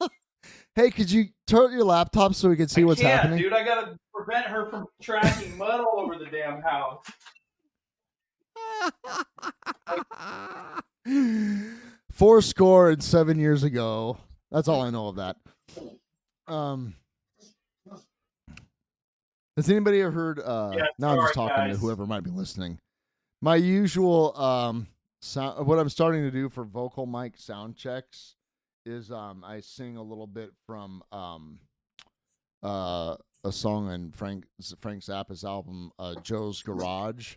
Hey, 0.76 0.90
could 0.90 1.08
you 1.10 1.26
turn 1.46 1.70
your 1.72 1.84
laptop 1.84 2.34
so 2.34 2.48
we 2.48 2.56
can 2.56 2.66
see 2.68 2.80
I 2.80 2.84
what's 2.84 3.00
happening? 3.00 3.38
dude. 3.38 3.52
I 3.52 3.64
gotta 3.64 3.96
prevent 4.12 4.46
her 4.46 4.68
from 4.70 4.86
tracking 5.00 5.56
mud 5.56 5.80
all 5.80 6.00
over 6.00 6.16
the 6.18 6.26
damn 6.26 6.60
house. 6.62 7.04
Four 12.12 12.42
score 12.42 12.90
and 12.90 13.02
seven 13.02 13.38
years 13.38 13.62
ago. 13.62 14.18
That's 14.50 14.68
all 14.68 14.82
I 14.82 14.90
know 14.90 15.08
of 15.08 15.16
that. 15.16 15.36
Um, 16.46 16.94
has 19.56 19.68
anybody 19.68 20.00
ever 20.00 20.10
heard? 20.12 20.40
Uh, 20.40 20.72
Yeah, 20.76 20.86
now 20.98 21.10
I'm 21.10 21.18
just 21.18 21.34
talking 21.34 21.70
to 21.70 21.76
whoever 21.76 22.06
might 22.06 22.22
be 22.22 22.30
listening. 22.30 22.78
My 23.42 23.56
usual 23.56 24.38
um, 24.40 24.86
sound. 25.22 25.66
What 25.66 25.78
I'm 25.78 25.88
starting 25.88 26.22
to 26.22 26.30
do 26.30 26.48
for 26.48 26.64
vocal 26.64 27.06
mic 27.06 27.36
sound 27.36 27.76
checks 27.76 28.36
is 28.86 29.10
um, 29.10 29.44
I 29.44 29.60
sing 29.60 29.96
a 29.96 30.02
little 30.02 30.26
bit 30.26 30.52
from 30.66 31.02
um, 31.12 31.58
uh, 32.62 33.16
a 33.44 33.52
song 33.52 33.88
on 33.88 34.12
Frank 34.12 34.44
Frank 34.80 35.02
Zappa's 35.02 35.44
album, 35.44 35.90
uh, 35.98 36.14
Joe's 36.22 36.62
Garage, 36.62 37.34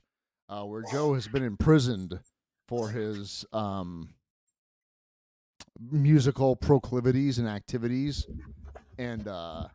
uh, 0.50 0.64
where 0.64 0.84
Joe 0.92 1.14
has 1.14 1.28
been 1.28 1.44
imprisoned 1.44 2.20
for 2.68 2.90
his 2.90 3.46
um, 3.54 4.10
musical 5.92 6.56
proclivities 6.56 7.40
and 7.40 7.48
activities, 7.48 8.26
and 8.98 9.28
uh, 9.28 9.68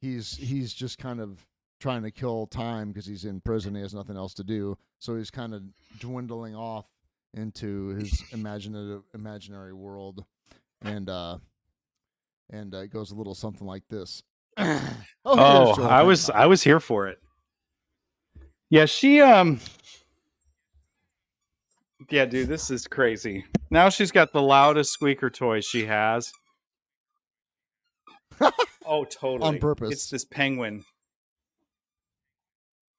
he's 0.00 0.36
he's 0.36 0.72
just 0.72 0.98
kind 0.98 1.20
of 1.20 1.44
trying 1.80 2.02
to 2.02 2.10
kill 2.10 2.46
time 2.46 2.88
because 2.88 3.06
he's 3.06 3.24
in 3.24 3.40
prison. 3.40 3.74
He 3.74 3.80
has 3.82 3.94
nothing 3.94 4.16
else 4.16 4.34
to 4.34 4.44
do, 4.44 4.76
so 4.98 5.16
he's 5.16 5.30
kind 5.30 5.54
of 5.54 5.62
dwindling 6.00 6.54
off 6.56 6.86
into 7.34 7.88
his 7.88 8.22
imaginative 8.32 9.02
imaginary 9.14 9.72
world, 9.74 10.24
and 10.82 11.08
uh, 11.08 11.38
and 12.50 12.74
uh, 12.74 12.78
it 12.78 12.92
goes 12.92 13.10
a 13.10 13.14
little 13.14 13.34
something 13.34 13.66
like 13.66 13.86
this. 13.88 14.22
oh, 14.56 14.96
Oh, 15.24 15.82
I 15.84 16.02
was 16.02 16.30
I 16.30 16.46
was 16.46 16.62
here 16.62 16.80
for 16.80 17.06
it. 17.08 17.18
Yeah, 18.70 18.84
she 18.84 19.20
um 19.20 19.60
Yeah, 22.10 22.26
dude, 22.26 22.48
this 22.48 22.70
is 22.70 22.86
crazy. 22.86 23.44
Now 23.70 23.88
she's 23.88 24.12
got 24.12 24.32
the 24.32 24.42
loudest 24.42 24.92
squeaker 24.92 25.30
toy 25.30 25.60
she 25.60 25.86
has. 25.86 26.30
oh, 28.86 29.04
totally. 29.04 29.48
On 29.48 29.58
purpose. 29.58 29.92
It's 29.92 30.10
this 30.10 30.24
penguin. 30.24 30.84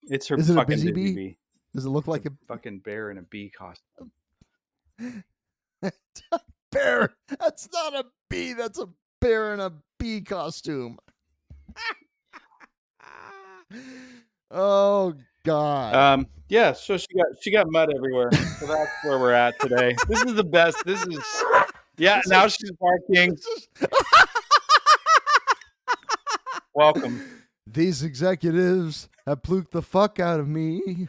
It's 0.03 0.27
her 0.27 0.37
Is 0.37 0.49
it 0.49 0.53
a 0.53 0.55
fucking 0.57 0.75
busy 0.75 0.91
busy 0.91 1.13
bee? 1.13 1.15
bee. 1.15 1.37
Does 1.75 1.85
it 1.85 1.89
look 1.89 2.03
It's 2.03 2.07
like 2.07 2.25
a 2.25 2.31
fucking 2.47 2.79
bear 2.79 3.11
in 3.11 3.19
a 3.19 3.21
bee 3.21 3.51
costume. 3.51 4.11
A 5.83 5.91
bear? 6.71 7.13
That's 7.39 7.69
not 7.71 7.93
a 7.93 8.05
bee. 8.29 8.53
That's 8.53 8.79
a 8.79 8.87
bear 9.21 9.53
in 9.53 9.59
a 9.59 9.71
bee 9.99 10.21
costume. 10.21 10.97
oh 14.51 15.13
God! 15.49 15.95
Um, 15.95 16.27
yeah, 16.47 16.73
so 16.73 16.95
she 16.95 17.07
got 17.15 17.25
she 17.41 17.49
got 17.51 17.71
mud 17.71 17.89
everywhere. 17.95 18.31
So 18.31 18.67
that's 18.67 18.91
where 19.03 19.17
we're 19.17 19.31
at 19.31 19.59
today. 19.59 19.95
This 20.07 20.21
is 20.21 20.35
the 20.35 20.43
best. 20.43 20.77
This 20.85 21.03
is 21.07 21.23
yeah. 21.97 22.21
Now 22.27 22.47
she's 22.47 22.71
barking. 22.79 23.33
Is- 23.33 23.67
Welcome. 26.75 27.43
These 27.65 28.03
executives 28.03 29.09
have 29.25 29.41
pluked 29.41 29.71
the 29.71 29.81
fuck 29.81 30.19
out 30.19 30.39
of 30.39 30.47
me, 30.47 31.07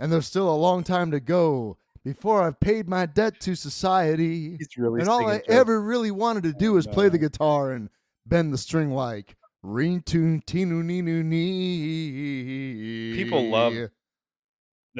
and 0.00 0.12
there's 0.12 0.26
still 0.26 0.52
a 0.52 0.56
long 0.56 0.82
time 0.82 1.12
to 1.12 1.20
go 1.20 1.76
before 2.04 2.42
I've 2.42 2.58
paid 2.58 2.88
my 2.88 3.06
debt 3.06 3.38
to 3.42 3.54
society. 3.54 4.58
Really 4.76 5.00
and 5.00 5.08
all 5.08 5.28
I 5.28 5.42
ever 5.48 5.80
really 5.80 6.10
wanted 6.10 6.42
to 6.42 6.52
do 6.52 6.74
Oh, 6.74 6.78
is 6.78 6.88
play 6.88 7.08
the 7.08 7.18
guitar 7.18 7.70
and 7.70 7.88
bend 8.26 8.52
the 8.52 8.58
string 8.58 8.90
like 8.90 9.36
Ring 9.62 10.00
tune 10.02 10.42
tinu 10.46 10.82
ninu 10.82 11.22
nee. 11.24 13.12
People 13.14 13.48
love 13.50 13.74
This 13.74 13.90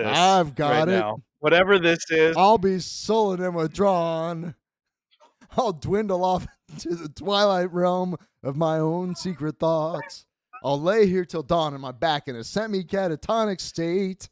I've 0.06 0.54
got 0.54 0.70
right 0.70 0.88
it. 0.88 0.98
now. 0.98 1.18
Whatever 1.38 1.78
this 1.78 2.04
is. 2.10 2.36
I'll 2.36 2.58
be 2.58 2.78
sullen 2.78 3.40
and 3.42 3.54
withdrawn. 3.54 4.54
I'll 5.56 5.72
dwindle 5.72 6.22
off 6.24 6.46
into 6.68 6.94
the 6.94 7.08
twilight 7.08 7.72
realm 7.72 8.16
of 8.42 8.56
my 8.56 8.76
own 8.78 9.14
secret 9.16 9.58
thoughts. 9.58 10.26
I'll 10.62 10.80
lay 10.80 11.06
here 11.06 11.24
till 11.24 11.42
dawn 11.42 11.72
on 11.72 11.80
my 11.80 11.92
back 11.92 12.28
in 12.28 12.36
a 12.36 12.44
semi 12.44 12.84
catatonic 12.84 13.60
state 13.60 14.28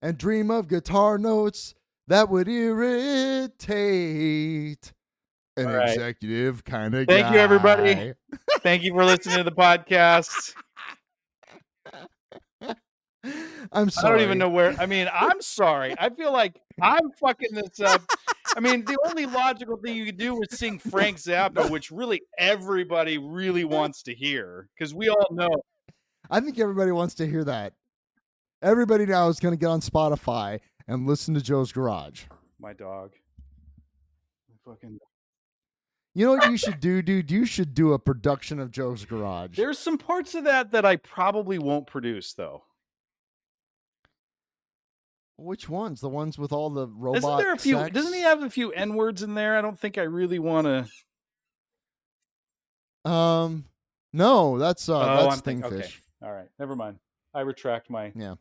and 0.00 0.16
dream 0.16 0.50
of 0.50 0.68
guitar 0.68 1.18
notes 1.18 1.74
that 2.08 2.30
would 2.30 2.48
irritate 2.48 3.52
an 5.66 5.74
right. 5.74 5.88
executive 5.88 6.64
kind 6.64 6.94
of 6.94 7.06
guy. 7.06 7.22
Thank 7.22 7.34
you, 7.34 7.40
everybody. 7.40 8.14
Thank 8.60 8.82
you 8.82 8.92
for 8.92 9.04
listening 9.04 9.38
to 9.38 9.44
the 9.44 9.52
podcast. 9.52 10.54
I'm 13.72 13.90
sorry. 13.90 14.14
I 14.14 14.16
don't 14.16 14.20
even 14.22 14.38
know 14.38 14.48
where. 14.48 14.74
I 14.80 14.86
mean, 14.86 15.08
I'm 15.12 15.40
sorry. 15.40 15.94
I 15.98 16.10
feel 16.10 16.32
like 16.32 16.58
I'm 16.80 17.10
fucking 17.20 17.50
this 17.52 17.80
up. 17.80 18.02
I 18.56 18.60
mean, 18.60 18.84
the 18.84 18.96
only 19.06 19.26
logical 19.26 19.76
thing 19.76 19.96
you 19.96 20.06
could 20.06 20.16
do 20.16 20.34
was 20.34 20.48
sing 20.50 20.78
Frank 20.78 21.18
Zappa, 21.18 21.70
which 21.70 21.90
really 21.90 22.22
everybody 22.38 23.18
really 23.18 23.64
wants 23.64 24.02
to 24.04 24.14
hear 24.14 24.68
because 24.76 24.94
we 24.94 25.08
all 25.08 25.28
know. 25.30 25.62
I 26.30 26.40
think 26.40 26.58
everybody 26.58 26.92
wants 26.92 27.14
to 27.16 27.26
hear 27.26 27.44
that. 27.44 27.74
Everybody 28.62 29.06
now 29.06 29.28
is 29.28 29.40
going 29.40 29.52
to 29.52 29.58
get 29.58 29.68
on 29.68 29.80
Spotify 29.80 30.60
and 30.88 31.06
listen 31.06 31.34
to 31.34 31.40
Joe's 31.40 31.72
Garage. 31.72 32.24
My 32.58 32.72
dog. 32.72 33.12
Fucking. 34.64 34.98
You 36.14 36.26
know 36.26 36.32
what 36.32 36.50
you 36.50 36.56
should 36.56 36.80
do, 36.80 37.02
dude? 37.02 37.30
You 37.30 37.44
should 37.44 37.72
do 37.74 37.92
a 37.92 37.98
production 37.98 38.58
of 38.58 38.70
Joe's 38.72 39.04
Garage. 39.04 39.56
There's 39.56 39.78
some 39.78 39.96
parts 39.96 40.34
of 40.34 40.44
that 40.44 40.72
that 40.72 40.84
I 40.84 40.96
probably 40.96 41.58
won't 41.58 41.86
produce 41.86 42.32
though. 42.34 42.64
Which 45.36 45.68
ones? 45.68 46.00
The 46.00 46.08
ones 46.08 46.36
with 46.36 46.52
all 46.52 46.68
the 46.68 46.88
robot 46.88 47.18
Isn't 47.18 47.36
there 47.38 47.52
a 47.54 47.56
few? 47.58 47.74
sex? 47.76 47.94
Doesn't 47.94 48.12
he 48.12 48.20
have 48.22 48.42
a 48.42 48.50
few 48.50 48.72
n 48.72 48.94
words 48.94 49.22
in 49.22 49.34
there? 49.34 49.56
I 49.56 49.62
don't 49.62 49.78
think 49.78 49.96
I 49.98 50.02
really 50.02 50.38
want 50.38 50.66
to. 53.04 53.10
Um, 53.10 53.64
no, 54.12 54.58
that's 54.58 54.88
uh, 54.88 54.98
Oh, 55.00 55.22
that's 55.22 55.36
I'm 55.36 55.40
think- 55.40 55.64
Thingfish. 55.64 55.72
okay. 55.78 55.90
All 56.22 56.32
right, 56.32 56.48
never 56.58 56.76
mind. 56.76 56.98
I 57.32 57.40
retract 57.40 57.88
my. 57.88 58.12
Yeah. 58.14 58.34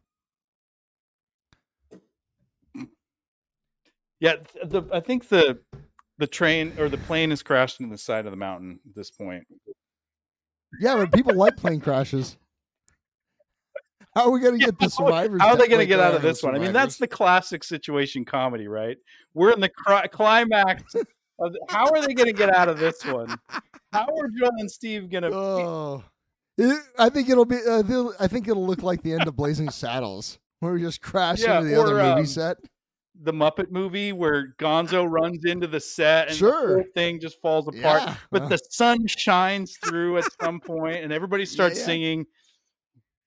Yeah, 4.20 4.36
the 4.66 4.84
I 4.92 5.00
think 5.00 5.30
the 5.30 5.60
the 6.20 6.28
train 6.28 6.74
or 6.78 6.90
the 6.90 6.98
plane 6.98 7.32
is 7.32 7.42
crashed 7.42 7.80
into 7.80 7.92
the 7.92 7.98
side 7.98 8.26
of 8.26 8.32
the 8.32 8.38
mountain 8.38 8.80
at 8.88 8.94
this 8.94 9.10
point. 9.10 9.48
Yeah, 10.80 10.98
but 10.98 11.12
people 11.12 11.34
like 11.34 11.58
plane 11.58 11.80
crashes. 11.80 12.38
How 14.16 14.26
are 14.26 14.32
we 14.32 14.42
going 14.42 14.60
to 14.60 14.66
get 14.66 14.78
the 14.78 14.90
survivors? 14.90 15.42
How 15.42 15.50
are 15.50 15.58
they 15.58 15.68
going 15.68 15.80
to 15.80 15.86
get 15.86 16.00
out 16.00 16.14
of 16.14 16.22
this 16.22 16.44
one? 16.44 16.56
I 16.56 16.60
mean, 16.60 16.74
that's 16.74 16.98
the 16.98 17.08
classic 17.08 17.64
situation 17.64 18.26
comedy, 18.26 18.68
right? 18.68 18.98
We're 19.34 19.52
in 19.54 19.62
the 19.62 19.70
cri- 19.70 20.08
climax. 20.10 20.94
Of 21.42 21.56
how 21.70 21.86
are 21.90 22.06
they 22.06 22.14
going 22.14 22.28
to 22.28 22.34
get 22.38 22.54
out 22.54 22.68
of 22.68 22.80
this 22.80 23.06
one? 23.06 23.34
How 23.94 24.06
are 24.06 24.28
Joel 24.38 24.52
and 24.58 24.70
Steve 24.70 25.10
going 25.10 25.24
to? 25.24 25.34
Oh, 25.34 26.04
It- 26.58 26.84
I 26.98 27.08
think 27.10 27.30
it'll 27.30 27.46
be. 27.46 27.60
Uh, 27.66 28.10
I 28.20 28.28
think 28.28 28.50
it'll 28.50 28.68
look 28.68 28.84
like 28.84 29.02
the 29.04 29.14
end 29.14 29.26
of 29.26 29.38
Blazing 29.38 29.70
Saddles, 29.70 30.38
where 30.60 30.74
we 30.74 30.82
just 30.82 31.02
crash 31.02 31.42
Yeah, 31.42 31.60
into 31.60 31.70
the 31.70 31.82
other 31.82 31.94
movie 31.94 32.04
um, 32.22 32.26
set. 32.26 32.58
The 33.22 33.34
Muppet 33.34 33.72
movie 33.72 34.14
where 34.14 34.56
Gonzo 34.60 35.10
runs 35.10 35.44
into 35.46 35.68
the 35.68 35.80
set 35.80 36.28
and 36.28 36.36
the 36.36 36.38
Sure. 36.38 36.76
whole 36.76 36.86
thing 36.94 37.20
just 37.20 37.42
falls 37.42 37.68
apart. 37.68 38.04
Yeah. 38.04 38.16
But 38.32 38.42
uh-huh. 38.44 38.50
the 38.50 38.60
sun 38.70 39.08
shines 39.08 39.78
through 39.84 40.20
at 40.20 40.26
some 40.42 40.60
point 40.60 41.04
and 41.04 41.12
everybody 41.12 41.46
starts 41.46 41.80
yeah. 41.80 41.86
singing. 41.86 42.26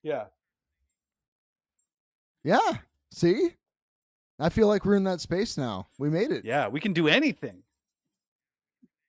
Yeah. 0.02 0.24
Yeah. 2.44 2.78
See? 3.12 3.54
I 4.38 4.48
feel 4.48 4.66
like 4.66 4.84
we're 4.84 4.96
in 4.96 5.04
that 5.04 5.20
space 5.20 5.56
now. 5.56 5.86
We 5.98 6.08
made 6.08 6.32
it. 6.32 6.44
Yeah. 6.44 6.68
We 6.68 6.80
can 6.80 6.92
do 6.92 7.08
anything. 7.08 7.62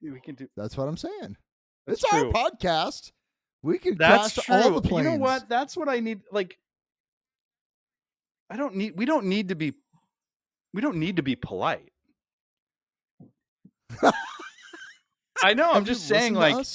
We 0.02 0.19
can 0.19 0.36
do 0.36 0.48
That's 0.58 0.76
what 0.76 0.88
I'm 0.88 0.98
saying. 0.98 1.38
That's 1.88 2.04
it's 2.04 2.10
true. 2.10 2.32
our 2.36 2.50
podcast. 2.50 3.12
We 3.62 3.78
can 3.78 3.98
that's 3.98 4.34
true. 4.34 4.54
all 4.54 4.72
the 4.72 4.82
planes. 4.82 5.06
you 5.06 5.12
know 5.12 5.17
what? 5.17 5.48
That's 5.48 5.78
what 5.78 5.88
I 5.88 6.02
need. 6.02 6.19
Like 6.32 6.58
I 8.50 8.58
don't 8.58 8.76
need 8.76 8.98
we 8.98 9.06
don't 9.06 9.26
need 9.26 9.50
to 9.50 9.56
be 9.56 9.74
we 10.74 10.82
don't 10.82 10.98
need 10.98 11.18
to 11.18 11.24
be 11.24 11.36
polite. 11.36 11.92
I 15.44 15.54
know, 15.54 15.72
I'm 15.72 15.86
just 15.86 16.08
saying 16.08 16.34
like? 16.34 16.66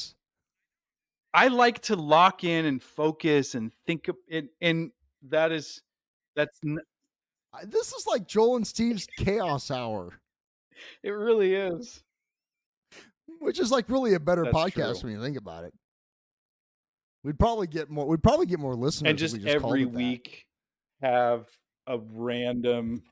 I 1.35 1.49
like 1.49 1.81
to 1.83 1.97
lock 1.97 2.43
in 2.45 2.65
and 2.65 2.83
focus 2.83 3.55
and 3.55 3.71
think 3.87 4.09
of 4.09 4.17
it, 4.29 4.47
and 4.61 4.91
that 5.29 5.53
is 5.53 5.83
that's 6.37 6.59
n- 6.65 6.81
this 7.65 7.93
is 7.93 8.07
like 8.07 8.27
Joel 8.27 8.57
and 8.57 8.67
Steve's 8.67 9.07
chaos 9.19 9.71
hour, 9.71 10.21
it 11.03 11.11
really 11.11 11.55
is. 11.55 12.03
which 13.41 13.59
is 13.59 13.71
like 13.71 13.89
really 13.89 14.15
a 14.15 14.21
better 14.21 14.45
That's 14.45 14.57
podcast 14.57 15.01
true. 15.01 15.11
when 15.11 15.19
you 15.19 15.25
think 15.25 15.37
about 15.37 15.65
it. 15.65 15.75
We'd 17.25 17.39
probably 17.39 17.67
get 17.67 17.91
more. 17.91 18.07
We'd 18.07 18.23
probably 18.23 18.47
get 18.47 18.59
more 18.59 18.75
listeners. 18.75 19.11
And 19.11 19.19
just, 19.19 19.37
we 19.37 19.43
just 19.43 19.55
every 19.55 19.83
it 19.83 19.93
that. 19.93 19.97
week 19.97 20.47
have 21.03 21.47
a 21.87 21.99
random 21.99 23.03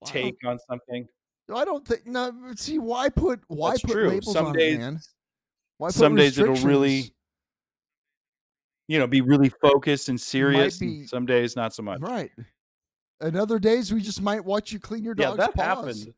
Well, 0.00 0.10
take 0.10 0.36
on 0.46 0.58
something. 0.68 1.06
I 1.54 1.64
don't 1.64 1.86
think. 1.86 2.06
No, 2.06 2.32
see 2.56 2.78
why 2.78 3.08
put 3.08 3.40
why 3.48 3.70
That's 3.70 3.82
put 3.82 3.92
true. 3.92 4.08
labels 4.08 4.32
Some 4.32 4.46
on 4.46 4.52
days- 4.52 4.74
it, 4.74 4.78
man? 4.78 5.00
Why 5.78 5.88
put 5.88 5.94
some 5.94 6.14
days 6.16 6.38
it'll 6.38 6.54
really? 6.56 7.14
You 8.88 8.98
know, 8.98 9.06
be 9.06 9.20
really 9.20 9.50
focused 9.60 10.08
and 10.08 10.20
serious. 10.20 10.80
and 10.80 11.08
some 11.08 11.26
days 11.26 11.56
not 11.56 11.74
so 11.74 11.82
much. 11.82 12.00
right. 12.00 12.30
And 13.20 13.36
other 13.36 13.58
days 13.58 13.92
we 13.92 14.00
just 14.00 14.22
might 14.22 14.44
watch 14.44 14.72
you 14.72 14.78
clean 14.78 15.02
your 15.04 15.14
Yeah, 15.18 15.26
dog's 15.34 15.38
that 15.38 15.54
paws. 15.54 15.66
happened. 16.02 16.14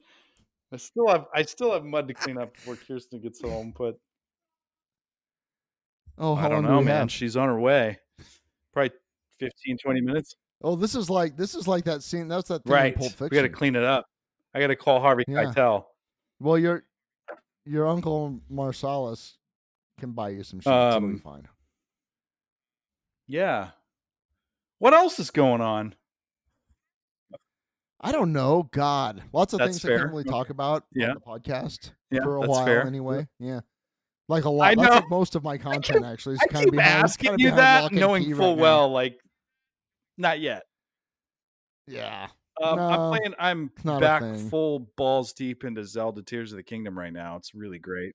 I 0.73 0.77
still 0.77 1.09
have 1.09 1.27
I 1.35 1.43
still 1.43 1.73
have 1.73 1.85
mud 1.85 2.07
to 2.09 2.15
clean 2.15 2.37
up 2.39 2.53
before 2.55 2.77
Kirsten 2.77 3.21
gets 3.21 3.41
home, 3.41 3.73
but 3.77 3.99
Oh, 6.19 6.35
I 6.35 6.49
don't 6.49 6.63
do 6.63 6.69
know, 6.69 6.79
we 6.81 6.85
man. 6.85 6.97
have? 7.03 7.11
She's 7.13 7.37
on 7.37 7.49
her 7.49 7.59
way. 7.59 7.99
Probably 8.73 8.91
15, 9.39 9.79
20 9.79 10.01
minutes. 10.03 10.37
Oh, 10.63 10.77
this 10.77 10.95
is 10.95 11.09
like 11.09 11.37
this 11.37 11.55
is 11.55 11.67
like 11.67 11.85
that 11.85 12.03
scene. 12.03 12.29
That's 12.29 12.49
that 12.49 12.65
thing 12.65 12.73
Right. 12.73 12.93
in 12.93 12.99
Pulp 12.99 13.11
Fiction. 13.13 13.29
We 13.31 13.37
got 13.37 13.43
to 13.43 13.49
clean 13.49 13.77
it 13.77 13.85
up. 13.85 14.07
I 14.55 14.61
got 14.61 14.67
to 14.69 14.77
call 14.77 15.01
Harvey 15.01 15.25
Yeah. 15.29 15.45
Keitel. 15.45 15.85
Well, 16.39 16.59
your 16.59 16.85
your 17.65 17.87
uncle 17.87 18.41
Marsellus 18.53 19.37
can 19.99 20.13
buy 20.13 20.31
you 20.31 20.43
some 20.43 20.61
shit. 20.61 20.73
It'll 20.73 21.01
be 21.01 21.07
Um, 21.07 21.19
fine. 21.19 21.49
Yeah. 23.27 23.71
What 24.79 24.95
else 24.95 25.19
is 25.19 25.31
going 25.31 25.61
on? 25.61 25.95
I 28.01 28.13
don't 28.13 28.33
know. 28.33 28.69
God, 28.73 29.23
lots 29.33 29.53
of 29.53 29.59
That's 29.59 29.79
things 29.83 29.85
I 29.85 29.99
can't 29.99 30.11
really 30.11 30.25
talk 30.25 30.49
about 30.51 30.85
Yeah. 30.93 31.11
on 31.11 31.15
the 31.15 31.21
podcast 31.21 31.91
Yeah, 32.11 32.23
for 32.23 32.37
a 32.37 32.41
while 32.41 32.65
fair. 32.65 32.87
anyway. 32.87 33.29
Yeah, 33.39 33.61
like 34.27 34.45
a 34.45 34.51
lot. 34.51 34.71
I 34.71 34.75
know. 34.75 34.89
like 34.89 35.11
most 35.11 35.35
of 35.37 35.45
my 35.45 35.59
content 35.59 36.05
actually. 36.05 36.37
Is 36.37 36.41
I 36.43 36.47
kind 36.47 36.65
keep 36.65 36.69
of 36.73 36.77
behind, 36.77 37.05
asking 37.05 37.29
kind 37.29 37.41
of 37.41 37.45
you 37.45 37.51
that, 37.57 37.93
knowing 37.93 38.35
full 38.35 38.51
right 38.53 38.57
now. 38.57 38.63
well, 38.63 38.89
like, 38.91 39.19
not 40.21 40.41
yet. 40.41 40.63
Yeah. 41.87 42.29
Um, 42.63 42.77
No, 42.77 42.89
I'm 42.89 43.19
playing. 43.19 43.35
I'm 43.39 44.01
back 44.01 44.23
full 44.51 44.91
balls 44.97 45.33
deep 45.33 45.65
into 45.65 45.85
Zelda: 45.85 46.23
Tears 46.23 46.53
of 46.53 46.57
the 46.57 46.63
Kingdom 46.63 46.97
right 46.99 47.13
now. 47.13 47.37
It's 47.37 47.55
really 47.55 47.79
great. 47.79 48.15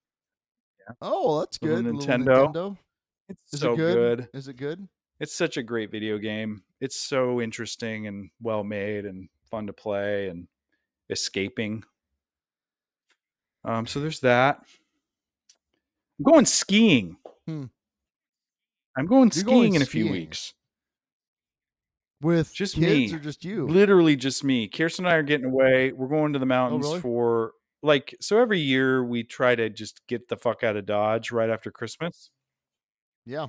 Oh, 1.01 1.27
well, 1.27 1.39
that's 1.39 1.61
Little 1.61 1.81
good. 1.81 1.95
Nintendo. 1.95 2.53
Nintendo. 2.53 2.77
It's 3.27 3.53
Is 3.53 3.59
so 3.59 3.73
it 3.73 3.77
good? 3.77 3.95
good. 3.95 4.29
Is 4.33 4.47
it 4.47 4.55
good? 4.57 4.87
It's 5.19 5.33
such 5.33 5.57
a 5.57 5.63
great 5.63 5.89
video 5.91 6.17
game. 6.19 6.61
It's 6.79 6.95
so 6.99 7.41
interesting 7.41 8.05
and 8.05 8.29
well 8.41 8.63
made 8.63 9.05
and 9.05 9.27
fun 9.49 9.65
to 9.67 9.73
play 9.73 10.27
and 10.27 10.47
escaping. 11.09 11.83
Um, 13.63 13.87
so 13.87 13.99
there's 13.99 14.19
that. 14.19 14.59
I'm 16.19 16.23
going 16.31 16.45
skiing. 16.45 17.17
Hmm. 17.47 17.65
I'm 18.97 19.07
going 19.07 19.31
You're 19.33 19.41
skiing 19.41 19.45
going 19.57 19.75
in 19.75 19.81
a 19.81 19.85
few 19.85 20.03
skiing. 20.03 20.11
weeks. 20.11 20.53
With 22.25 22.53
Just 22.53 22.75
kids 22.75 23.11
me. 23.11 23.17
or 23.17 23.19
just 23.19 23.45
you? 23.45 23.67
Literally 23.67 24.15
just 24.15 24.43
me. 24.43 24.67
Kirsten 24.67 25.05
and 25.05 25.13
I 25.13 25.17
are 25.17 25.23
getting 25.23 25.45
away. 25.47 25.91
We're 25.91 26.07
going 26.07 26.33
to 26.33 26.39
the 26.39 26.45
mountains 26.47 26.85
Oh, 26.85 26.89
really? 26.89 27.01
for 27.01 27.51
like 27.83 28.15
so 28.19 28.39
every 28.39 28.59
year 28.59 29.03
we 29.05 29.23
try 29.23 29.53
to 29.55 29.69
just 29.69 30.01
get 30.07 30.27
the 30.27 30.35
fuck 30.37 30.63
out 30.63 30.75
of 30.75 30.85
Dodge 30.87 31.31
right 31.31 31.49
after 31.49 31.69
Christmas. 31.71 32.31
Yeah. 33.25 33.47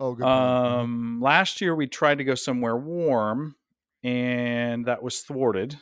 Oh, 0.00 0.14
good. 0.14 0.24
Mhm. 0.24 0.28
Um, 0.28 1.20
last 1.20 1.60
year 1.60 1.74
we 1.74 1.86
tried 1.86 2.18
to 2.18 2.24
go 2.24 2.34
somewhere 2.34 2.76
warm, 2.76 3.56
and 4.02 4.86
that 4.86 5.02
was 5.02 5.20
thwarted 5.20 5.76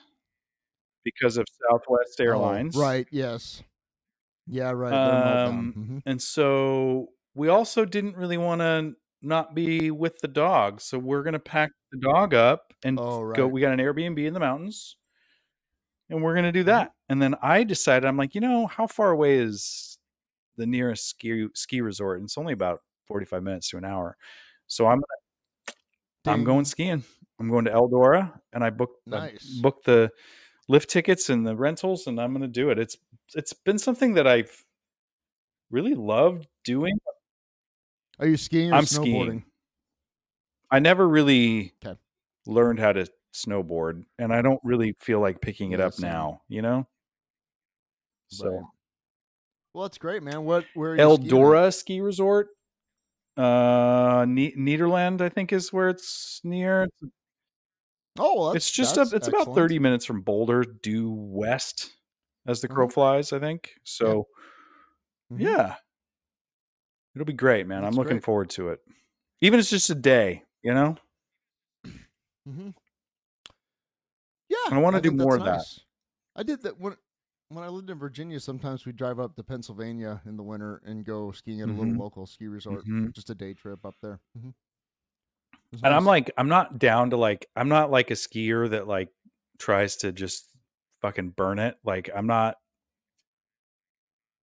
because 1.05 1.37
of 1.37 1.47
Southwest 1.71 2.21
Oh, 2.21 2.25
Airlines. 2.25 2.77
right. 2.77 3.07
Yes. 3.13 3.63
Yeah. 4.47 4.71
Right. 4.73 4.93
Um, 4.93 5.73
Mhm. 5.77 6.03
And 6.07 6.21
so 6.23 7.09
we 7.35 7.49
also 7.49 7.85
didn't 7.85 8.17
really 8.17 8.39
want 8.39 8.61
to 8.61 8.95
not 9.25 9.55
be 9.55 9.91
with 9.91 10.19
the 10.21 10.29
dog, 10.29 10.81
so 10.81 10.99
we're 10.99 11.23
gonna 11.23 11.39
pack 11.39 11.73
the 11.93 11.99
dog 11.99 12.35
up 12.35 12.73
and 12.85 13.01
Oh, 13.01 13.23
go. 13.35 13.49
We 13.49 13.61
got 13.61 13.73
an 13.73 13.81
Airbnb 13.81 14.25
in 14.27 14.35
the 14.35 14.41
mountains, 14.41 14.97
and 16.11 16.23
we're 16.23 16.35
gonna 16.35 16.53
do 16.53 16.65
Mhm. 16.65 16.65
that. 16.65 16.93
And 17.09 17.21
then 17.21 17.35
I 17.43 17.65
decided, 17.65 18.07
I'm 18.07 18.17
like, 18.17 18.35
you 18.35 18.41
know, 18.41 18.67
how 18.67 18.87
far 18.87 19.11
away 19.11 19.39
is 19.39 19.99
the 20.57 20.67
nearest 20.67 21.09
ski 21.09 21.49
ski 21.55 21.83
resort? 21.83 22.19
And 22.19 22.27
it's 22.27 22.39
only 22.39 22.53
about 22.55 22.83
45 23.07 23.43
minutes 23.45 23.71
to 23.71 23.79
an 23.79 23.85
hour. 23.87 24.17
So 24.69 24.87
I'm 24.89 25.03
I'm 26.27 26.45
going 26.45 26.65
skiing. 26.65 27.05
I'm 27.39 27.49
going 27.51 27.65
to 27.67 27.71
Eldora 27.71 28.41
and 28.53 28.65
I 28.65 28.71
booked 28.71 29.13
I 29.13 29.33
booked 29.61 29.87
the 29.87 30.11
lift 30.69 30.91
tickets 30.91 31.31
and 31.31 31.47
the 31.47 31.57
rentals 31.57 32.07
and 32.07 32.21
I'm 32.21 32.33
going 32.33 32.43
to 32.43 32.49
do 32.49 32.71
it. 32.71 32.79
It's 32.79 32.97
it's 33.35 33.53
been 33.53 33.79
something 33.79 34.15
that 34.15 34.27
I've 34.27 34.65
really 35.71 35.95
loved 35.95 36.49
doing. 36.65 36.99
Are 38.19 38.27
you 38.27 38.37
skiing 38.37 38.71
or 38.73 38.77
I'm 38.77 38.85
snowboarding? 38.87 39.41
skiing. 39.41 39.45
I 40.71 40.79
never 40.79 41.09
really 41.09 41.75
'Kay. 41.81 41.97
learned 42.47 42.79
how 42.81 42.93
to 42.93 43.07
snowboard 43.35 44.05
and 44.19 44.33
I 44.33 44.43
don't 44.43 44.61
really 44.65 44.95
feel 45.01 45.21
like 45.21 45.41
picking 45.41 45.73
it 45.73 45.81
up 45.81 45.99
now, 45.99 46.43
you 46.49 46.63
know? 46.63 46.89
So 48.31 48.71
Well, 49.75 49.83
that's 49.83 49.99
great, 49.99 50.23
man. 50.23 50.45
What? 50.45 50.69
Where? 50.75 50.93
Are 50.93 50.97
you 50.97 51.11
skiing? 51.11 51.33
Eldora 51.33 51.75
Ski 51.75 52.01
Resort, 52.01 52.49
uh, 53.37 54.27
ne- 54.29 54.55
Nederland, 54.57 55.21
I 55.21 55.29
think 55.31 55.53
is 55.53 55.73
where 55.73 55.89
it's 55.91 56.41
near. 56.45 56.89
Oh, 58.19 58.37
well, 58.39 58.49
that's, 58.51 58.67
it's 58.67 58.71
just 58.71 58.97
a, 58.97 59.03
it's 59.13 59.27
about 59.29 59.55
thirty 59.55 59.79
minutes 59.79 60.05
from 60.05 60.23
Boulder, 60.23 60.63
due 60.63 61.11
west, 61.11 61.97
as 62.47 62.61
the 62.61 62.69
crow 62.69 62.87
Mhm. 62.87 62.93
flies. 62.93 63.33
I 63.33 63.39
think 63.41 63.75
so. 63.85 64.29
Mhm. 65.31 65.45
Yeah, 65.45 65.77
it'll 67.15 67.25
be 67.25 67.33
great, 67.33 67.67
man. 67.67 67.83
That's 67.83 67.95
I'm 67.95 67.99
looking 67.99 68.17
great. 68.17 68.25
forward 68.25 68.51
to 68.51 68.71
it. 68.71 68.81
Even 69.41 69.59
if 69.59 69.65
it's 69.65 69.71
just 69.71 69.91
a 69.91 69.95
day, 69.95 70.43
you 70.63 70.75
know. 70.75 70.97
hmm 72.47 72.71
Yeah, 74.49 74.57
I 74.71 74.79
wanna 74.79 75.01
do 75.01 75.11
more 75.11 75.37
of 75.37 75.45
that. 75.45 75.67
I 76.37 76.43
did 76.43 76.63
that 76.63 76.79
when 76.79 76.97
when 77.49 77.65
I 77.65 77.69
lived 77.69 77.91
in 77.91 77.99
Virginia. 77.99 78.41
Sometimes 78.41 78.85
we 78.87 78.93
drive 78.93 79.21
up 79.21 79.37
to 79.37 79.43
Pennsylvania 79.45 80.21
in 80.27 80.37
the 80.37 80.43
winter 80.43 80.83
and 80.85 81.05
go 81.05 81.31
skiing 81.33 81.61
at 81.61 81.69
a 81.69 81.73
Mhm. 81.73 81.79
little 81.79 81.95
local 81.95 82.27
ski 82.27 82.47
resort. 82.47 82.85
Mhm. 82.87 83.13
Just 83.13 83.31
a 83.31 83.35
day 83.35 83.55
trip 83.55 83.85
up 83.85 83.95
there. 84.01 84.21
hmm 84.39 84.51
And 85.73 85.93
I'm 85.93 86.05
like, 86.05 86.31
I'm 86.39 86.49
not 86.49 86.79
down 86.79 87.11
to 87.11 87.17
like, 87.17 87.47
I'm 87.57 87.69
not 87.69 87.91
like 87.91 88.11
a 88.11 88.15
skier 88.15 88.71
that 88.71 88.87
like 88.87 89.11
tries 89.59 89.97
to 89.97 90.13
just 90.13 90.49
fucking 91.01 91.31
burn 91.31 91.59
it. 91.59 91.77
Like, 91.85 92.11
I'm 92.15 92.27
not. 92.27 92.57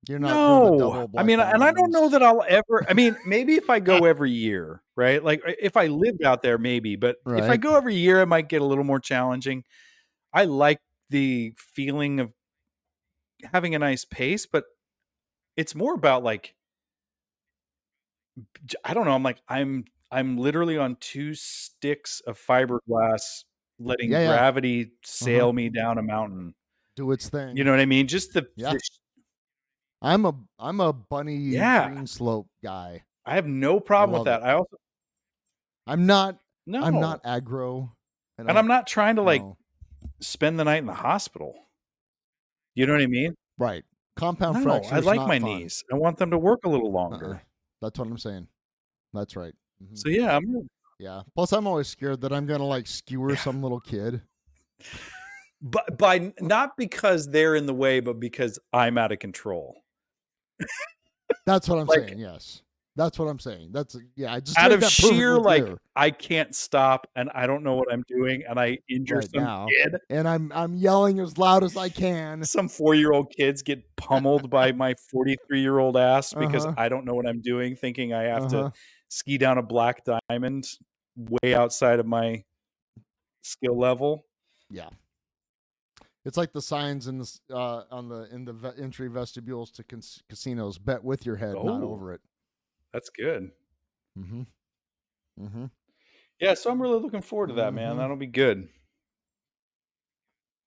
You're 0.07 0.19
not 0.19 0.29
doing 0.47 0.71
the 0.71 0.77
double 0.79 1.07
No, 1.13 1.19
I 1.19 1.23
mean, 1.23 1.39
and 1.39 1.63
I 1.63 1.71
don't 1.71 1.91
know 1.91 2.09
that 2.09 2.23
I'll 2.23 2.43
ever. 2.47 2.85
I 2.89 2.93
mean, 2.93 3.15
maybe 3.25 3.55
if 3.55 3.69
I 3.69 3.79
go 3.91 4.05
every 4.05 4.31
year, 4.31 4.81
right? 4.95 5.23
Like 5.23 5.41
if 5.61 5.77
I 5.77 5.87
lived 5.87 6.23
out 6.23 6.41
there, 6.41 6.57
maybe. 6.57 6.95
But 6.95 7.17
if 7.27 7.43
I 7.49 7.57
go 7.57 7.75
every 7.75 7.95
year, 7.95 8.21
it 8.21 8.25
might 8.27 8.49
get 8.49 8.61
a 8.61 8.65
little 8.65 8.83
more 8.83 8.99
challenging. 8.99 9.63
I 10.33 10.45
like 10.45 10.79
the 11.09 11.53
feeling 11.57 12.19
of 12.19 12.31
having 13.53 13.75
a 13.75 13.79
nice 13.79 14.05
pace, 14.05 14.45
but 14.45 14.65
it's 15.57 15.75
more 15.75 15.93
about 15.93 16.23
like 16.23 16.55
I 18.83 18.93
don't 18.93 19.05
know. 19.05 19.11
I'm 19.13 19.23
like 19.23 19.41
I'm 19.47 19.85
I'm 20.11 20.37
literally 20.37 20.77
on 20.77 20.97
two 20.99 21.33
sticks 21.35 22.21
of 22.21 22.39
fiberglass, 22.39 23.43
letting 23.79 24.11
Yeah, 24.11 24.17
Uh-huh. 24.19 24.23
yeah. 24.31 24.37
gravity 24.37 24.91
sail 25.03 25.53
me 25.53 25.69
down 25.69 25.97
a 25.97 26.01
mountain. 26.03 26.55
do 26.95 27.11
its 27.11 27.29
thing. 27.29 27.55
You 27.55 27.63
know 27.63 27.71
what 27.71 27.79
I 27.79 27.85
mean? 27.85 28.07
Just 28.07 28.33
the, 28.33 28.47
Yeah. 28.55 28.73
the 28.73 28.79
I'm 30.01 30.25
a 30.25 30.33
I'm 30.59 30.79
a 30.79 30.91
bunny 30.93 31.35
Yeah. 31.37 31.89
green 31.89 32.07
slope 32.07 32.47
guy. 32.63 33.03
I 33.25 33.35
have 33.35 33.45
no 33.47 33.79
problem 33.79 34.19
with 34.19 34.25
that. 34.25 34.43
I 34.43 34.53
also 34.53 34.77
I'm 35.87 36.05
not 36.05 36.37
no, 36.65 36.83
I'm 36.83 36.99
not 36.99 37.23
aggro, 37.23 37.91
and 38.37 38.49
I'm 38.49 38.67
not 38.67 38.87
trying 38.87 39.15
to 39.17 39.21
like 39.21 39.41
no. 39.41 39.57
spend 40.19 40.59
the 40.59 40.63
night 40.63 40.77
in 40.77 40.85
the 40.85 40.93
hospital. 40.93 41.53
You 42.75 42.85
know 42.87 42.93
what 42.93 43.01
I 43.01 43.07
mean? 43.07 43.35
right. 43.57 43.83
Compound 44.17 44.57
No, 44.57 44.63
fracture. 44.63 44.95
I 44.95 44.99
like 44.99 45.25
my 45.27 45.39
fun. 45.39 45.43
knees. 45.59 45.83
I 45.91 45.95
want 45.95 46.17
them 46.17 46.31
to 46.31 46.37
work 46.37 46.59
a 46.65 46.69
little 46.69 46.91
longer. 46.91 47.35
Uh-uh. 47.35 47.39
That's 47.81 47.97
what 47.97 48.07
I'm 48.07 48.17
saying. 48.17 48.47
That's 49.13 49.35
right. 49.35 49.53
Mhm. 49.83 49.97
So 49.97 50.09
yeah, 50.09 50.35
I'm 50.35 50.69
Yeah. 50.99 51.21
Plus, 51.33 51.51
I'm 51.53 51.65
always 51.65 51.87
scared 51.87 52.21
that 52.21 52.31
I'm 52.33 52.45
gonna 52.45 52.65
like 52.65 52.87
skewer 52.87 53.35
some 53.35 53.61
little 53.63 53.79
kid. 53.79 54.21
but 55.61 55.97
by 55.97 56.33
not 56.41 56.75
because 56.77 57.27
they're 57.27 57.55
in 57.55 57.65
the 57.65 57.73
way, 57.73 57.99
but 57.99 58.19
because 58.19 58.59
I'm 58.73 58.97
out 58.97 59.11
of 59.11 59.19
control. 59.19 59.81
That's 61.45 61.67
what 61.69 61.79
I'm 61.79 61.87
Like- 61.87 62.07
saying. 62.09 62.19
Yes. 62.19 62.61
That's 62.97 63.17
what 63.17 63.29
I'm 63.29 63.39
saying. 63.39 63.69
That's 63.71 63.95
yeah. 64.17 64.33
I 64.33 64.41
just 64.41 64.57
out 64.57 64.73
of 64.73 64.83
sheer 64.83 65.37
like 65.39 65.63
clear. 65.63 65.77
I 65.95 66.09
can't 66.11 66.53
stop 66.53 67.07
and 67.15 67.29
I 67.33 67.47
don't 67.47 67.63
know 67.63 67.75
what 67.77 67.87
I'm 67.91 68.03
doing 68.09 68.43
and 68.47 68.59
I 68.59 68.79
injure 68.89 69.15
Right 69.15 69.29
some 69.33 69.43
now. 69.45 69.65
kid. 69.67 69.95
and 70.09 70.27
I'm 70.27 70.51
I'm 70.53 70.75
yelling 70.75 71.21
as 71.21 71.37
loud 71.37 71.63
as 71.63 71.77
I 71.77 71.87
can. 71.87 72.43
Some 72.43 72.67
four 72.67 72.93
year 72.93 73.13
old 73.13 73.31
kids 73.33 73.61
get 73.61 73.81
pummeled 73.95 74.49
by 74.49 74.73
my 74.73 74.93
43 75.09 75.61
year 75.61 75.79
old 75.79 75.95
ass 75.95 76.33
because 76.33 76.65
Uh-huh. 76.65 76.75
I 76.77 76.89
don't 76.89 77.05
know 77.05 77.13
what 77.15 77.25
I'm 77.25 77.39
doing, 77.41 77.77
thinking 77.77 78.13
I 78.13 78.23
have 78.23 78.53
Uh-huh. 78.53 78.63
to 78.69 78.73
ski 79.07 79.37
down 79.37 79.57
a 79.57 79.63
black 79.63 80.03
diamond 80.29 80.65
way 81.15 81.55
outside 81.55 81.99
of 81.99 82.05
my 82.05 82.43
skill 83.41 83.79
level. 83.79 84.25
Yeah. 84.69 84.89
It's 86.23 86.37
like 86.37 86.53
the 86.53 86.61
signs 86.61 87.07
in 87.07 87.17
the 87.17 87.39
uh, 87.51 87.83
on 87.89 88.07
the 88.07 88.27
in 88.33 88.45
the 88.45 88.53
ve- 88.53 88.79
entry 88.79 89.07
vestibules 89.07 89.71
to 89.71 89.83
cas- 89.83 90.21
casinos. 90.29 90.77
Bet 90.77 91.03
with 91.03 91.25
your 91.25 91.35
head, 91.35 91.55
not 91.55 91.81
Oh. 91.81 91.91
over 91.91 92.13
it. 92.13 92.21
That's 92.93 93.09
good. 93.09 93.51
Mm-hmm. 94.19 94.41
Mm-hmm. 95.41 95.65
Yeah, 96.39 96.53
so 96.53 96.69
I'm 96.69 96.81
really 96.81 96.99
looking 96.99 97.21
forward 97.21 97.47
to 97.47 97.53
that, 97.55 97.73
man. 97.73 97.93
Mhm. 97.95 97.97
That'll 97.97 98.15
be 98.17 98.27
good. 98.27 98.67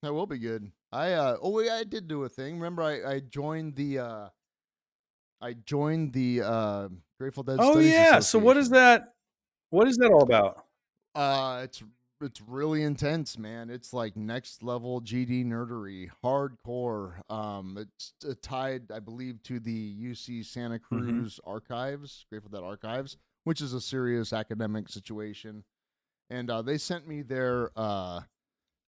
That 0.01 0.13
will 0.13 0.25
be 0.27 0.37
good. 0.39 0.71
I 0.91 1.13
uh 1.13 1.37
oh 1.41 1.51
wait, 1.51 1.69
I 1.71 1.83
did 1.83 2.07
do 2.07 2.23
a 2.23 2.29
thing. 2.29 2.55
Remember 2.55 2.81
I 2.83 3.15
I 3.15 3.19
joined 3.21 3.75
the 3.75 3.99
uh 3.99 4.29
I 5.41 5.53
joined 5.53 6.13
the 6.13 6.41
uh 6.41 6.89
Grateful 7.17 7.43
Dead 7.43 7.57
Oh 7.59 7.73
Studies 7.73 7.91
yeah. 7.91 8.19
So 8.19 8.39
what 8.39 8.57
is 8.57 8.69
that? 8.69 9.13
What 9.69 9.87
is 9.87 9.97
that 9.97 10.11
all 10.11 10.23
about? 10.23 10.65
Uh 11.13 11.61
it's 11.63 11.81
it's 12.21 12.41
really 12.41 12.83
intense, 12.83 13.37
man. 13.37 13.69
It's 13.69 13.93
like 13.93 14.15
next 14.15 14.63
level 14.63 15.01
GD 15.01 15.45
nerdery, 15.45 16.09
hardcore. 16.23 17.19
Um 17.31 17.77
it's 17.77 18.13
uh, 18.27 18.33
tied 18.41 18.91
I 18.91 18.99
believe 18.99 19.41
to 19.43 19.59
the 19.59 19.95
UC 19.95 20.45
Santa 20.45 20.75
Mm-hmm. 20.75 20.95
Cruz 21.09 21.39
archives, 21.45 22.25
Grateful 22.29 22.51
Dead 22.51 22.63
archives, 22.63 23.17
which 23.43 23.61
is 23.61 23.73
a 23.73 23.81
serious 23.81 24.33
academic 24.33 24.89
situation. 24.89 25.63
And 26.29 26.49
uh 26.49 26.61
they 26.61 26.77
sent 26.77 27.07
me 27.07 27.21
their 27.21 27.71
uh 27.75 28.21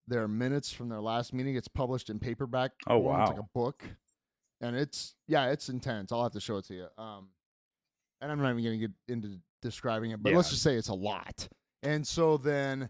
their 0.06 0.26
minutes 0.26 0.72
from 0.72 0.88
their 0.88 1.00
last 1.02 1.34
meeting. 1.34 1.54
It's 1.56 1.68
published 1.68 2.08
in 2.08 2.18
paperback. 2.18 2.72
Oh, 2.86 2.96
wow, 2.98 3.20
It's 3.22 3.30
like 3.32 3.40
a 3.40 3.48
book, 3.54 3.84
and 4.62 4.74
it's 4.74 5.14
yeah, 5.26 5.50
it's 5.50 5.68
intense. 5.68 6.12
I'll 6.12 6.22
have 6.22 6.32
to 6.32 6.40
show 6.40 6.56
it 6.56 6.64
to 6.66 6.74
you. 6.74 6.86
Um, 6.96 7.28
and 8.22 8.32
I'm 8.32 8.40
not 8.40 8.50
even 8.52 8.64
gonna 8.64 8.78
get 8.78 8.90
into 9.06 9.38
describing 9.60 10.12
it, 10.12 10.22
but 10.22 10.32
let's 10.32 10.48
just 10.50 10.62
say 10.62 10.76
it's 10.76 10.88
a 10.88 10.94
lot. 10.94 11.46
And 11.82 12.06
so 12.06 12.38
then, 12.38 12.88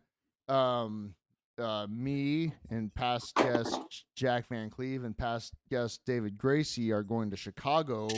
um, 0.48 1.14
uh, 1.58 1.86
me 1.90 2.52
and 2.70 2.94
past 2.94 3.34
guest 3.34 3.78
Jack 4.14 4.48
Van 4.48 4.70
Cleve 4.70 5.04
and 5.04 5.16
past 5.16 5.52
guest 5.70 6.00
David 6.06 6.38
Gracie 6.38 6.92
are 6.92 7.02
going 7.02 7.30
to 7.30 7.36
Chicago. 7.36 8.08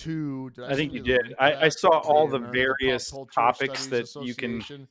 To 0.00 0.50
did 0.50 0.64
I 0.64 0.74
think 0.74 0.92
you 0.92 1.00
did. 1.02 1.34
I- 1.38 1.54
I 1.54 1.68
saw 1.70 2.00
all 2.00 2.28
the 2.28 2.36
American 2.36 2.52
various 2.78 3.10
topics 3.34 3.86
that 3.86 4.14
you 4.22 4.34
can- 4.34 4.86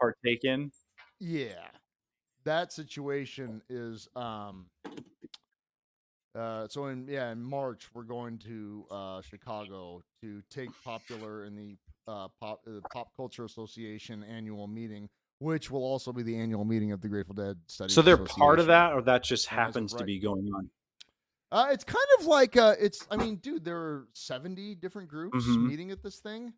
Partake 0.00 0.44
in. 0.44 0.70
Yeah. 1.20 1.68
That 2.44 2.72
situation 2.72 3.60
is 3.68 4.08
um 4.16 4.66
uh 6.34 6.68
so 6.68 6.86
in 6.86 7.06
yeah, 7.08 7.32
in 7.32 7.42
March 7.42 7.88
we're 7.94 8.02
going 8.02 8.38
to 8.38 8.86
uh 8.90 9.20
Chicago 9.22 10.02
to 10.22 10.42
take 10.50 10.70
popular 10.84 11.44
in 11.44 11.54
the 11.54 11.76
uh 12.08 12.28
pop 12.40 12.60
uh, 12.66 12.80
pop 12.92 13.08
culture 13.16 13.44
association 13.44 14.22
annual 14.24 14.66
meeting 14.66 15.08
which 15.38 15.70
will 15.70 15.84
also 15.84 16.12
be 16.12 16.22
the 16.22 16.36
annual 16.36 16.64
meeting 16.64 16.92
of 16.92 17.00
the 17.00 17.08
Grateful 17.08 17.34
Dead 17.34 17.56
Studies 17.66 17.94
So 17.94 18.02
they're 18.02 18.16
part 18.16 18.58
of 18.58 18.66
that, 18.66 18.92
or 18.92 19.02
that 19.02 19.22
just 19.22 19.50
And 19.50 19.60
as 19.60 19.68
of 19.68 19.74
happens 19.74 19.94
to 19.94 20.04
be 20.04 20.18
going 20.18 20.48
on. 20.54 20.70
Uh, 21.52 21.68
it's 21.70 21.84
kind 21.84 22.04
of 22.18 22.26
like 22.26 22.56
uh, 22.56 22.74
it's. 22.80 23.06
I 23.10 23.16
mean, 23.16 23.36
dude, 23.36 23.64
there 23.64 23.78
are 23.78 24.08
seventy 24.14 24.74
different 24.74 25.08
groups 25.08 25.36
Mhm. 25.46 25.66
meeting 25.68 25.90
at 25.92 26.02
this 26.02 26.18
thing, 26.18 26.52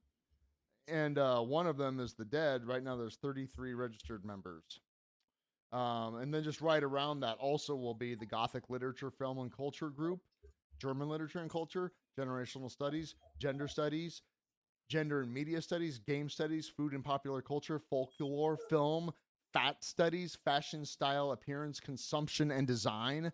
and 0.87 1.19
uh, 1.19 1.41
one 1.43 1.67
of 1.67 1.77
them 1.77 2.01
is 2.01 2.15
the 2.15 2.25
Dead. 2.25 2.65
Right 2.67 2.83
now, 2.83 2.97
there's 2.97 3.17
thirty-three 3.17 3.75
registered 3.75 4.25
members, 4.25 4.81
um, 5.73 6.17
and 6.17 6.33
then 6.33 6.43
just 6.43 6.63
right 6.63 6.83
around 6.83 7.21
that 7.21 7.37
also 7.37 7.77
will 7.77 7.95
be 7.95 8.15
the 8.15 8.25
Gothic 8.25 8.71
Literature, 8.71 9.11
Film, 9.11 9.39
and 9.41 9.53
Culture 9.53 9.91
group, 9.91 10.21
German 10.79 11.09
Literature 11.11 11.41
and 11.41 11.51
Culture, 11.51 11.93
Generational 12.19 12.71
Studies, 12.71 13.15
Gender 13.39 13.69
Studies, 13.69 14.23
Gender 14.89 15.23
and 15.23 15.33
Media 15.33 15.61
Studies, 15.61 15.99
Game 15.99 16.29
Studies, 16.29 16.69
Food 16.69 16.93
and 16.93 17.05
Popular 17.05 17.43
Culture, 17.43 17.79
Folklore, 17.79 18.57
Film, 18.71 19.11
Fat 19.53 19.83
Studies, 19.85 20.37
Fashion, 20.45 20.85
Style, 20.85 21.33
Appearance, 21.33 21.81
Consumption, 21.81 22.51
and 22.51 22.67
Design 22.67 23.33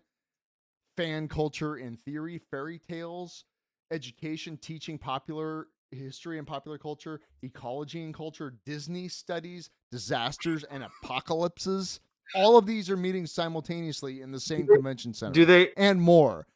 fan 0.97 1.27
culture 1.27 1.75
and 1.75 1.99
theory, 2.05 2.39
fairy 2.51 2.79
tales, 2.79 3.45
education, 3.91 4.57
teaching, 4.57 4.97
popular 4.97 5.67
history 5.91 6.37
and 6.37 6.47
popular 6.47 6.77
culture, 6.77 7.21
ecology 7.43 8.03
and 8.03 8.13
culture, 8.13 8.55
Disney 8.65 9.07
studies, 9.07 9.69
disasters 9.91 10.63
and 10.65 10.83
apocalypses. 10.83 11.99
All 12.33 12.57
of 12.57 12.65
these 12.65 12.89
are 12.89 12.97
meeting 12.97 13.25
simultaneously 13.25 14.21
in 14.21 14.31
the 14.31 14.39
same 14.39 14.67
convention 14.67 15.13
center. 15.13 15.33
Do 15.33 15.45
they? 15.45 15.71
and 15.77 16.01
more. 16.01 16.47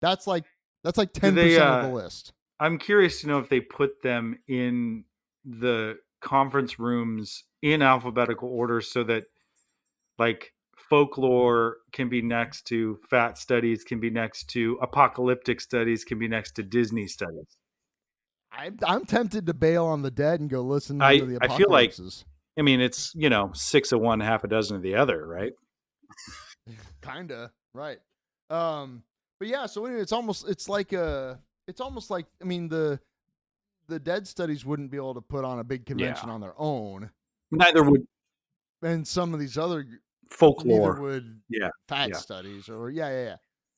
That's 0.00 0.26
like 0.26 0.44
that's 0.84 0.96
like 0.96 1.12
ten 1.12 1.34
percent 1.34 1.62
uh, 1.62 1.72
of 1.74 1.86
the 1.86 1.94
list. 1.94 2.32
I'm 2.60 2.78
curious 2.78 3.20
to 3.20 3.26
know 3.28 3.38
if 3.38 3.48
they 3.48 3.60
put 3.60 4.02
them 4.02 4.38
in 4.48 5.04
the 5.44 5.98
conference 6.20 6.78
rooms 6.78 7.44
in 7.62 7.80
alphabetical 7.82 8.48
order 8.48 8.80
so 8.80 9.04
that 9.04 9.24
like 10.18 10.52
folklore 10.76 11.76
can 11.92 12.08
be 12.08 12.22
next 12.22 12.66
to 12.66 12.98
fat 13.08 13.38
studies 13.38 13.84
can 13.84 14.00
be 14.00 14.10
next 14.10 14.48
to 14.50 14.78
apocalyptic 14.82 15.60
studies 15.60 16.04
can 16.04 16.18
be 16.18 16.26
next 16.28 16.52
to 16.52 16.62
disney 16.62 17.06
studies. 17.06 17.56
I, 18.50 18.70
I'm 18.84 19.04
tempted 19.04 19.46
to 19.46 19.54
bail 19.54 19.84
on 19.86 20.02
the 20.02 20.10
dead 20.10 20.40
and 20.40 20.48
go 20.50 20.62
listen 20.62 21.00
I- 21.00 21.18
to 21.18 21.26
the 21.26 21.38
I 21.40 21.56
feel 21.56 21.70
like- 21.70 21.94
i 22.58 22.62
mean 22.62 22.80
it's 22.80 23.12
you 23.14 23.30
know 23.30 23.50
six 23.54 23.92
of 23.92 24.00
one 24.00 24.18
half 24.20 24.42
a 24.42 24.48
dozen 24.48 24.76
of 24.76 24.82
the 24.82 24.96
other 24.96 25.24
right? 25.26 25.52
Kinda 27.02 27.52
right. 27.74 27.98
Um, 28.50 29.02
but 29.38 29.48
yeah, 29.48 29.66
so 29.66 29.84
anyway, 29.86 30.00
it's 30.00 30.12
almost 30.12 30.48
it's 30.48 30.68
like 30.68 30.92
a 30.92 31.38
it's 31.68 31.80
almost 31.80 32.10
like 32.10 32.26
I 32.42 32.44
mean 32.44 32.68
the 32.68 32.98
the 33.86 34.00
dead 34.00 34.26
studies 34.26 34.64
wouldn't 34.64 34.90
be 34.90 34.96
able 34.96 35.14
to 35.14 35.20
put 35.20 35.44
on 35.44 35.60
a 35.60 35.64
big 35.64 35.86
convention 35.86 36.28
on 36.28 36.40
their 36.40 36.54
own, 36.58 37.10
neither 37.52 37.84
would 37.84 38.06
and 38.82 39.06
some 39.06 39.32
of 39.32 39.40
these 39.40 39.56
other 39.56 39.86
folklore 40.28 41.00
would 41.00 41.40
Yeah, 41.48 41.68
fat 41.88 42.10
yeah. 42.10 42.16
studies 42.16 42.68
or 42.68 42.90
yeah 42.90 43.10
yeah 43.10 43.24
yeah, 43.24 43.36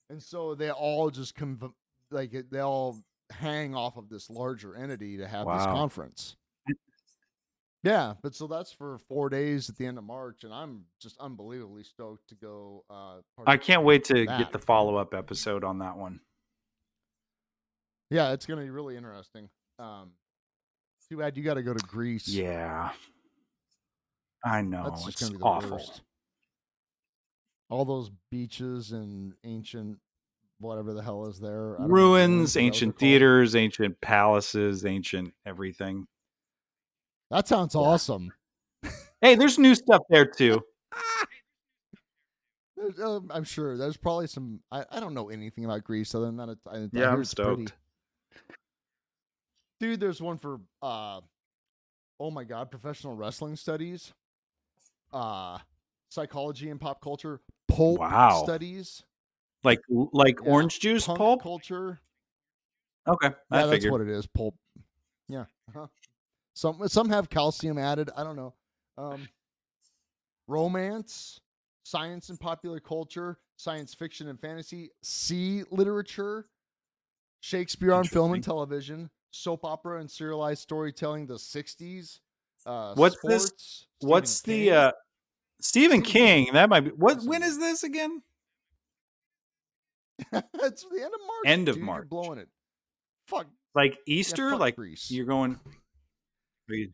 and 0.08 0.22
so 0.22 0.54
they 0.54 0.70
all 0.70 1.10
just 1.10 1.34
come 1.34 1.74
like 2.10 2.34
they 2.50 2.60
all 2.60 2.98
hang 3.30 3.74
off 3.74 3.96
of 3.96 4.08
this 4.08 4.30
larger 4.30 4.74
entity 4.74 5.18
to 5.18 5.28
have 5.28 5.46
this 5.46 5.66
conference. 5.66 6.36
Yeah, 7.82 8.12
but 8.22 8.34
so 8.34 8.46
that's 8.46 8.70
for 8.72 8.98
four 9.08 9.30
days 9.30 9.70
at 9.70 9.76
the 9.78 9.86
end 9.86 9.96
of 9.96 10.04
March, 10.04 10.44
and 10.44 10.52
I'm 10.52 10.84
just 11.00 11.16
unbelievably 11.18 11.84
stoked 11.84 12.28
to 12.28 12.34
go. 12.34 12.84
Uh, 12.90 13.20
i 13.46 13.56
can't 13.56 13.84
wait 13.84 14.04
to 14.04 14.26
that. 14.26 14.38
get 14.38 14.52
the 14.52 14.58
follow-up 14.58 15.14
episode 15.14 15.64
on 15.64 15.78
that 15.78 15.96
one 15.96 16.20
Yeah, 18.10 18.32
it's 18.32 18.46
gonna 18.46 18.62
be 18.62 18.70
really 18.70 18.96
interesting. 18.96 19.48
Um, 19.78 20.12
too 21.08 21.16
bad 21.16 21.36
you 21.36 21.42
got 21.42 21.54
to 21.54 21.62
go 21.62 21.74
to 21.74 21.80
Greece. 21.80 22.28
yeah 22.28 22.92
i 24.44 24.62
know 24.62 24.84
that's 24.84 25.08
it's 25.08 25.20
gonna 25.20 25.32
be 25.32 25.38
the 25.38 25.44
awful 25.44 25.70
worst. 25.72 26.02
All 27.68 27.84
those 27.84 28.10
beaches 28.30 28.92
and 28.92 29.34
ancient 29.44 29.98
whatever 30.58 30.92
the 30.92 31.02
hell 31.02 31.26
is 31.26 31.40
there. 31.40 31.80
I 31.80 31.86
know, 31.86 31.94
ruins 31.94 32.50
is 32.50 32.54
that 32.54 32.60
what 32.60 32.66
ancient 32.66 32.98
theaters 32.98 33.56
ancient 33.56 34.00
palaces 34.00 34.84
ancient 34.84 35.34
everything 35.46 36.06
That 37.30 37.48
sounds 37.48 37.74
Yeah. 37.74 37.80
awesome. 37.82 38.32
hey 39.20 39.34
there's 39.36 39.58
new 39.58 39.74
stuff 39.74 40.02
there 40.10 40.26
too 40.26 40.62
um, 43.02 43.30
I'm 43.32 43.44
sure 43.44 43.76
there's 43.76 43.96
probably 43.96 44.26
some. 44.26 44.60
I, 44.72 44.84
I 44.90 45.00
don't 45.00 45.14
know 45.14 45.28
anything 45.28 45.64
about 45.64 45.84
Greece 45.84 46.14
other 46.14 46.26
than 46.26 46.36
that. 46.38 46.48
It, 46.50 46.58
I, 46.66 46.76
I 46.76 46.88
Yeah, 46.92 47.10
hear 47.10 47.18
I'm 47.18 47.24
stoked. 47.24 47.56
pretty. 47.56 47.72
Dude, 49.80 49.98
there's 49.98 50.20
one 50.20 50.36
for 50.36 50.60
uh, 50.82 51.22
oh 52.20 52.30
my 52.30 52.44
god, 52.44 52.70
professional 52.70 53.14
wrestling 53.14 53.56
studies, 53.56 54.12
uh, 55.12 55.58
psychology 56.10 56.68
and 56.68 56.78
pop 56.78 57.00
culture, 57.00 57.40
pulp 57.66 57.98
Wow. 57.98 58.42
studies, 58.44 59.02
like 59.64 59.80
like 59.88 60.38
Yeah, 60.44 60.52
orange 60.52 60.80
juice 60.80 61.06
pulp 61.06 61.42
culture. 61.42 61.98
okay 63.08 63.28
Yeah, 63.28 63.34
i 63.50 63.60
that's 63.60 63.70
figured 63.70 63.92
what 63.92 64.02
it 64.02 64.08
is. 64.08 64.26
Pulp. 64.26 64.54
Yeah. 65.28 65.46
Uh-huh. 65.70 65.86
Some 66.52 66.86
some 66.88 67.08
have 67.08 67.30
calcium 67.30 67.78
added. 67.78 68.10
I 68.14 68.22
don't 68.22 68.36
know. 68.36 68.52
Um, 68.98 69.28
romance, 70.46 71.40
science 71.84 72.28
and 72.28 72.38
popular 72.38 72.80
culture, 72.80 73.38
science 73.56 73.94
fiction 73.94 74.28
and 74.28 74.38
fantasy, 74.38 74.90
sea 75.02 75.64
literature, 75.70 76.48
Shakespeare 77.40 77.94
on 77.94 78.04
film 78.04 78.34
and 78.34 78.44
television, 78.44 79.08
soap 79.30 79.64
opera 79.64 80.00
and 80.00 80.10
serialized 80.10 80.62
storytelling, 80.62 81.26
the 81.26 81.34
'60s. 81.34 82.20
Uh, 82.66 82.94
What's 82.94 83.16
this- 83.22 83.46
sports, 83.46 83.86
what's 84.00 84.30
Stephen 84.30 84.64
the 84.66 84.72
uh 84.76 84.92
Stephen 85.60 86.00
Stephen 86.00 86.02
King, 86.02 86.44
King. 86.46 86.54
that 86.54 86.68
might 86.68 86.80
be 86.80 86.90
what 86.90 87.22
when 87.24 87.42
is 87.42 87.58
this 87.58 87.82
again 87.84 88.22
it's 90.32 90.84
the 90.84 90.96
end 91.02 91.14
of 91.14 91.20
March. 91.26 91.46
End 91.46 91.68
of 91.68 91.74
dude, 91.76 91.80
you're 91.80 91.86
March. 91.86 92.08
blowing 92.08 92.38
it. 92.38 92.48
Fuck. 93.26 93.46
like 93.74 93.92
yeah, 94.06 94.14
Easter 94.18 94.50
fuck 94.50 94.60
like 94.60 94.76
Greece. 94.76 95.10
you're 95.10 95.24
going 95.26 95.58
you- 96.68 96.92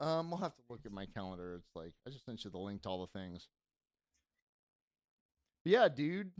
Um, 0.00 0.30
we'll 0.30 0.40
have 0.40 0.54
to 0.56 0.62
look 0.68 0.80
at 0.84 0.92
my 0.92 1.06
calendar. 1.06 1.54
It's 1.54 1.74
like 1.76 1.92
I 2.06 2.10
just 2.10 2.24
sent 2.24 2.44
you 2.44 2.50
the 2.50 2.58
link 2.58 2.82
to 2.82 2.88
all 2.88 3.06
the 3.06 3.18
things. 3.18 3.46
But 5.64 5.72
yeah, 5.72 5.88
dude. 5.88 6.32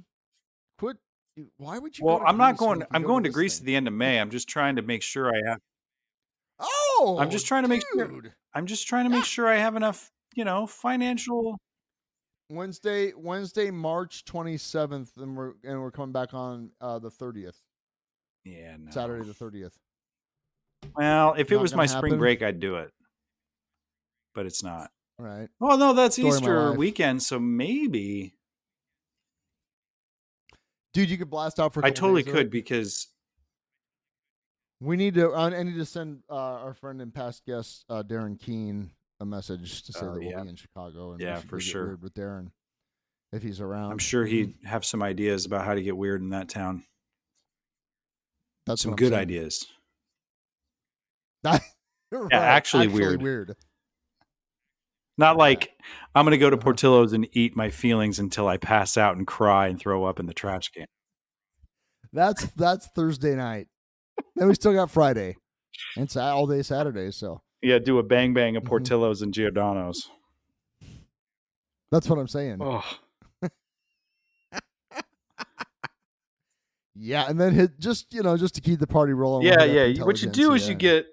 Quit. 0.79 0.97
Why 1.59 1.79
would 1.79 1.99
you? 1.99 2.05
well 2.05 2.23
I'm 2.27 2.39
not 2.39 2.57
going 2.57 2.83
I'm 2.91 3.03
go 3.03 3.09
going 3.09 3.25
to 3.25 3.31
Greece 3.31 3.61
at 3.61 3.67
the 3.67 3.77
end 3.77 3.87
of 3.89 3.95
May 3.95 4.19
I'm 4.21 4.31
just 4.31 4.49
trying 4.49 4.77
to 4.77 4.83
make 4.83 5.03
sure 5.03 5.29
I 5.35 5.41
have 5.49 5.59
Oh, 6.59 7.19
I'm 7.21 7.31
just 7.31 7.47
trying 7.47 7.65
to 7.65 7.69
make 7.69 7.83
sure- 7.93 8.23
I'm 8.55 8.65
just 8.67 8.87
trying 8.87 9.05
to 9.05 9.11
make 9.11 9.25
sure 9.25 9.47
I 9.47 9.57
have 9.57 9.77
enough 9.77 10.11
you 10.35 10.45
know 10.45 10.67
financial 10.67 11.59
Wednesday, 12.49 13.13
Wednesday, 13.17 13.71
March 13.73 14.25
twenty 14.25 14.57
seventh, 14.57 15.11
and 15.17 15.37
we're 15.37 15.55
and 15.65 15.81
we're 15.81 15.91
coming 15.91 16.13
back 16.13 16.33
on 16.33 16.71
uh 16.81 16.99
the 17.01 17.11
thirtieth, 17.11 17.57
yeah 18.45 18.77
no. 18.79 18.91
Saturday 18.93 19.27
the 19.27 19.35
thirtieth. 19.35 19.77
well 20.95 21.35
if 21.37 21.51
it 21.51 21.57
was 21.57 21.75
my 21.75 21.87
gonna 21.87 21.99
spring 21.99 22.13
happen? 22.13 22.19
break 22.21 22.43
I'd 22.43 22.61
do 22.61 22.77
it 22.77 22.93
but 24.35 24.47
it's 24.47 24.63
not 24.63 24.91
Right. 25.19 25.49
Well, 25.61 25.79
no 25.79 25.93
that's 25.95 26.17
Story 26.17 26.29
Easter 26.37 26.73
weekend 26.75 27.23
so 27.23 27.39
maybe 27.41 28.36
Dude, 30.97 31.11
you 31.11 31.19
could 31.19 31.29
blast 31.29 31.61
out 31.61 31.75
for. 31.75 31.85
I 31.85 31.91
totally 31.91 32.23
days, 32.23 32.33
could 32.33 32.49
because 32.51 33.09
We 34.81 34.97
need 34.97 35.13
to. 35.17 35.35
I 35.35 35.63
need 35.63 35.75
to 35.75 35.85
send 35.85 36.23
uh, 36.31 36.35
our 36.35 36.73
friend 36.73 37.03
and 37.03 37.13
past 37.13 37.45
guest 37.45 37.85
uh, 37.91 38.03
Darren 38.03 38.41
Keene 38.41 38.91
a 39.21 39.27
message 39.27 39.83
to 39.83 39.93
say 39.93 40.01
Oh, 40.01 40.15
that 40.15 40.21
we'll 40.23 40.43
be 40.45 40.49
in 40.49 40.57
Chicago. 40.57 41.13
And 41.13 41.21
Yeah, 41.21 41.37
for 41.41 41.61
sure. 41.61 41.97
with 41.97 42.15
Darren 42.15 42.51
if 43.31 43.43
he's 43.43 43.61
around. 43.61 43.93
I'm 43.93 43.99
sure 43.99 44.25
Mhm. 44.25 44.29
he'd 44.31 44.55
have 44.65 44.87
some 44.87 45.03
ideas 45.03 45.45
about 45.45 45.67
how 45.67 45.75
to 45.75 45.83
get 45.83 45.95
weird 45.95 46.23
in 46.23 46.31
that 46.31 46.49
town. 46.49 46.83
That's 48.65 48.81
some 48.81 48.97
good 48.97 49.11
saying. 49.11 49.21
ideas. 49.21 49.67
Right, 52.11 52.33
actually 52.33 52.89
weird. 52.89 53.21
Weird. 53.21 53.55
Not 55.19 55.37
like 55.39 55.71
I'm 56.15 56.25
going 56.25 56.33
to 56.33 56.39
go 56.39 56.51
to 56.51 56.57
Uh-huh. 56.57 56.63
Portillo's 56.65 57.13
and 57.13 57.27
eat 57.33 57.57
my 57.57 57.71
feelings 57.71 58.19
until 58.19 58.47
I 58.49 58.57
pass 58.59 58.97
out 58.97 59.17
and 59.17 59.27
cry 59.27 59.69
and 59.69 59.79
throw 59.81 60.05
up 60.05 60.21
in 60.21 60.27
the 60.27 60.35
trash 60.35 60.69
can. 60.71 60.87
That's 62.13 62.45
that's 62.53 62.87
Thursday 62.89 63.35
night. 63.35 63.69
Then 64.35 64.49
we 64.49 64.55
still 64.55 64.73
got 64.73 64.91
Friday. 64.91 65.37
And 65.97 66.15
all 66.17 66.47
day 66.47 66.63
Saturday. 66.63 67.11
So 67.11 67.43
Yeah, 67.63 67.79
do 67.79 67.99
a 67.99 68.03
bang 68.03 68.33
bang 68.35 68.57
of 68.57 68.63
Mhm. 68.63 68.69
Portillo's 68.69 69.23
and 69.23 69.33
Giordano's. 69.35 70.09
that's 71.91 72.09
what 72.09 72.19
I'm 72.19 72.29
saying. 72.29 72.59
Oh, 72.61 72.85
Yeah, 76.99 77.29
and 77.29 77.39
then 77.39 77.53
hit 77.53 77.79
just 77.79 78.13
you 78.15 78.23
know 78.23 78.37
just 78.39 78.55
to 78.55 78.61
keep 78.63 78.79
the 78.81 78.87
party 78.87 79.13
rolling. 79.13 79.47
yeah, 79.47 79.57
we'll 79.59 79.69
hit 79.69 79.91
up 79.93 79.97
yeah. 79.99 80.05
What 80.05 80.23
you 80.23 80.31
do 80.31 80.53
is 80.55 80.67
you 80.69 80.75
get 80.75 81.07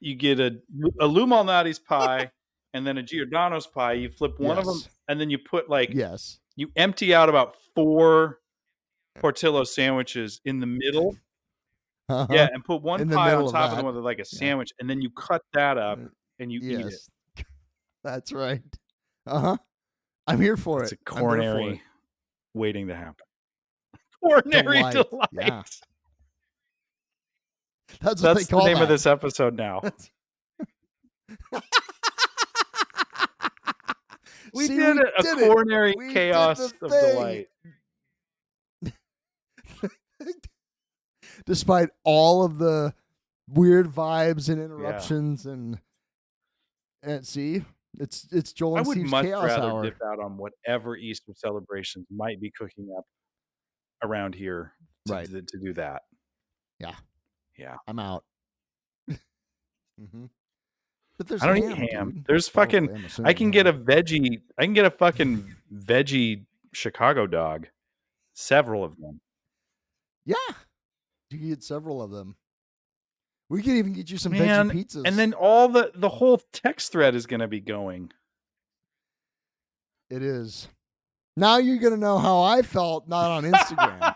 you 0.00 0.16
get 0.16 0.40
a 0.40 0.58
a 1.00 1.06
Lou 1.06 1.26
Malnati's 1.26 1.78
pie 1.78 2.30
and 2.78 2.86
then 2.86 2.96
a 2.96 3.02
Giordano's 3.02 3.66
pie. 3.66 3.92
You 3.94 4.08
flip 4.08 4.38
one 4.40 4.56
of 4.56 4.64
them 4.64 4.80
and 5.08 5.20
then 5.20 5.28
you 5.28 5.38
put 5.38 5.68
like 5.68 5.90
Yes. 5.92 6.38
you 6.56 6.70
empty 6.76 7.12
out 7.14 7.28
about 7.28 7.56
four 7.74 8.38
Portillo 9.18 9.64
sandwiches 9.64 10.40
in 10.44 10.60
the 10.60 10.66
middle. 10.66 11.16
Uh-huh. 12.08 12.26
Yeah, 12.30 12.48
and 12.54 12.64
put 12.64 12.80
one 12.82 13.00
In 13.02 13.10
pie 13.10 13.34
on 13.34 13.44
of 13.44 13.52
top 13.52 13.64
of 13.64 13.70
that. 13.72 13.76
them 13.76 13.86
with 13.94 13.96
like 14.04 14.18
a 14.20 14.24
sandwich, 14.24 14.72
and 14.80 14.88
then 14.88 15.02
you 15.02 15.10
cut 15.10 15.42
that 15.52 15.76
up 15.76 15.98
Uh, 15.98 16.08
and 16.38 16.50
you 16.50 16.60
eat 16.62 16.86
it. 16.86 17.44
That's 18.04 18.32
right. 18.32 18.62
Uh 19.26 19.40
huh. 19.40 19.56
I'm 20.26 20.40
here 20.40 20.56
for 20.56 20.82
It's 20.84 20.92
a 20.92 20.94
it. 20.94 21.00
There 21.04 21.14
for 21.16 21.20
coronary 21.20 21.68
it. 21.74 21.80
waiting 22.54 22.86
to 22.88 22.94
happen. 22.94 23.24
Coronary 24.24 24.78
Delight, 24.78 24.92
delight. 25.10 25.28
yeah. 25.32 25.62
That's 28.00 28.20
That's 28.22 28.46
the 28.46 28.58
name 28.64 28.76
of 28.78 28.88
this 28.88 29.04
episode 29.06 29.56
now. 29.56 29.80
We 34.58 34.66
See, 34.66 34.76
did 34.76 34.96
we 34.96 35.02
it. 35.02 35.08
A 35.18 35.22
did 35.22 35.38
it. 35.38 35.52
coronary 35.52 35.94
did 35.94 36.12
chaos 36.12 36.60
of 36.60 36.90
delight. 36.90 37.48
Despite 41.46 41.90
all 42.04 42.44
of 42.44 42.58
the 42.58 42.92
weird 43.48 43.86
vibes 43.86 44.48
and 44.48 44.60
interruptions 44.60 45.46
and 45.46 45.78
and 47.02 47.26
see, 47.26 47.62
it's 47.98 48.26
it's 48.32 48.52
Joel 48.52 48.78
and 48.78 48.84
I 48.84 48.88
would 48.88 48.96
Steve's 48.96 49.10
much 49.10 49.24
chaos 49.26 49.44
rather 49.44 49.68
hour. 49.70 49.82
dip 49.84 49.96
out 50.04 50.18
on 50.20 50.36
whatever 50.36 50.96
Easter 50.96 51.32
celebrations 51.34 52.06
might 52.10 52.40
be 52.40 52.50
cooking 52.50 52.88
up 52.98 53.04
around 54.02 54.34
here 54.34 54.72
to, 55.06 55.12
Right. 55.14 55.26
to, 55.26 55.40
to 55.42 55.58
do 55.58 55.72
that. 55.74 56.02
Yeah. 56.80 56.94
Yeah. 57.56 57.76
I'm 57.86 57.98
out. 57.98 58.24
hmm 59.08 60.26
But 61.18 61.26
there's 61.26 61.42
I 61.42 61.46
don't 61.48 61.56
ham, 61.70 61.82
eat 61.84 61.92
ham. 61.92 62.10
dude. 62.12 62.24
There's 62.26 62.48
fucking. 62.48 63.04
I 63.24 63.32
can 63.32 63.50
get 63.50 63.66
a 63.66 63.72
veggie. 63.72 64.40
I 64.56 64.64
can 64.64 64.72
get 64.72 64.84
a 64.84 64.90
fucking 64.90 65.52
veggie 65.74 66.44
Chicago 66.72 67.26
dog. 67.26 67.66
Several 68.34 68.84
of 68.84 68.96
them. 68.98 69.20
yeah. 70.24 70.34
You 71.30 71.38
can 71.38 71.48
get 71.48 71.62
several 71.64 72.00
of 72.00 72.10
them. 72.10 72.36
We 73.50 73.62
could 73.62 73.72
even 73.74 73.92
get 73.94 74.10
you 74.10 74.16
some 74.18 74.32
Man, 74.32 74.70
veggie 74.70 74.84
pizzas. 74.86 75.02
and 75.06 75.18
then 75.18 75.34
all 75.34 75.68
the 75.68 75.90
the 75.94 76.08
whole 76.08 76.40
text 76.52 76.92
thread 76.92 77.14
is 77.14 77.26
going 77.26 77.40
to 77.40 77.48
be 77.48 77.60
going. 77.60 78.12
it 80.10 80.22
is. 80.22 80.68
Now 81.36 81.58
you're 81.58 81.78
gonna 81.78 81.96
know 81.96 82.18
how 82.18 82.40
I 82.42 82.62
felt 82.62 83.08
not 83.08 83.30
on 83.30 83.44
Instagram. 83.52 84.14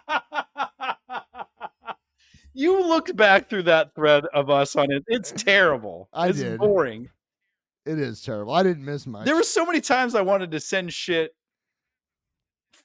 You 2.54 2.80
looked 2.86 3.14
back 3.16 3.48
through 3.48 3.64
that 3.64 3.94
thread 3.94 4.24
of 4.34 4.50
us 4.50 4.76
on 4.76 4.90
it. 4.90 5.02
It's 5.06 5.32
terrible. 5.32 6.08
I 6.12 6.28
it's 6.28 6.38
did. 6.38 6.58
boring. 6.58 7.08
it 7.86 7.98
is 7.98 8.22
terrible. 8.22 8.52
I 8.52 8.62
didn't 8.62 8.84
miss 8.84 9.06
much. 9.06 9.24
There 9.26 9.34
were 9.36 9.42
so 9.42 9.64
many 9.66 9.80
times 9.80 10.14
I 10.14 10.20
wanted 10.22 10.50
to 10.52 10.60
send 10.60 10.92
shit 10.92 11.34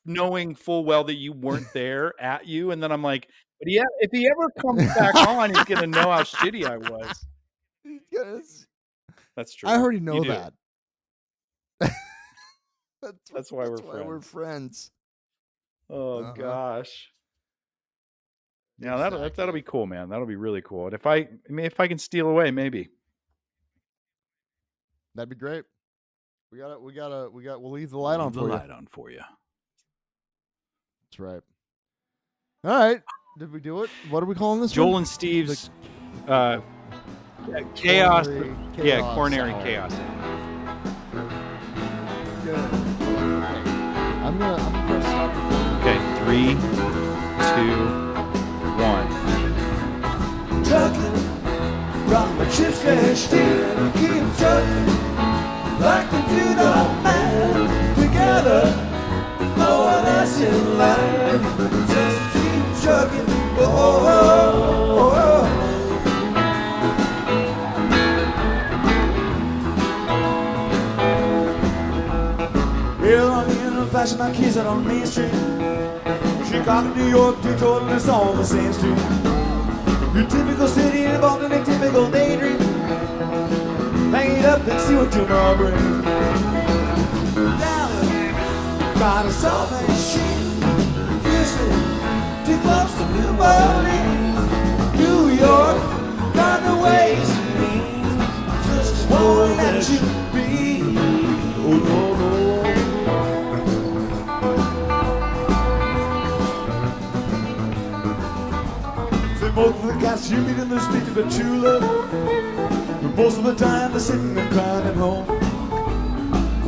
knowing 0.05 0.55
full 0.55 0.85
well 0.85 1.03
that 1.03 1.15
you 1.17 1.33
weren't 1.33 1.67
there 1.73 2.13
at 2.19 2.45
you 2.47 2.71
and 2.71 2.81
then 2.81 2.91
I'm 2.91 3.03
like, 3.03 3.27
but 3.59 3.71
yeah, 3.71 3.83
if 3.99 4.11
he 4.11 4.27
ever 4.29 4.49
comes 4.61 4.85
back 4.95 5.15
on, 5.27 5.53
he's 5.53 5.63
going 5.65 5.81
to 5.81 5.87
know 5.87 6.11
how 6.11 6.21
shitty 6.23 6.65
I 6.65 6.77
was. 6.77 7.25
Yes. 8.11 8.65
That's 9.35 9.53
true. 9.53 9.69
I 9.69 9.77
already 9.77 9.99
know 9.99 10.23
that. 10.25 10.53
that's, 13.01 13.15
That's 13.33 13.51
why 13.51 13.67
we're 13.67 13.77
why 13.77 14.01
we're 14.01 14.21
friends. 14.21 14.91
Oh 15.89 16.19
Uh-huh. 16.23 16.33
gosh. 16.33 17.11
Yeah, 18.79 18.95
that'll 18.97 19.19
that, 19.19 19.35
that'll 19.35 19.53
be 19.53 19.61
cool, 19.63 19.85
man. 19.87 20.09
That'll 20.09 20.25
be 20.27 20.35
really 20.35 20.61
cool. 20.61 20.85
And 20.85 20.93
if 20.93 21.07
I, 21.07 21.15
I 21.15 21.27
mean, 21.49 21.65
if 21.65 21.79
I 21.79 21.87
can 21.87 21.97
steal 21.97 22.27
away, 22.29 22.51
maybe. 22.51 22.89
That'd 25.15 25.29
be 25.29 25.35
great. 25.35 25.63
We 26.51 26.59
gotta, 26.59 26.79
we 26.79 26.93
gotta, 26.93 27.29
we 27.29 27.43
got. 27.43 27.61
We'll 27.61 27.71
leave 27.71 27.89
the 27.89 27.97
light 27.97 28.19
on 28.19 28.27
Leave 28.27 28.33
the 28.35 28.39
for 28.41 28.47
you. 28.47 28.53
light 28.53 28.69
on 28.69 28.87
for 28.89 29.09
you. 29.09 29.19
That's 31.09 31.19
right. 31.19 31.41
All 32.63 32.71
right. 32.87 33.01
Did 33.39 33.51
we 33.51 33.59
do 33.59 33.83
it? 33.83 33.89
What 34.09 34.21
are 34.23 34.25
we 34.27 34.35
calling 34.35 34.61
this? 34.61 34.71
Joel 34.71 34.91
one? 34.93 34.99
and 35.01 35.07
Steve's 35.07 35.69
uh, 36.27 36.59
yeah, 37.49 37.59
chaos. 37.75 38.27
Coronary 38.27 38.55
Yeah, 38.83 38.99
coronary 39.15 39.51
hour. 39.53 39.63
chaos. 39.63 39.93
Good. 42.43 42.57
I'm 44.23 44.37
gonna, 44.37 44.61
I'm 44.61 44.87
gonna 44.87 45.01
stop. 45.01 45.31
Okay, 45.81 45.99
three, 46.23 46.53
two, 47.55 48.06
the 52.47 52.53
chips 52.55 52.81
cash 52.81 53.19
steel. 53.19 53.91
Keep 53.93 54.23
trucking 54.37 54.87
like 55.79 56.09
the 56.11 56.21
two 56.29 56.55
don't 56.55 57.03
man. 57.03 57.95
Together, 57.95 58.63
no 59.57 59.71
one 59.85 60.05
else 60.05 60.39
in 60.39 60.77
line. 60.77 61.41
Just 61.87 62.19
keep 62.33 62.65
trucking. 62.83 63.27
Oh, 63.59 63.65
oh, 63.67 64.15
oh, 64.97 65.13
oh. 65.15 65.43
Well, 73.01 73.31
I'm 73.31 73.49
in 73.49 73.73
a 73.77 73.85
fashion, 73.87 74.17
my 74.19 74.31
kids 74.33 74.57
out 74.57 74.67
on 74.67 74.87
Main 74.87 75.05
Street. 75.05 75.31
Chicago, 76.49 76.93
New 76.93 77.09
York, 77.09 77.41
Detroit, 77.41 77.83
and 77.83 77.91
it's 77.91 78.07
all 78.07 78.33
the 78.33 78.43
same 78.43 78.73
street. 78.73 79.46
Your 80.17 80.25
typical 80.25 80.67
city 80.67 81.03
involved 81.03 81.43
in 81.43 81.51
a 81.51 81.63
typical 81.63 82.09
daydream. 82.09 82.57
Hang 84.09 84.31
it 84.39 84.45
up 84.45 84.67
and 84.67 84.81
see 84.81 84.95
what 84.95 85.11
tomorrow 85.11 85.55
brings. 85.55 86.03
Dallas, 87.61 88.97
got 88.97 89.27
a 89.27 89.31
salt 89.31 89.69
machine. 89.69 90.57
Houston, 91.21 91.69
too 92.47 92.57
close 92.65 92.93
to 92.97 93.05
New 93.13 93.29
Orleans. 93.37 94.41
New 94.97 95.29
York, 95.37 95.77
got 96.33 96.63
the 96.65 96.75
ways 96.81 97.29
and 97.29 97.53
means. 97.61 98.15
Just 98.65 99.07
won't 99.11 99.55
let 99.55 99.87
you 99.87 99.99
be. 100.33 100.81
Oh, 101.61 101.77
no, 101.77 102.15
no. 102.15 102.36
Of 110.17 110.29
the 110.29 110.35
you 110.35 110.41
meet 110.41 110.57
in 110.57 110.69
the 110.69 110.79
street 110.79 111.17
are 111.17 111.29
true 111.29 111.59
love. 111.59 112.11
But 113.01 113.15
most 113.15 113.37
of 113.37 113.43
the 113.43 113.55
time 113.55 113.91
they're 113.91 113.99
sitting 113.99 114.37
and 114.37 114.51
crying 114.51 114.87
at 114.87 114.95
home. 114.95 115.25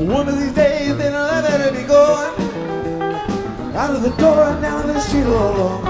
One 0.08 0.28
of 0.28 0.39
these 0.39 0.54
days 0.54 0.95
they'll 0.97 1.12
never 1.12 1.72
be 1.72 1.88
going 1.88 2.34
out 3.76 3.95
of 3.95 4.02
the 4.04 4.12
door 4.18 4.43
and 4.43 4.62
down 4.62 4.88
the 4.88 5.00
street 5.00 5.26
all 5.26 5.56
alone. 5.56 5.89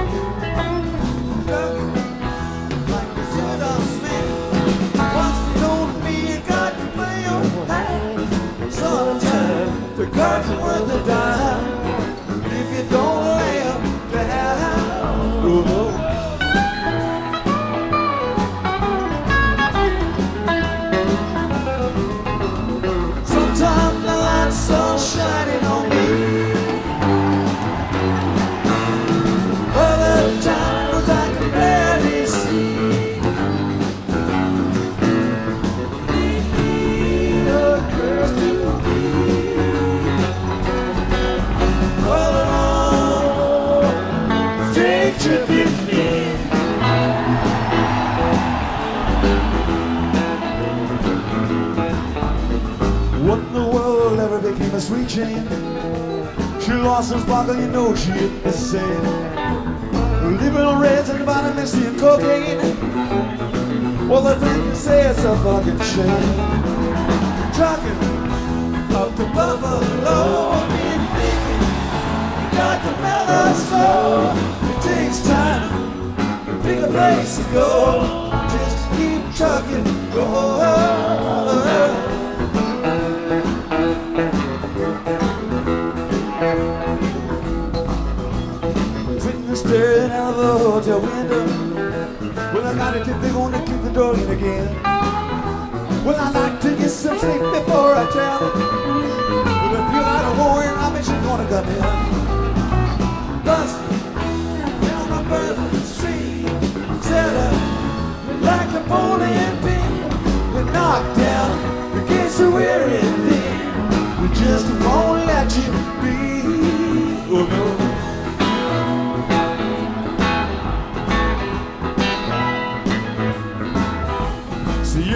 Oh 117.32 117.70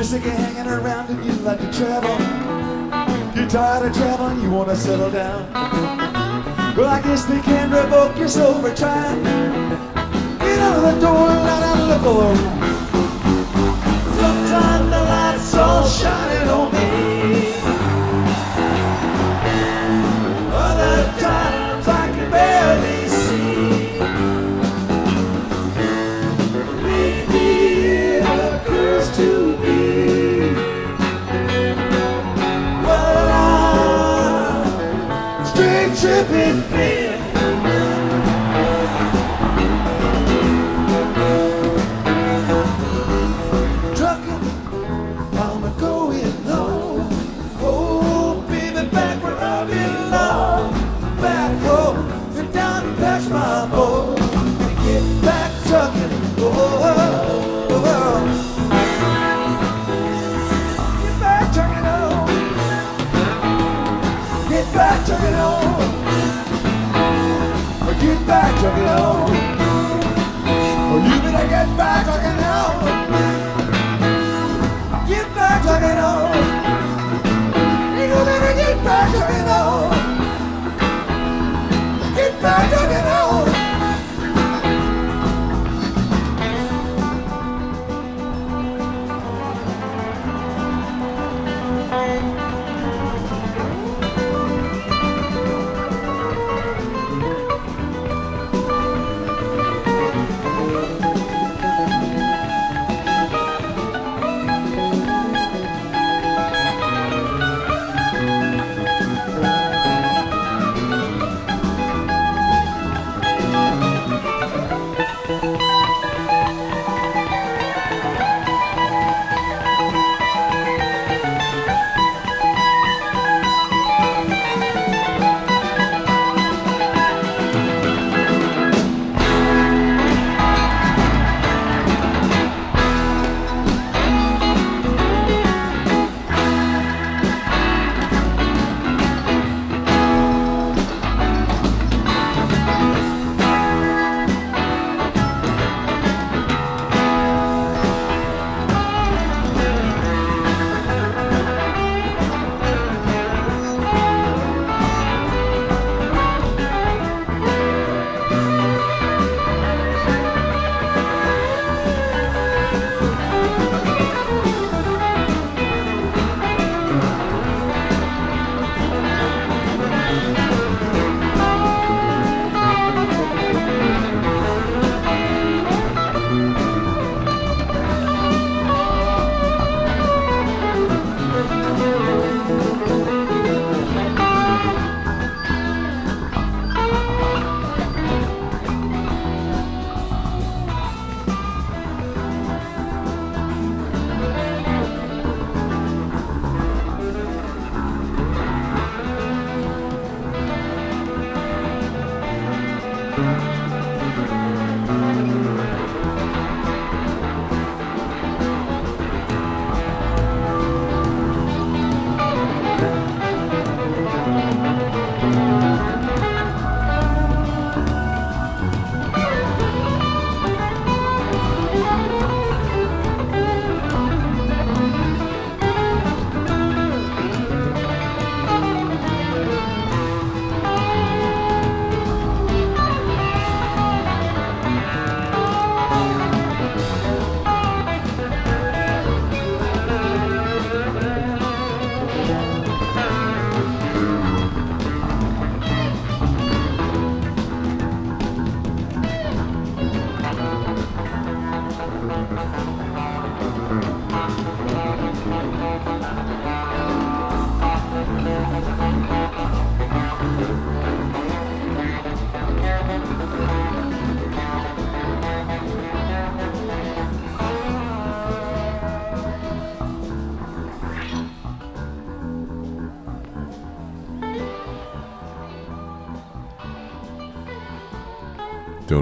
sick 0.03 0.25
of 0.25 0.31
hanging 0.33 0.71
around 0.71 1.09
and 1.09 1.25
you 1.25 1.31
like 1.43 1.59
to 1.59 1.71
travel. 1.71 2.11
You're 3.35 3.49
tired 3.49 3.87
of 3.87 3.95
traveling, 3.95 4.41
you 4.41 4.51
wanna 4.51 4.75
settle 4.75 5.09
down. 5.09 5.51
Well, 6.75 6.87
I 6.87 7.01
guess 7.01 7.25
they 7.25 7.41
can 7.41 7.71
revoke 7.71 8.17
your. 8.17 8.27
Get 10.39 10.59
out 10.59 10.77
of 10.77 10.83
the 10.83 10.99
door 11.01 11.29
and 11.29 11.43
let 11.43 11.63
out 11.63 11.77
look 11.87 12.03
for 12.03 12.35
Sometimes 14.19 14.89
the 14.89 15.01
lights 15.01 15.55
all 15.55 15.87
shining 15.87 16.49
on 16.49 16.71
me. 16.73 17.12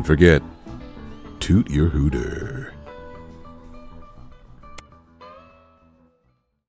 Don't 0.02 0.08
forget, 0.08 0.42
toot 1.40 1.70
your 1.70 1.88
hooter. 1.90 2.11